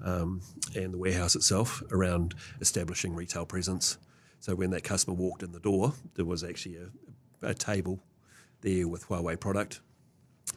um, 0.03 0.41
and 0.75 0.95
the 0.95 0.99
warehouse 0.99 1.35
itself 1.37 1.83
around 1.91 2.35
establishing 2.61 3.15
retail 3.15 3.47
presence. 3.47 3.99
So 4.41 4.55
when 4.55 4.71
that 4.71 4.85
customer 4.85 5.15
walked 5.17 5.43
in 5.43 5.53
the 5.53 5.61
door, 5.61 5.95
there 6.15 6.25
was 6.25 6.43
actually 6.43 6.77
a, 6.77 7.47
a 7.47 7.55
table 7.55 8.01
there 8.61 8.89
with 8.89 9.09
Huawei 9.09 9.39
product. 9.39 9.81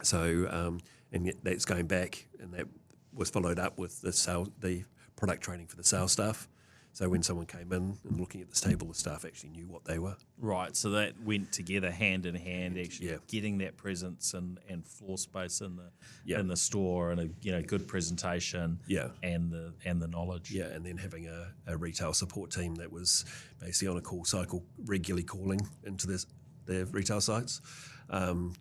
So 0.02 0.48
um, 0.50 0.80
and 1.12 1.32
that's 1.42 1.64
going 1.64 1.86
back, 1.86 2.26
and 2.40 2.52
that 2.54 2.66
was 3.14 3.30
followed 3.30 3.58
up 3.58 3.78
with 3.78 4.00
the 4.02 4.12
sales, 4.12 4.50
the 4.60 4.84
product 5.16 5.42
training 5.42 5.66
for 5.66 5.76
the 5.76 5.84
sales 5.84 6.12
staff. 6.12 6.48
So 6.96 7.10
when 7.10 7.22
someone 7.22 7.44
came 7.44 7.70
in 7.74 7.98
and 8.08 8.18
looking 8.18 8.40
at 8.40 8.48
this 8.48 8.62
table, 8.62 8.88
the 8.88 8.94
staff 8.94 9.26
actually 9.26 9.50
knew 9.50 9.68
what 9.68 9.84
they 9.84 9.98
were. 9.98 10.16
Right, 10.38 10.74
so 10.74 10.88
that 10.92 11.12
went 11.22 11.52
together 11.52 11.90
hand 11.90 12.24
in 12.24 12.34
hand, 12.34 12.78
actually 12.78 13.10
Yeah. 13.10 13.18
getting 13.28 13.58
that 13.58 13.76
presence 13.76 14.32
and, 14.32 14.58
and 14.66 14.82
floor 14.88 15.18
space 15.18 15.60
in 15.60 15.76
the 15.76 15.90
Yeah. 16.24 16.40
in 16.40 16.48
the 16.48 16.56
store 16.56 17.10
and 17.10 17.20
a 17.20 17.28
you 17.42 17.52
know 17.52 17.60
good 17.60 17.86
presentation, 17.86 18.80
Yeah. 18.86 19.10
and 19.22 19.52
the 19.52 19.74
and 19.84 20.00
the 20.00 20.08
knowledge. 20.08 20.50
Yeah, 20.50 20.68
and 20.68 20.86
then 20.86 20.96
having 20.96 21.26
a, 21.26 21.52
a 21.66 21.76
retail 21.76 22.14
support 22.14 22.50
team 22.50 22.76
that 22.76 22.90
was 22.90 23.26
basically 23.60 23.88
on 23.88 23.98
a 23.98 24.00
call 24.00 24.24
cycle, 24.24 24.64
regularly 24.86 25.22
calling 25.24 25.60
into 25.84 26.06
this, 26.06 26.24
their 26.64 26.86
retail 26.86 27.20
sites. 27.20 27.60
Um, 28.08 28.54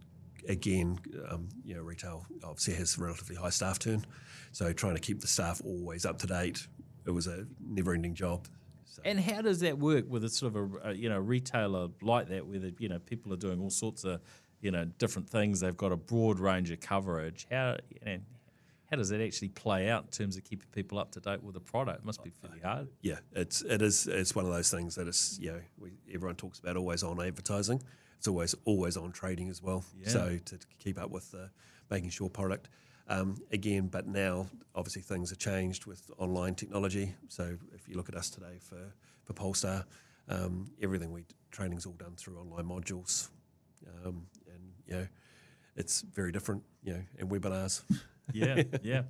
again, 0.50 1.00
um, 1.30 1.48
you 1.64 1.74
know, 1.74 1.84
retail 1.84 2.26
obviously 2.44 2.74
has 2.74 2.98
relatively 2.98 3.38
high 3.38 3.50
staff 3.50 3.80
turn, 3.80 4.06
so 4.52 4.74
trying 4.74 4.96
to 4.96 5.02
keep 5.02 5.22
the 5.22 5.28
staff 5.28 5.62
always 5.64 6.06
up 6.06 6.20
to 6.20 6.28
date, 6.28 6.68
it 7.06 7.12
was 7.12 7.28
a 7.28 7.46
never-ending 7.60 8.16
job. 8.16 8.48
So, 8.86 9.02
And 9.06 9.20
how 9.20 9.42
does 9.42 9.60
that 9.60 9.78
work 9.78 10.06
with 10.08 10.24
a 10.24 10.30
sort 10.30 10.56
of 10.56 10.74
a, 10.74 10.90
a 10.90 10.94
you 10.94 11.10
know 11.10 11.20
retailer 11.20 11.90
like 12.02 12.30
that, 12.30 12.46
where 12.48 12.60
the, 12.60 12.74
you 12.80 12.90
know 12.90 13.00
people 13.00 13.34
are 13.34 13.38
doing 13.38 13.60
all 13.62 13.70
sorts 13.70 14.04
of 14.04 14.22
you 14.62 14.72
know 14.72 14.86
different 14.98 15.30
things? 15.30 15.60
They've 15.60 15.76
got 15.76 15.92
a 15.92 15.98
broad 15.98 16.40
range 16.40 16.72
of 16.72 16.80
coverage. 16.80 17.48
How 17.52 17.78
you 17.90 18.06
know, 18.06 18.20
how 18.90 18.98
does 18.98 19.10
that 19.10 19.20
actually 19.20 19.50
play 19.50 19.90
out 19.90 20.04
in 20.04 20.10
terms 20.10 20.38
of 20.38 20.44
keeping 20.44 20.68
people 20.72 20.98
up 21.00 21.12
to 21.12 21.20
date 21.20 21.44
with 21.44 21.56
the 21.56 21.60
product? 21.60 22.00
It 22.00 22.06
must 22.06 22.24
be 22.24 22.30
fairly 22.30 22.60
hard. 22.62 22.88
yeah, 23.02 23.20
it's 23.34 23.62
it 23.64 23.82
is 23.82 24.08
it's 24.08 24.36
one 24.36 24.46
of 24.46 24.52
those 24.52 24.72
things 24.72 24.96
that 24.96 25.08
it's 25.08 25.38
you 25.40 25.52
know 25.52 25.62
we, 25.78 25.92
everyone 26.14 26.36
talks 26.36 26.60
about 26.60 26.78
always 26.78 27.04
on 27.04 27.20
advertising. 27.20 27.82
It's 28.18 28.28
always 28.28 28.56
always 28.66 28.96
on 28.98 29.12
trading 29.12 29.50
as 29.50 29.62
well. 29.62 29.84
Yeah. 30.00 30.10
So 30.10 30.40
to, 30.46 30.58
to 30.58 30.68
keep 30.80 31.00
up 31.00 31.12
with 31.12 31.34
uh, 31.34 31.48
making 31.90 32.12
sure 32.12 32.30
product. 32.30 32.70
Um, 33.08 33.38
again, 33.52 33.88
but 33.88 34.08
now 34.08 34.48
obviously 34.74 35.02
things 35.04 35.30
have 35.30 35.38
changed 35.40 35.86
with 35.86 36.10
online 36.18 36.56
technology. 36.56 37.14
So 37.28 37.58
if 37.74 37.88
you 37.88 37.96
look 37.96 38.10
at 38.10 38.16
us 38.16 38.30
today 38.30 38.58
for 38.60 38.94
for 39.24 39.34
Polestar, 39.34 39.86
um, 40.28 40.72
everything 40.82 41.12
we 41.12 41.26
training's 41.52 41.86
all 41.86 41.94
done 41.94 42.16
through 42.18 42.40
online 42.40 42.66
modules, 42.66 43.30
um, 44.06 44.26
and 44.48 44.72
you 44.88 44.94
know 44.96 45.08
it's 45.76 46.02
very 46.02 46.32
different. 46.32 46.64
You 46.84 46.94
know, 46.94 47.02
and 47.20 47.30
webinars. 47.30 47.84
yeah, 48.34 48.64
yeah. 48.82 49.04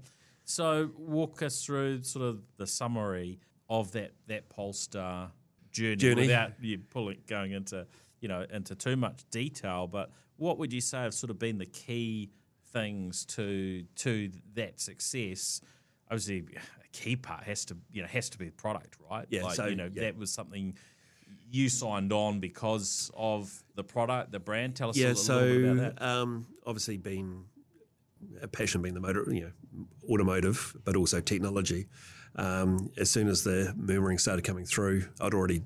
So 0.43 0.91
walk 0.97 1.41
us 1.41 1.63
through 1.63 2.03
sort 2.03 2.25
of 2.25 2.41
the 2.57 2.67
summary 2.67 3.39
of 3.69 3.91
that 3.93 4.11
that 4.27 4.49
Polestar 4.49 5.31
journey, 5.71 5.95
Journey. 5.95 6.21
without 6.23 6.51
you 6.61 6.79
pulling 6.79 7.19
going 7.27 7.51
into 7.53 7.87
you 8.19 8.27
know 8.27 8.45
into 8.51 8.75
too 8.75 8.95
much 8.95 9.23
detail. 9.31 9.87
But 9.87 10.11
what 10.37 10.57
would 10.57 10.73
you 10.73 10.81
say 10.81 10.99
have 10.99 11.13
sort 11.13 11.31
of 11.31 11.39
been 11.39 11.57
the 11.57 11.65
key 11.65 12.31
things 12.75 13.25
to 13.25 13.83
to 13.95 14.31
that 14.53 14.79
success? 14.79 15.61
Obviously, 16.11 16.45
a 16.55 16.87
key 16.91 17.15
part 17.15 17.43
has 17.43 17.65
to 17.65 17.77
you 17.91 18.01
know 18.01 18.07
has 18.07 18.29
to 18.29 18.37
be 18.37 18.45
the 18.45 18.51
product, 18.51 18.97
right? 19.09 19.25
Yeah, 19.29 19.43
like, 19.43 19.55
so, 19.55 19.65
you 19.67 19.75
know 19.75 19.89
yeah. 19.91 20.03
that 20.03 20.17
was 20.17 20.31
something 20.31 20.77
you 21.49 21.69
signed 21.69 22.11
on 22.11 22.39
because 22.39 23.11
of 23.15 23.63
the 23.75 23.83
product, 23.83 24.31
the 24.31 24.39
brand. 24.39 24.75
Tell 24.75 24.89
us 24.89 24.97
a 24.97 24.99
yeah, 24.99 25.07
little, 25.09 25.35
little 25.35 25.61
bit 25.61 25.71
about 25.71 25.99
so 25.99 26.05
that. 26.05 26.21
um, 26.21 26.47
obviously 26.65 26.97
being 26.97 27.45
a 28.41 28.47
passion 28.47 28.81
being 28.81 28.93
the 28.93 28.99
motor, 28.99 29.25
you 29.31 29.41
know, 29.41 29.85
automotive, 30.09 30.75
but 30.83 30.95
also 30.95 31.21
technology. 31.21 31.87
Um, 32.35 32.91
as 32.97 33.09
soon 33.09 33.27
as 33.27 33.43
the 33.43 33.73
murmuring 33.77 34.17
started 34.17 34.43
coming 34.43 34.65
through, 34.65 35.05
I'd 35.21 35.33
already 35.33 35.63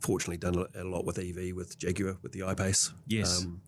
fortunately 0.00 0.38
done 0.38 0.66
a, 0.74 0.82
a 0.82 0.84
lot 0.84 1.04
with 1.04 1.18
EV 1.18 1.54
with 1.54 1.78
Jaguar 1.78 2.16
with 2.22 2.32
the 2.32 2.42
I-Pace. 2.42 2.92
Yes. 3.06 3.42
Um, 3.44 3.60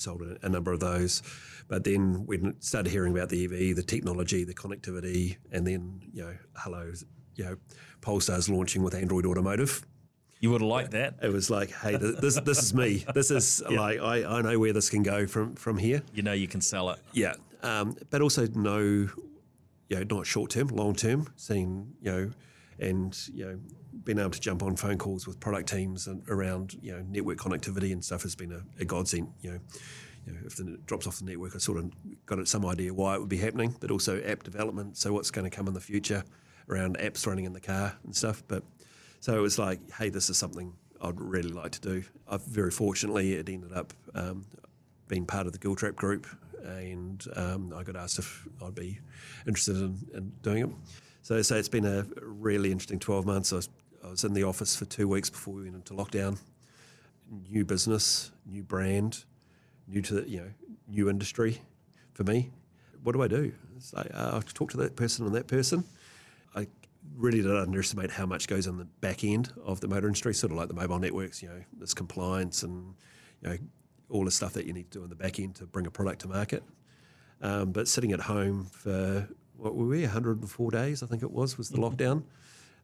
sold 0.00 0.22
a, 0.22 0.36
a 0.44 0.48
number 0.48 0.72
of 0.72 0.80
those, 0.80 1.22
but 1.68 1.84
then 1.84 2.26
we 2.26 2.40
started 2.60 2.90
hearing 2.90 3.12
about 3.16 3.28
the 3.28 3.44
EV, 3.44 3.76
the 3.76 3.82
technology, 3.82 4.44
the 4.44 4.54
connectivity, 4.54 5.36
and 5.52 5.66
then 5.66 6.00
you 6.12 6.22
know, 6.22 6.36
hello, 6.56 6.92
you 7.36 7.44
know, 7.44 7.56
Polestar's 8.00 8.48
launching 8.48 8.82
with 8.82 8.94
Android 8.94 9.26
Automotive 9.26 9.86
You 10.40 10.50
would 10.50 10.60
have 10.62 10.68
liked 10.70 10.92
that. 10.92 11.16
it 11.22 11.32
was 11.32 11.50
like, 11.50 11.70
hey, 11.70 11.96
this 11.96 12.40
this 12.40 12.58
is 12.62 12.74
me. 12.74 13.04
This 13.14 13.30
is 13.30 13.62
like 13.70 14.00
I, 14.00 14.24
I 14.24 14.42
know 14.42 14.58
where 14.58 14.72
this 14.72 14.90
can 14.90 15.02
go 15.02 15.26
from 15.26 15.54
from 15.54 15.78
here. 15.78 16.02
You 16.14 16.22
know 16.22 16.32
you 16.32 16.48
can 16.48 16.60
sell 16.60 16.90
it. 16.90 16.98
Yeah, 17.12 17.34
um, 17.62 17.96
but 18.10 18.22
also 18.22 18.46
know, 18.48 18.78
you 18.78 19.10
know, 19.90 20.02
not 20.16 20.26
short 20.26 20.50
term, 20.50 20.68
long 20.68 20.94
term. 20.94 21.28
Seeing 21.36 21.94
you 22.00 22.10
know, 22.10 22.30
and 22.80 23.16
you 23.32 23.44
know, 23.44 23.58
being 24.04 24.18
able 24.18 24.30
to 24.30 24.40
jump 24.40 24.62
on 24.62 24.76
phone 24.76 24.98
calls 24.98 25.26
with 25.26 25.38
product 25.38 25.68
teams 25.68 26.08
around 26.28 26.76
you 26.82 26.92
know 26.92 27.04
network 27.08 27.38
connectivity 27.38 27.92
and 27.92 28.04
stuff 28.04 28.22
has 28.22 28.34
been 28.34 28.52
a, 28.52 28.62
a 28.80 28.84
godsend. 28.84 29.32
You 29.40 29.52
know. 29.52 29.60
You 30.26 30.34
know, 30.34 30.40
if 30.44 30.56
the, 30.56 30.74
it 30.74 30.84
drops 30.84 31.06
off 31.06 31.18
the 31.18 31.24
network, 31.24 31.56
I 31.56 31.58
sort 31.58 31.78
of 31.78 31.90
got 32.26 32.46
some 32.46 32.66
idea 32.66 32.92
why 32.92 33.14
it 33.14 33.20
would 33.20 33.30
be 33.30 33.38
happening, 33.38 33.74
but 33.80 33.90
also 33.90 34.22
app 34.22 34.42
development. 34.42 34.98
So 34.98 35.14
what's 35.14 35.30
going 35.30 35.50
to 35.50 35.56
come 35.56 35.66
in 35.66 35.72
the 35.72 35.80
future 35.80 36.24
around 36.68 36.98
apps 36.98 37.26
running 37.26 37.46
in 37.46 37.54
the 37.54 37.60
car 37.60 37.96
and 38.04 38.14
stuff. 38.14 38.42
But 38.46 38.62
so 39.20 39.36
it 39.36 39.40
was 39.40 39.58
like, 39.58 39.80
hey, 39.92 40.10
this 40.10 40.28
is 40.28 40.36
something 40.36 40.74
I'd 41.00 41.20
really 41.20 41.50
like 41.50 41.72
to 41.72 41.80
do. 41.80 42.04
I've 42.28 42.44
very 42.44 42.70
fortunately 42.70 43.34
it 43.34 43.48
ended 43.48 43.72
up 43.72 43.92
um, 44.14 44.44
being 45.08 45.26
part 45.26 45.46
of 45.46 45.52
the 45.52 45.58
Giltrap 45.58 45.96
group, 45.96 46.26
and 46.62 47.24
um, 47.36 47.72
I 47.74 47.82
got 47.82 47.96
asked 47.96 48.18
if 48.18 48.46
I'd 48.62 48.74
be 48.74 49.00
interested 49.46 49.76
in, 49.76 49.98
in 50.14 50.32
doing 50.42 50.62
it. 50.64 50.70
So, 51.22 51.40
so 51.42 51.56
it's 51.56 51.68
been 51.68 51.84
a 51.84 52.06
really 52.20 52.72
interesting 52.72 52.98
12 52.98 53.26
months. 53.26 53.52
I 53.52 53.56
was, 53.56 53.68
I 54.04 54.08
was 54.08 54.24
in 54.24 54.32
the 54.32 54.44
office 54.44 54.76
for 54.76 54.86
two 54.86 55.06
weeks 55.06 55.28
before 55.30 55.54
we 55.54 55.64
went 55.64 55.74
into 55.76 55.94
lockdown. 55.94 56.38
new 57.50 57.64
business, 57.64 58.32
new 58.46 58.62
brand, 58.62 59.24
new 59.86 60.02
to 60.02 60.14
the, 60.14 60.28
you 60.28 60.40
know 60.40 60.50
new 60.88 61.08
industry 61.08 61.60
for 62.14 62.24
me. 62.24 62.50
What 63.02 63.12
do 63.12 63.22
I 63.22 63.28
do? 63.28 63.52
Like, 63.92 64.10
uh, 64.12 64.40
I 64.42 64.52
talk 64.52 64.70
to 64.72 64.76
that 64.78 64.96
person 64.96 65.24
and 65.24 65.34
that 65.34 65.46
person. 65.46 65.84
I 66.54 66.66
really 67.16 67.42
don't 67.42 67.56
underestimate 67.56 68.10
how 68.10 68.26
much 68.26 68.48
goes 68.48 68.66
on 68.66 68.76
the 68.76 68.84
back 68.84 69.24
end 69.24 69.52
of 69.64 69.80
the 69.80 69.88
motor 69.88 70.06
industry, 70.06 70.34
sort 70.34 70.52
of 70.52 70.58
like 70.58 70.68
the 70.68 70.74
mobile 70.74 70.98
networks. 70.98 71.42
You 71.42 71.50
know, 71.50 71.62
this 71.78 71.94
compliance 71.94 72.62
and 72.62 72.94
you 73.42 73.50
know 73.50 73.58
all 74.08 74.24
the 74.24 74.30
stuff 74.30 74.52
that 74.54 74.66
you 74.66 74.72
need 74.72 74.90
to 74.90 74.98
do 74.98 75.04
on 75.04 75.10
the 75.10 75.14
back 75.14 75.38
end 75.38 75.54
to 75.56 75.66
bring 75.66 75.86
a 75.86 75.90
product 75.90 76.22
to 76.22 76.28
market. 76.28 76.62
Um, 77.42 77.72
but 77.72 77.88
sitting 77.88 78.12
at 78.12 78.20
home 78.20 78.66
for 78.66 79.28
what 79.60 79.74
were 79.74 79.86
we 79.86 80.02
104 80.02 80.70
days, 80.70 81.02
I 81.02 81.06
think 81.06 81.22
it 81.22 81.30
was, 81.30 81.58
was 81.58 81.68
the 81.68 81.78
lockdown. 81.78 82.22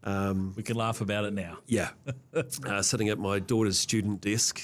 Um, 0.05 0.53
we 0.57 0.63
can 0.63 0.77
laugh 0.77 1.01
about 1.01 1.25
it 1.25 1.33
now. 1.33 1.59
Yeah, 1.67 1.91
uh, 2.65 2.83
sitting 2.83 3.09
at 3.09 3.19
my 3.19 3.39
daughter's 3.39 3.79
student 3.79 4.21
desk 4.21 4.61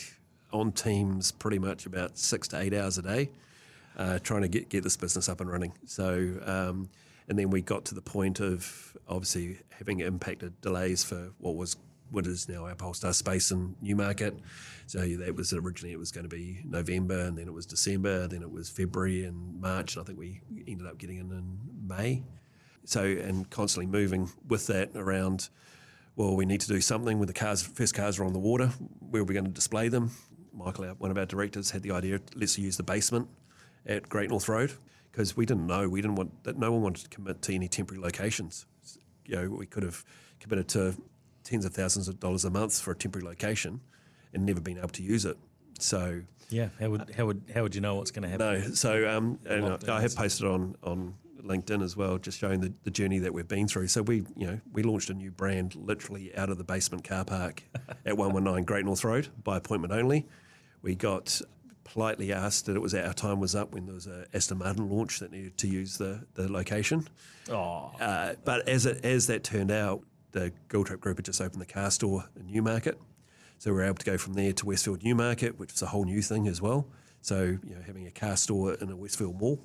on 0.52 0.72
Teams 0.72 1.32
pretty 1.32 1.58
much 1.58 1.86
about 1.86 2.18
six 2.18 2.48
to 2.48 2.60
eight 2.60 2.74
hours 2.74 2.98
a 2.98 3.02
day, 3.02 3.30
uh, 3.96 4.18
trying 4.18 4.42
to 4.42 4.48
get 4.48 4.68
get 4.68 4.84
this 4.84 4.96
business 4.96 5.28
up 5.28 5.40
and 5.40 5.50
running. 5.50 5.72
So, 5.86 6.38
um, 6.44 6.90
and 7.28 7.38
then 7.38 7.50
we 7.50 7.62
got 7.62 7.86
to 7.86 7.94
the 7.94 8.02
point 8.02 8.40
of 8.40 8.96
obviously 9.08 9.58
having 9.70 10.00
impacted 10.00 10.60
delays 10.60 11.02
for 11.02 11.32
what 11.38 11.56
was 11.56 11.76
what 12.12 12.26
is 12.26 12.48
now 12.48 12.66
our 12.66 12.74
Polestar 12.74 13.12
Space 13.12 13.50
and 13.50 13.74
Newmarket. 13.80 14.38
So 14.86 15.00
that 15.00 15.34
was 15.34 15.52
originally 15.52 15.92
it 15.92 15.98
was 15.98 16.12
going 16.12 16.28
to 16.28 16.34
be 16.34 16.60
November, 16.64 17.20
and 17.20 17.36
then 17.36 17.48
it 17.48 17.54
was 17.54 17.66
December, 17.66 18.28
then 18.28 18.42
it 18.42 18.50
was 18.50 18.68
February 18.68 19.24
and 19.24 19.60
March, 19.60 19.96
and 19.96 20.02
I 20.02 20.06
think 20.06 20.18
we 20.18 20.42
ended 20.68 20.86
up 20.86 20.98
getting 20.98 21.16
in 21.16 21.32
in 21.32 21.58
May. 21.88 22.22
So 22.84 23.02
and 23.02 23.48
constantly 23.48 23.86
moving 23.86 24.30
with 24.46 24.66
that 24.66 24.90
around. 24.94 25.48
Well, 26.14 26.36
we 26.36 26.44
need 26.44 26.60
to 26.60 26.68
do 26.68 26.80
something 26.80 27.18
when 27.18 27.26
the 27.26 27.32
cars. 27.32 27.62
First 27.62 27.94
cars 27.94 28.18
are 28.18 28.24
on 28.24 28.34
the 28.34 28.38
water. 28.38 28.66
Where 28.98 29.22
are 29.22 29.24
we 29.24 29.34
going 29.34 29.46
to 29.46 29.50
display 29.50 29.88
them? 29.88 30.10
Michael, 30.52 30.84
one 30.98 31.10
of 31.10 31.16
our 31.16 31.24
directors, 31.24 31.70
had 31.70 31.82
the 31.82 31.92
idea. 31.92 32.20
Let's 32.34 32.58
use 32.58 32.76
the 32.76 32.82
basement 32.82 33.28
at 33.86 34.08
Great 34.10 34.28
North 34.28 34.48
Road 34.48 34.72
because 35.10 35.36
we 35.36 35.46
didn't 35.46 35.66
know. 35.66 35.88
We 35.88 36.02
didn't 36.02 36.16
want 36.16 36.44
that. 36.44 36.58
No 36.58 36.72
one 36.72 36.82
wanted 36.82 37.04
to 37.04 37.08
commit 37.08 37.40
to 37.42 37.54
any 37.54 37.68
temporary 37.68 38.02
locations. 38.02 38.66
You 39.24 39.36
know, 39.36 39.50
we 39.50 39.64
could 39.64 39.84
have 39.84 40.04
committed 40.40 40.68
to 40.68 40.94
tens 41.44 41.64
of 41.64 41.74
thousands 41.74 42.08
of 42.08 42.20
dollars 42.20 42.44
a 42.44 42.50
month 42.50 42.80
for 42.80 42.92
a 42.92 42.96
temporary 42.96 43.26
location 43.26 43.80
and 44.32 44.46
never 44.46 44.60
been 44.60 44.78
able 44.78 44.88
to 44.88 45.02
use 45.02 45.24
it. 45.24 45.36
So 45.78 46.22
yeah, 46.48 46.68
how 46.78 46.90
would 46.90 47.14
how 47.16 47.26
would 47.26 47.42
how 47.54 47.62
would 47.62 47.74
you 47.74 47.80
know 47.80 47.96
what's 47.96 48.10
going 48.10 48.22
to 48.22 48.28
happen? 48.28 48.60
No, 48.60 48.74
so 48.74 49.08
um, 49.08 49.38
and 49.46 49.66
I 49.88 50.00
have 50.00 50.14
posted 50.14 50.46
on 50.46 50.76
on 50.82 51.14
LinkedIn 51.42 51.82
as 51.82 51.96
well, 51.96 52.18
just 52.18 52.38
showing 52.38 52.60
the, 52.60 52.72
the 52.84 52.90
journey 52.90 53.18
that 53.18 53.32
we've 53.34 53.48
been 53.48 53.66
through. 53.66 53.88
So 53.88 54.02
we 54.02 54.24
you 54.36 54.46
know 54.46 54.60
we 54.72 54.82
launched 54.82 55.10
a 55.10 55.14
new 55.14 55.30
brand 55.30 55.74
literally 55.74 56.34
out 56.36 56.50
of 56.50 56.58
the 56.58 56.64
basement 56.64 57.04
car 57.04 57.24
park 57.24 57.62
at 58.06 58.16
one 58.16 58.32
one 58.32 58.44
nine 58.44 58.64
Great 58.64 58.84
North 58.84 59.04
Road 59.04 59.28
by 59.42 59.56
appointment 59.56 59.92
only. 59.92 60.26
We 60.82 60.94
got 60.94 61.40
politely 61.84 62.32
asked 62.32 62.66
that 62.66 62.76
it 62.76 62.80
was 62.80 62.94
our 62.94 63.12
time 63.12 63.40
was 63.40 63.54
up 63.54 63.72
when 63.72 63.86
there 63.86 63.94
was 63.94 64.06
a 64.06 64.26
Aston 64.32 64.58
Martin 64.58 64.88
launch 64.88 65.18
that 65.20 65.32
needed 65.32 65.56
to 65.58 65.68
use 65.68 65.98
the 65.98 66.24
the 66.34 66.50
location. 66.50 67.08
Oh, 67.50 67.92
uh, 68.00 68.34
but 68.44 68.68
as 68.68 68.86
it 68.86 69.04
as 69.04 69.26
that 69.26 69.44
turned 69.44 69.70
out, 69.70 70.02
the 70.32 70.52
Giltrap 70.68 71.00
Group 71.00 71.18
had 71.18 71.24
just 71.24 71.40
opened 71.40 71.60
the 71.60 71.66
car 71.66 71.90
store 71.90 72.24
in 72.38 72.46
Newmarket. 72.46 72.98
So 73.58 73.70
we 73.70 73.76
were 73.76 73.84
able 73.84 73.96
to 73.96 74.04
go 74.04 74.18
from 74.18 74.34
there 74.34 74.52
to 74.52 74.66
Westfield 74.66 75.04
Newmarket, 75.04 75.58
which 75.58 75.72
was 75.72 75.82
a 75.82 75.86
whole 75.86 76.04
new 76.04 76.20
thing 76.20 76.48
as 76.48 76.60
well. 76.60 76.86
So, 77.20 77.58
you 77.62 77.74
know, 77.74 77.82
having 77.86 78.06
a 78.06 78.10
car 78.10 78.36
store 78.36 78.74
in 78.74 78.90
a 78.90 78.96
Westfield 78.96 79.40
mall. 79.40 79.60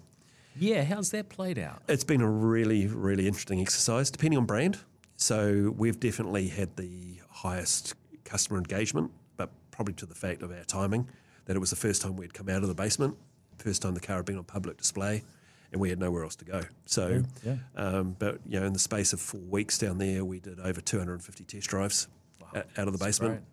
Yeah, 0.56 0.84
how's 0.84 1.12
that 1.12 1.30
played 1.30 1.58
out? 1.58 1.82
It's 1.88 2.04
been 2.04 2.22
a 2.22 2.30
really, 2.30 2.88
really 2.88 3.28
interesting 3.28 3.60
exercise, 3.60 4.12
depending 4.12 4.38
on 4.38 4.46
brand. 4.46 4.78
So 5.16 5.74
we've 5.76 6.00
definitely 6.00 6.48
had 6.48 6.76
the 6.78 7.20
highest 7.30 7.96
customer 8.24 8.60
engagement, 8.60 9.12
but 9.36 9.50
probably 9.72 9.96
to 9.96 10.06
the 10.06 10.16
fact 10.16 10.44
of 10.44 10.52
our 10.52 10.64
timing, 10.64 11.08
that 11.46 11.56
it 11.56 11.60
was 11.60 11.72
the 11.72 11.76
first 11.76 12.02
time 12.02 12.16
we'd 12.18 12.34
come 12.34 12.50
out 12.50 12.62
of 12.62 12.68
the 12.68 12.76
basement, 12.76 13.18
first 13.58 13.82
time 13.82 13.96
the 13.96 14.00
car 14.00 14.18
had 14.18 14.26
been 14.26 14.38
on 14.38 14.44
public 14.44 14.78
display 14.78 15.24
and 15.72 15.82
we 15.82 15.90
had 15.90 16.00
nowhere 16.00 16.24
else 16.24 16.36
to 16.38 16.46
go. 16.46 16.64
So, 16.86 17.24
yeah, 17.44 17.56
yeah. 17.76 17.82
Um, 17.82 18.16
but 18.18 18.40
you 18.48 18.60
know, 18.60 18.66
in 18.66 18.74
the 18.74 18.80
space 18.80 19.14
of 19.14 19.20
four 19.20 19.42
weeks 19.42 19.78
down 19.78 19.98
there, 19.98 20.24
we 20.24 20.40
did 20.40 20.60
over 20.60 20.82
250 20.82 21.44
test 21.44 21.68
drives 21.68 22.08
wow. 22.42 22.64
out 22.78 22.88
of 22.88 22.98
the 22.98 23.04
basement, 23.04 23.44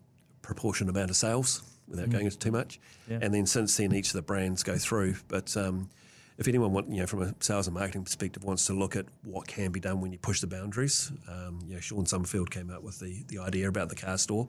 proportion 0.42 0.88
amount 0.88 1.10
of 1.10 1.16
sales 1.16 1.62
without 1.88 2.08
mm. 2.08 2.12
going 2.12 2.24
into 2.26 2.38
too 2.38 2.52
much. 2.52 2.80
Yeah. 3.08 3.18
And 3.22 3.34
then 3.34 3.46
since 3.46 3.76
then, 3.76 3.94
each 3.94 4.08
of 4.08 4.14
the 4.14 4.22
brands 4.22 4.62
go 4.62 4.76
through. 4.76 5.16
But 5.28 5.56
um, 5.56 5.90
if 6.38 6.48
anyone 6.48 6.72
want, 6.72 6.90
you 6.90 7.00
know, 7.00 7.06
from 7.06 7.22
a 7.22 7.34
sales 7.40 7.66
and 7.66 7.74
marketing 7.74 8.04
perspective, 8.04 8.44
wants 8.44 8.66
to 8.66 8.72
look 8.72 8.96
at 8.96 9.06
what 9.24 9.46
can 9.46 9.70
be 9.70 9.80
done 9.80 10.00
when 10.00 10.12
you 10.12 10.18
push 10.18 10.40
the 10.40 10.46
boundaries, 10.46 11.12
um, 11.28 11.60
you 11.66 11.74
know, 11.74 11.80
Sean 11.80 12.06
Summerfield 12.06 12.50
came 12.50 12.70
up 12.70 12.82
with 12.82 13.00
the 13.00 13.24
the 13.28 13.38
idea 13.38 13.68
about 13.68 13.88
the 13.88 13.94
car 13.94 14.18
store, 14.18 14.48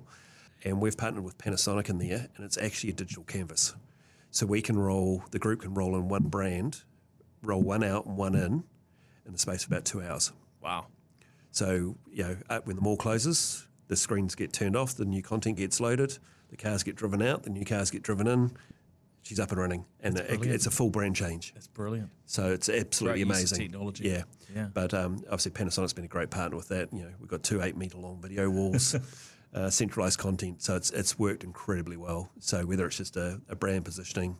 and 0.63 0.81
we've 0.81 0.97
partnered 0.97 1.23
with 1.23 1.37
Panasonic 1.37 1.89
in 1.89 1.97
there, 1.97 2.27
and 2.35 2.45
it's 2.45 2.57
actually 2.57 2.91
a 2.91 2.93
digital 2.93 3.23
canvas. 3.23 3.75
So 4.31 4.45
we 4.45 4.61
can 4.61 4.77
roll, 4.77 5.23
the 5.31 5.39
group 5.39 5.61
can 5.61 5.73
roll 5.73 5.95
in 5.95 6.09
one 6.09 6.23
brand 6.23 6.83
roll 7.45 7.61
one 7.61 7.83
out 7.83 8.05
and 8.05 8.17
one 8.17 8.35
in 8.35 8.63
in 9.25 9.33
the 9.33 9.39
space 9.39 9.63
of 9.63 9.71
about 9.71 9.85
two 9.85 10.01
hours. 10.01 10.31
Wow. 10.61 10.87
So, 11.51 11.95
you 12.11 12.23
know, 12.23 12.59
when 12.65 12.75
the 12.75 12.81
mall 12.81 12.97
closes, 12.97 13.67
the 13.87 13.95
screens 13.95 14.35
get 14.35 14.51
turned 14.51 14.75
off, 14.75 14.95
the 14.95 15.05
new 15.05 15.21
content 15.21 15.57
gets 15.57 15.79
loaded, 15.79 16.17
the 16.49 16.57
cars 16.57 16.83
get 16.83 16.95
driven 16.95 17.21
out, 17.21 17.43
the 17.43 17.49
new 17.49 17.65
cars 17.65 17.91
get 17.91 18.03
driven 18.03 18.27
in. 18.27 18.51
She's 19.21 19.39
up 19.39 19.49
and 19.51 19.59
running, 19.59 19.85
and 20.01 20.19
it, 20.19 20.45
it's 20.45 20.67
a 20.67 20.71
full 20.71 20.91
brand 20.91 21.15
change. 21.15 21.51
That's 21.55 21.65
brilliant. 21.65 22.11
So 22.27 22.51
it's 22.51 22.69
absolutely 22.69 23.23
great 23.23 23.37
amazing. 23.37 23.57
technology. 23.57 24.07
Yeah, 24.07 24.23
yeah. 24.55 24.67
But 24.71 24.93
um, 24.93 25.15
obviously, 25.25 25.51
Panasonic's 25.51 25.93
been 25.93 26.05
a 26.05 26.07
great 26.07 26.29
partner 26.29 26.55
with 26.55 26.67
that. 26.67 26.93
You 26.93 27.05
know, 27.05 27.09
we've 27.19 27.27
got 27.27 27.41
two 27.41 27.63
eight 27.63 27.75
meter 27.75 27.97
long 27.97 28.21
video 28.21 28.51
walls, 28.51 28.95
uh, 29.55 29.71
centralized 29.71 30.19
content, 30.19 30.61
so 30.61 30.75
it's 30.75 30.91
it's 30.91 31.17
worked 31.17 31.43
incredibly 31.43 31.97
well. 31.97 32.29
So 32.37 32.67
whether 32.67 32.85
it's 32.85 32.97
just 32.97 33.17
a, 33.17 33.41
a 33.49 33.55
brand 33.55 33.83
positioning, 33.83 34.37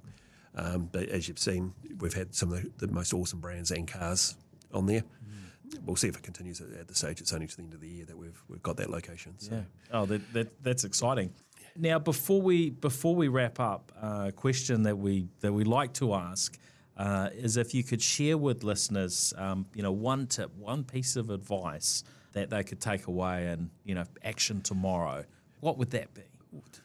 um, 0.56 0.90
but 0.92 1.10
as 1.10 1.28
you've 1.28 1.40
seen, 1.40 1.74
we've 2.00 2.14
had 2.14 2.34
some 2.34 2.54
of 2.54 2.62
the, 2.62 2.88
the, 2.88 2.94
most 2.94 3.14
awesome 3.14 3.40
brands 3.40 3.72
and 3.72 3.88
cars 3.88 4.36
on 4.74 4.86
there. 4.86 5.02
Mm. 5.02 5.86
We'll 5.86 5.96
see 5.96 6.08
if 6.08 6.16
it 6.16 6.24
continues 6.24 6.62
at 6.62 6.88
the 6.88 6.96
stage. 6.96 7.20
It's 7.20 7.34
only 7.34 7.48
to 7.48 7.58
the 7.58 7.64
end 7.64 7.74
of 7.74 7.82
the 7.82 7.90
year 7.90 8.06
that 8.06 8.18
we've 8.18 8.42
we've 8.48 8.64
got 8.64 8.78
that 8.78 8.90
location. 8.90 9.34
So. 9.38 9.56
Yeah. 9.56 9.62
Oh, 9.92 10.06
that, 10.06 10.34
that 10.34 10.64
that's 10.64 10.84
exciting. 10.84 11.34
Now, 11.78 12.00
before 12.00 12.42
we 12.42 12.70
before 12.70 13.16
we 13.16 13.28
wrap 13.28 13.60
up, 13.60 13.92
a 14.02 14.06
uh, 14.06 14.32
question 14.32 14.84
that 14.84 14.98
we 14.98 15.28
that 15.42 15.52
we 15.52 15.66
like 15.66 15.94
to 15.96 16.14
ask 16.14 16.58
uh, 16.96 17.30
is 17.34 17.58
if 17.58 17.74
you 17.74 17.84
could 17.84 18.02
share 18.02 18.38
with 18.38 18.64
listeners, 18.64 19.34
um, 19.38 19.66
you 19.74 19.84
know, 19.84 19.92
one 19.92 20.28
tip, 20.28 20.56
one 20.56 20.86
piece 20.86 21.18
of 21.18 21.30
advice 21.30 22.04
that 22.32 22.50
they 22.50 22.64
could 22.64 22.80
take 22.80 23.08
away 23.08 23.48
and 23.48 23.70
you 23.84 23.96
know 23.96 24.06
action 24.24 24.62
tomorrow. 24.62 25.26
What 25.60 25.78
would 25.78 25.92
that 25.92 26.14
be? 26.14 26.22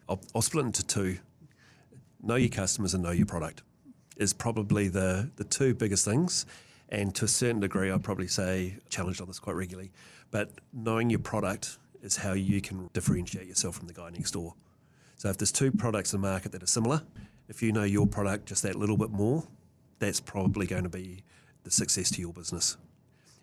I'll, 0.09 0.21
I'll 0.35 0.43
split 0.43 0.65
into 0.65 0.85
two 0.85 1.19
know 2.23 2.37
your 2.37 2.49
customers 2.49 2.95
and 2.95 3.03
know 3.03 3.11
your 3.11 3.27
product 3.27 3.63
is 4.17 4.33
probably 4.33 4.89
the, 4.89 5.31
the 5.37 5.45
two 5.45 5.75
biggest 5.75 6.05
things. 6.05 6.47
And 6.91 7.15
to 7.15 7.25
a 7.25 7.29
certain 7.29 7.61
degree, 7.61 7.91
I'd 7.91 8.03
probably 8.03 8.29
say 8.29 8.77
challenged 8.89 9.21
on 9.21 9.29
this 9.29 9.39
quite 9.39 9.57
regularly. 9.57 9.93
But 10.31 10.51
knowing 10.73 11.09
your 11.11 11.21
product 11.21 11.79
is 12.03 12.17
how 12.17 12.33
you 12.33 12.61
can 12.61 12.91
differentiate 12.93 13.47
yourself 13.47 13.77
from 13.77 13.87
the 13.87 13.95
guy 13.95 14.11
next 14.11 14.33
door. 14.33 14.55
So 15.17 15.29
if 15.29 15.39
there's 15.39 15.53
two 15.53 15.71
products 15.71 16.13
in 16.13 16.21
the 16.21 16.29
market 16.29 16.53
that 16.53 16.63
are 16.63 16.67
similar, 16.67 17.03
if 17.49 17.63
you 17.63 17.73
know 17.73 17.85
your 17.85 18.07
product 18.07 18.47
just 18.47 18.63
that 18.63 18.77
little 18.77 18.97
bit 18.97 19.11
more, 19.11 19.47
that's 19.99 20.21
probably 20.21 20.67
going 20.67 20.85
to 20.85 20.89
be 20.89 21.23
the 21.63 21.71
success 21.71 22.11
to 22.13 22.21
your 22.21 22.33
business. 22.33 22.77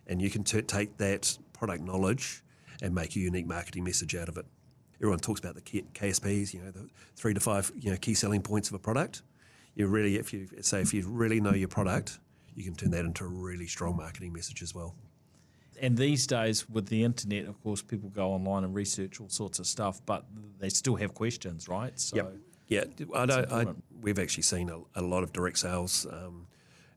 And 0.08 0.22
you 0.22 0.30
can 0.30 0.44
t- 0.44 0.62
take 0.62 0.98
that 0.98 1.38
product 1.54 1.84
knowledge 1.84 2.44
and 2.82 2.94
make 2.94 3.16
a 3.16 3.20
unique 3.20 3.48
marketing 3.48 3.84
message 3.84 4.16
out 4.16 4.30
of 4.30 4.38
it 4.38 4.46
everyone 5.00 5.20
talks 5.20 5.40
about 5.40 5.56
the 5.56 5.62
KSPs, 5.62 6.54
you 6.54 6.62
know, 6.62 6.72
the 6.72 6.90
three 7.16 7.34
to 7.34 7.40
five 7.40 7.72
you 7.80 7.92
know 7.92 7.98
key 7.98 8.14
selling 8.14 8.42
points 8.42 8.70
of 8.70 8.76
a 8.76 8.80
product. 8.80 9.22
You 9.76 9.88
really, 9.88 10.18
if 10.18 10.34
you 10.34 10.48
say 10.62 10.82
if 10.82 10.94
you 10.94 11.08
really 11.08 11.40
know 11.40 11.54
your 11.54 11.68
product, 11.68 12.20
you 12.56 12.64
can 12.64 12.76
turn 12.76 12.92
that 12.92 13.06
into 13.06 13.24
a 13.24 13.28
really 13.28 13.68
strong 13.68 13.96
marketing 13.96 14.34
message 14.34 14.62
as 14.64 14.74
well. 14.74 14.96
And 15.80 15.96
these 15.96 16.26
days, 16.26 16.68
with 16.68 16.88
the 16.88 17.04
internet, 17.04 17.46
of 17.46 17.62
course, 17.62 17.84
people 17.84 18.10
go 18.10 18.32
online 18.32 18.64
and 18.64 18.74
research 18.74 19.22
all 19.22 19.30
sorts 19.30 19.60
of 19.60 19.68
stuff, 19.68 20.02
but 20.08 20.26
they 20.58 20.70
still 20.70 20.96
have 20.96 21.14
questions, 21.14 21.70
right? 21.70 21.98
So 22.00 22.16
yep. 22.16 22.34
yeah, 22.68 22.84
I 23.16 23.26
don't. 23.28 23.52
I, 23.52 23.66
we've 24.02 24.18
actually 24.18 24.44
seen 24.44 24.70
a, 24.70 24.80
a, 25.00 25.04
lot 25.04 25.22
of 25.22 25.32
direct 25.32 25.60
sales. 25.60 26.08
Um, 26.10 26.48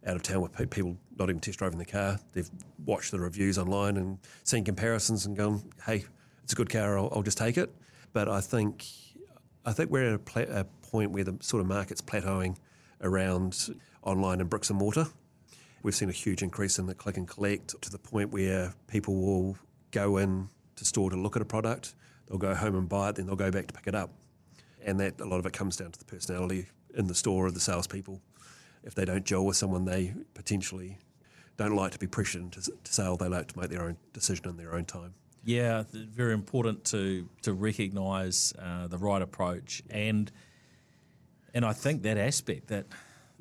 out 0.07 0.16
of 0.16 0.22
town 0.22 0.40
with 0.40 0.70
people 0.70 0.96
not 1.18 1.28
even 1.28 1.40
test 1.40 1.59
driving 1.59 1.78
the 1.78 1.84
car. 1.84 2.18
They've 2.32 2.51
watched 2.86 3.11
the 3.11 3.20
reviews 3.20 3.59
online 3.59 3.98
and 3.98 4.18
seen 4.44 4.64
comparisons 4.64 5.26
and 5.26 5.36
gone, 5.36 5.62
"Hey, 5.84 6.05
it's 6.42 6.55
a 6.55 6.57
good 6.57 6.70
car. 6.70 6.98
I'll, 6.98 7.11
I'll 7.12 7.22
just 7.22 7.36
take 7.38 7.59
it." 7.59 7.74
But 8.12 8.28
I 8.28 8.40
think 8.40 8.84
I 9.64 9.72
think 9.72 9.90
we're 9.90 10.08
at 10.08 10.14
a, 10.14 10.18
pla- 10.18 10.42
a 10.48 10.64
point 10.64 11.11
where 11.11 11.24
the 11.24 11.36
sort 11.40 11.61
of 11.61 11.66
market's 11.66 12.00
plateauing 12.00 12.56
around 13.02 13.74
online 14.02 14.40
and 14.40 14.48
bricks 14.48 14.70
and 14.70 14.78
mortar. 14.78 15.06
We've 15.82 15.94
seen 15.94 16.08
a 16.08 16.12
huge 16.12 16.42
increase 16.42 16.78
in 16.78 16.86
the 16.86 16.94
click 16.94 17.16
and 17.16 17.26
collect 17.26 17.80
to 17.80 17.90
the 17.90 17.98
point 17.98 18.30
where 18.30 18.74
people 18.86 19.14
will 19.14 19.56
go 19.90 20.18
in 20.18 20.48
to 20.76 20.84
store 20.84 21.11
to 21.11 21.16
look 21.16 21.36
at 21.36 21.42
a 21.42 21.46
product, 21.46 21.94
they'll 22.28 22.38
go 22.38 22.54
home 22.54 22.74
and 22.76 22.88
buy 22.88 23.11
it, 23.11 23.16
then 23.16 23.26
they'll 23.26 23.36
go 23.36 23.50
back 23.50 23.66
to 23.68 23.74
pick 23.74 23.86
it 23.86 23.94
up. 23.94 24.11
And 24.84 24.98
that 25.00 25.20
a 25.20 25.24
lot 25.26 25.38
of 25.38 25.46
it 25.46 25.52
comes 25.52 25.76
down 25.76 25.92
to 25.92 25.98
the 25.98 26.04
personality 26.04 26.66
in 26.94 27.06
the 27.06 27.14
store 27.14 27.46
of 27.46 27.54
the 27.54 27.61
salespeople. 27.61 28.20
If 28.82 28.94
they 28.94 29.04
don't 29.04 29.24
gel 29.24 29.44
with 29.44 29.56
someone, 29.56 29.84
they 29.84 30.14
potentially 30.32 30.96
don't 31.58 31.76
like 31.76 31.92
to 31.92 31.98
be 31.98 32.06
pressured 32.06 32.42
into 32.42 32.62
to 32.62 32.92
sale. 32.92 33.16
They 33.16 33.28
like 33.28 33.48
to 33.48 33.58
make 33.58 33.68
their 33.68 33.82
own 33.82 33.98
decision 34.14 34.48
in 34.48 34.56
their 34.56 34.74
own 34.74 34.86
time. 34.86 35.14
Yeah, 35.45 35.84
very 35.93 36.34
important 36.34 36.84
to 36.86 37.28
to 37.43 37.53
recognise 37.53 38.53
uh, 38.59 38.86
the 38.88 38.99
right 38.99 39.22
approach 39.22 39.82
and 39.91 40.30
and 41.55 41.64
I 41.64 41.72
think 41.72 42.03
that 42.03 42.16
aspect 42.16 42.68
that 42.68 42.86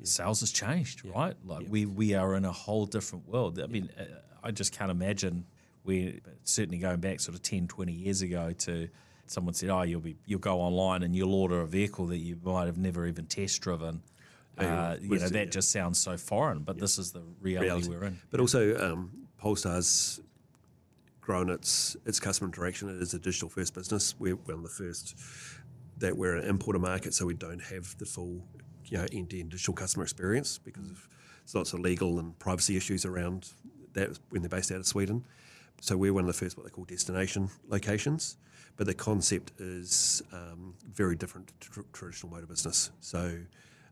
sales 0.02 0.40
has 0.40 0.50
changed, 0.50 1.02
yeah. 1.04 1.12
right? 1.14 1.36
Like 1.44 1.62
yeah. 1.62 1.68
we 1.70 1.86
we 1.86 2.14
are 2.14 2.34
in 2.34 2.44
a 2.44 2.52
whole 2.52 2.86
different 2.86 3.28
world. 3.28 3.60
I 3.60 3.66
mean, 3.66 3.90
uh, 3.98 4.04
I 4.42 4.50
just 4.50 4.76
can't 4.76 4.90
imagine 4.90 5.44
we 5.84 6.20
certainly 6.42 6.78
going 6.78 7.00
back 7.00 7.20
sort 7.20 7.34
of 7.34 7.42
10, 7.42 7.68
20 7.68 7.92
years 7.92 8.22
ago 8.22 8.52
to 8.52 8.88
someone 9.26 9.54
said, 9.54 9.70
"Oh, 9.70 9.82
you'll 9.82 10.00
be 10.00 10.16
you'll 10.26 10.40
go 10.40 10.60
online 10.60 11.02
and 11.02 11.14
you'll 11.14 11.34
order 11.34 11.60
a 11.60 11.66
vehicle 11.66 12.06
that 12.06 12.18
you 12.18 12.38
might 12.42 12.66
have 12.66 12.78
never 12.78 13.06
even 13.06 13.26
test 13.26 13.60
driven." 13.60 14.02
Uh, 14.58 14.96
you 15.00 15.18
know, 15.18 15.28
that 15.28 15.50
just 15.50 15.70
sounds 15.70 15.98
so 15.98 16.18
foreign, 16.18 16.58
but 16.58 16.78
this 16.78 16.98
is 16.98 17.12
the 17.12 17.22
reality, 17.40 17.68
reality, 17.68 17.88
we're 17.88 18.04
in. 18.04 18.20
But 18.30 18.40
also, 18.40 18.92
um, 18.92 19.10
Polestar's 19.38 20.20
grown 21.30 21.48
its 21.48 21.96
its 22.06 22.18
customer 22.18 22.48
interaction. 22.48 22.88
It 22.88 23.00
is 23.00 23.14
a 23.14 23.18
digital 23.20 23.48
first 23.48 23.72
business. 23.72 24.16
We're 24.18 24.34
one 24.34 24.56
of 24.56 24.62
the 24.64 24.68
first 24.68 25.14
that 25.98 26.16
we're 26.16 26.34
an 26.34 26.44
importer 26.44 26.80
market, 26.80 27.14
so 27.14 27.24
we 27.24 27.34
don't 27.34 27.62
have 27.62 27.96
the 27.98 28.04
full 28.04 28.42
you 28.86 28.98
know 28.98 29.06
end 29.12 29.30
to 29.30 29.38
end 29.38 29.50
digital 29.50 29.74
customer 29.74 30.02
experience 30.02 30.58
because 30.58 30.90
of 30.90 31.08
lots 31.54 31.72
of 31.72 31.78
legal 31.78 32.18
and 32.18 32.36
privacy 32.40 32.76
issues 32.76 33.04
around 33.04 33.52
that 33.92 34.18
when 34.30 34.42
they're 34.42 34.48
based 34.48 34.72
out 34.72 34.78
of 34.78 34.86
Sweden. 34.88 35.24
So 35.80 35.96
we're 35.96 36.12
one 36.12 36.24
of 36.24 36.26
the 36.26 36.32
first 36.32 36.56
what 36.56 36.66
they 36.66 36.70
call 36.70 36.84
destination 36.84 37.48
locations, 37.68 38.36
but 38.76 38.88
the 38.88 38.94
concept 38.94 39.52
is 39.60 40.24
um, 40.32 40.74
very 40.92 41.14
different 41.14 41.52
to 41.60 41.70
tr- 41.70 41.80
traditional 41.92 42.32
motor 42.32 42.46
business. 42.46 42.90
So 42.98 43.38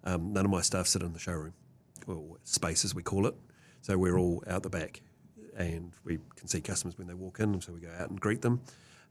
um, 0.03 0.33
none 0.33 0.45
of 0.45 0.51
my 0.51 0.63
staff 0.63 0.89
sit 0.89 1.03
in 1.03 1.13
the 1.13 1.21
showroom, 1.21 1.55
or 2.09 2.39
space 2.43 2.85
as 2.85 2.97
we 2.97 3.05
call 3.05 3.29
it. 3.29 3.35
So 3.83 3.97
we're 3.97 4.19
all 4.19 4.43
out 4.49 4.65
the 4.65 4.71
back, 4.71 5.03
and 5.59 5.93
we 6.05 6.19
can 6.37 6.49
see 6.49 6.61
customers 6.61 6.97
when 6.97 7.09
they 7.09 7.15
walk 7.15 7.41
in, 7.41 7.61
so 7.61 7.73
we 7.73 7.81
go 7.81 7.91
out 7.99 8.09
and 8.09 8.19
greet 8.21 8.41
them. 8.41 8.63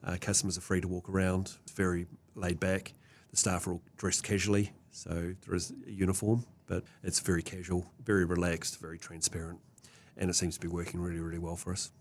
Uh, 0.03 0.15
customers 0.19 0.57
are 0.57 0.61
free 0.61 0.81
to 0.81 0.87
walk 0.87 1.09
around. 1.09 1.51
It's 1.63 1.73
very 1.73 2.07
laid 2.35 2.59
back. 2.59 2.93
The 3.31 3.37
staff 3.37 3.67
are 3.67 3.73
all 3.73 3.81
dressed 3.97 4.23
casually, 4.23 4.71
so 4.91 5.35
there 5.45 5.55
is 5.55 5.73
a 5.85 5.91
uniform, 5.91 6.45
but 6.65 6.83
it's 7.03 7.19
very 7.19 7.43
casual, 7.43 7.85
very 8.03 8.23
relaxed, 8.25 8.79
very 8.79 8.97
transparent, 8.97 9.59
and 10.15 10.29
it 10.29 10.33
seems 10.33 10.55
to 10.55 10.61
be 10.61 10.69
working 10.69 11.01
really, 11.01 11.19
really 11.19 11.39
well 11.39 11.57
for 11.57 11.73
us. 11.73 11.91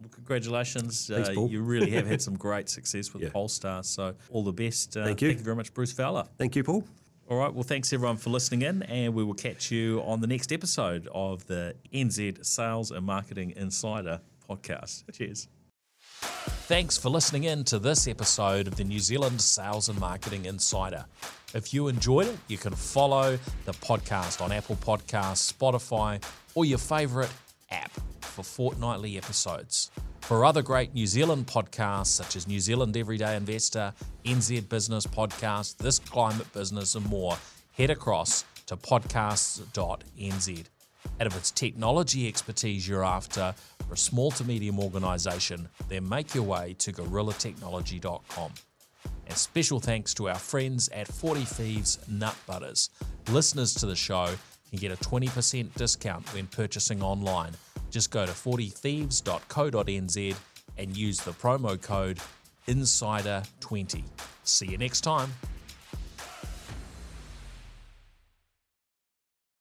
Well, 0.00 0.10
congratulations. 0.10 1.06
Thanks, 1.06 1.28
uh, 1.28 1.46
you 1.46 1.62
really 1.62 1.90
have 1.92 2.08
had 2.08 2.20
some 2.22 2.36
great 2.36 2.68
success 2.68 3.14
with 3.14 3.22
yeah. 3.22 3.28
Polestar. 3.30 3.84
So, 3.84 4.14
all 4.30 4.42
the 4.42 4.52
best. 4.52 4.96
Uh, 4.96 5.04
thank 5.04 5.22
you. 5.22 5.28
Thank 5.28 5.38
you 5.38 5.44
very 5.44 5.56
much, 5.56 5.72
Bruce 5.72 5.92
Fowler. 5.92 6.26
Thank 6.38 6.56
you, 6.56 6.64
Paul. 6.64 6.84
All 7.30 7.38
right. 7.38 7.52
Well, 7.52 7.62
thanks 7.62 7.92
everyone 7.92 8.16
for 8.16 8.30
listening 8.30 8.62
in, 8.62 8.82
and 8.82 9.14
we 9.14 9.24
will 9.24 9.34
catch 9.34 9.70
you 9.70 10.02
on 10.02 10.20
the 10.20 10.26
next 10.26 10.52
episode 10.52 11.08
of 11.14 11.46
the 11.46 11.74
NZ 11.92 12.44
Sales 12.44 12.90
and 12.90 13.06
Marketing 13.06 13.54
Insider 13.56 14.20
podcast. 14.48 15.04
Cheers. 15.12 15.48
Thanks 16.22 16.98
for 16.98 17.08
listening 17.08 17.44
in 17.44 17.64
to 17.64 17.78
this 17.78 18.06
episode 18.06 18.66
of 18.66 18.76
the 18.76 18.84
New 18.84 18.98
Zealand 18.98 19.40
Sales 19.40 19.88
and 19.88 19.98
Marketing 19.98 20.44
Insider. 20.44 21.04
If 21.54 21.72
you 21.72 21.88
enjoyed 21.88 22.26
it, 22.26 22.38
you 22.48 22.58
can 22.58 22.74
follow 22.74 23.38
the 23.64 23.72
podcast 23.72 24.40
on 24.40 24.52
Apple 24.52 24.76
Podcasts, 24.76 25.52
Spotify, 25.52 26.22
or 26.54 26.64
your 26.64 26.78
favourite 26.78 27.30
app 27.70 27.92
for 28.32 28.42
fortnightly 28.42 29.16
episodes. 29.16 29.90
For 30.22 30.44
other 30.44 30.62
great 30.62 30.94
New 30.94 31.06
Zealand 31.06 31.46
podcasts 31.46 32.06
such 32.06 32.36
as 32.36 32.48
New 32.48 32.60
Zealand 32.60 32.96
Everyday 32.96 33.36
Investor, 33.36 33.92
NZ 34.24 34.68
Business 34.68 35.06
Podcast, 35.06 35.76
This 35.76 35.98
Climate 35.98 36.52
Business, 36.52 36.94
and 36.94 37.04
more, 37.06 37.36
head 37.72 37.90
across 37.90 38.44
to 38.66 38.76
podcasts.nz. 38.76 40.64
And 41.18 41.26
if 41.26 41.36
it's 41.36 41.50
technology 41.50 42.28
expertise 42.28 42.88
you're 42.88 43.04
after 43.04 43.54
for 43.86 43.94
a 43.94 43.98
small 43.98 44.30
to 44.32 44.44
medium 44.44 44.78
organisation, 44.78 45.68
then 45.88 46.08
make 46.08 46.34
your 46.34 46.44
way 46.44 46.74
to 46.78 46.92
gorillatechnology.com. 46.92 48.52
And 49.26 49.36
special 49.36 49.80
thanks 49.80 50.14
to 50.14 50.28
our 50.28 50.38
friends 50.38 50.88
at 50.90 51.08
40 51.08 51.42
Thieves 51.42 51.98
Nut 52.08 52.36
Butters. 52.46 52.90
Listeners 53.28 53.74
to 53.74 53.86
the 53.86 53.96
show 53.96 54.34
can 54.70 54.78
get 54.78 54.92
a 54.92 54.96
20% 54.96 55.74
discount 55.74 56.26
when 56.32 56.46
purchasing 56.46 57.02
online. 57.02 57.52
Just 57.92 58.10
go 58.10 58.26
to 58.26 58.32
40thieves.co.nz 58.32 60.36
and 60.78 60.96
use 60.96 61.20
the 61.20 61.32
promo 61.32 61.80
code 61.80 62.18
INSIDER20. 62.66 64.02
See 64.44 64.66
you 64.66 64.78
next 64.78 65.02
time. 65.02 65.30